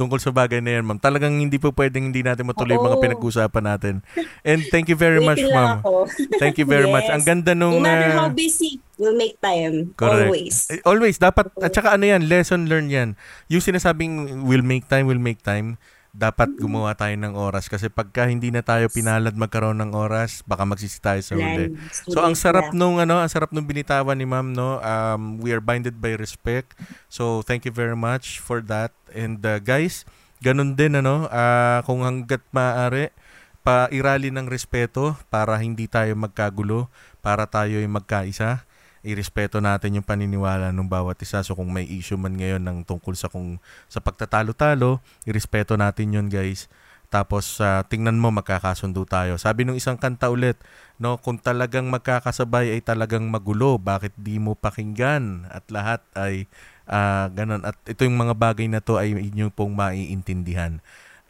[0.00, 0.96] tungkol sa bagay na yan, ma'am.
[0.96, 3.04] Talagang hindi po pwedeng hindi natin matuloy yung mga Oo.
[3.04, 3.94] pinag-usapan natin.
[4.40, 5.84] And thank you very much, ma'am.
[6.40, 7.04] Thank you very much.
[7.04, 7.20] Yes.
[7.20, 9.92] Ang ganda nung no matter uh, how busy, we'll make time.
[10.00, 10.32] Correct.
[10.32, 10.56] Always.
[10.72, 11.20] Eh, Always.
[11.20, 13.08] Dapat, at saka ano yan, lesson learned yan.
[13.52, 15.76] Yung sinasabing will make time, will make time,
[16.10, 17.70] dapat gumawa tayo ng oras.
[17.70, 21.74] Kasi pagka hindi na tayo pinalad magkaroon ng oras, baka magsisi tayo sa huli.
[22.10, 24.82] So ang sarap nung ano, ang sarap nung binitawan ni Ma'am no.
[24.82, 26.74] Um we are binded by respect.
[27.06, 28.90] So thank you very much for that.
[29.14, 30.06] And uh, guys,
[30.42, 33.12] ganun din ano, ah, kung hangga't maaari
[33.60, 36.88] pairali ng respeto para hindi tayo magkagulo,
[37.20, 38.64] para tayo ay magkaisa.
[39.00, 41.40] Irespeto natin yung paniniwala ng bawat isa.
[41.40, 43.56] So kung may issue man ngayon ng tungkol sa kung
[43.88, 46.68] sa pagtatalo-talo, irespeto natin yun guys.
[47.10, 49.34] Tapos ah, tingnan mo magkakasundo tayo.
[49.34, 50.54] Sabi nung isang kanta ulit,
[50.94, 55.50] no, kung talagang magkakasabay ay talagang magulo, bakit di mo pakinggan?
[55.50, 56.46] At lahat ay
[56.86, 57.66] ah, ganun.
[57.66, 60.78] At ito yung mga bagay na to ay inyo pong maiintindihan.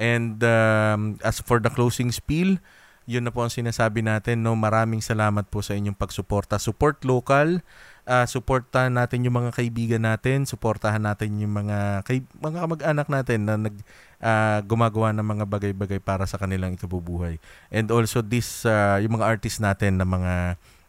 [0.01, 2.57] And um, as for the closing spiel,
[3.11, 4.47] yun na po ang sinasabi natin.
[4.47, 6.63] No, maraming salamat po sa inyong pagsuporta.
[6.63, 7.59] Support local,
[8.07, 13.39] ah suportahan natin yung mga kaibigan natin, suportahan natin yung mga kay, mga kamag-anak natin
[13.51, 13.77] na nag
[14.23, 17.43] ah, gumagawa ng mga bagay-bagay para sa kanilang ikabubuhay.
[17.75, 20.35] And also this ah, yung mga artist natin na mga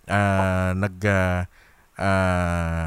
[0.05, 1.49] ah, nag ah,
[1.97, 2.85] ah,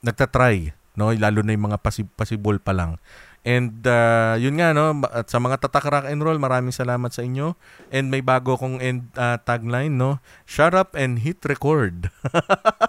[0.00, 1.78] nagtatry, no, lalo na yung mga
[2.14, 2.96] possible pa lang.
[3.40, 7.24] And uh, yun nga no, at sa mga tatak rock and roll, maraming salamat sa
[7.24, 7.56] inyo.
[7.88, 12.12] And may bago kong end uh, tagline no, shut up and hit record.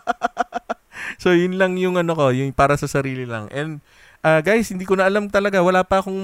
[1.23, 3.47] so yun lang yung ano ko, yung para sa sarili lang.
[3.55, 3.79] And
[4.27, 6.19] uh, guys, hindi ko na alam talaga, wala pa akong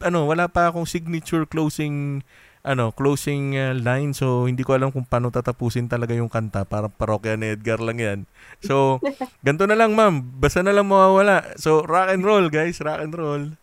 [0.00, 2.24] ano, wala pa akong signature closing
[2.66, 4.16] ano, closing uh, line.
[4.16, 6.64] So hindi ko alam kung paano tatapusin talaga yung kanta.
[6.64, 8.18] Para parokya ni Edgar lang yan.
[8.64, 9.04] So,
[9.46, 10.24] ganito na lang ma'am.
[10.40, 11.54] Basta na lang mawawala.
[11.60, 13.54] So, rock and roll guys, rock and roll.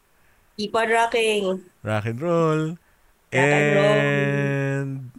[0.57, 1.63] Keep on rocking.
[1.81, 2.67] Rock and roll.
[2.69, 2.77] Rock
[3.31, 3.85] and roll.
[3.85, 5.11] And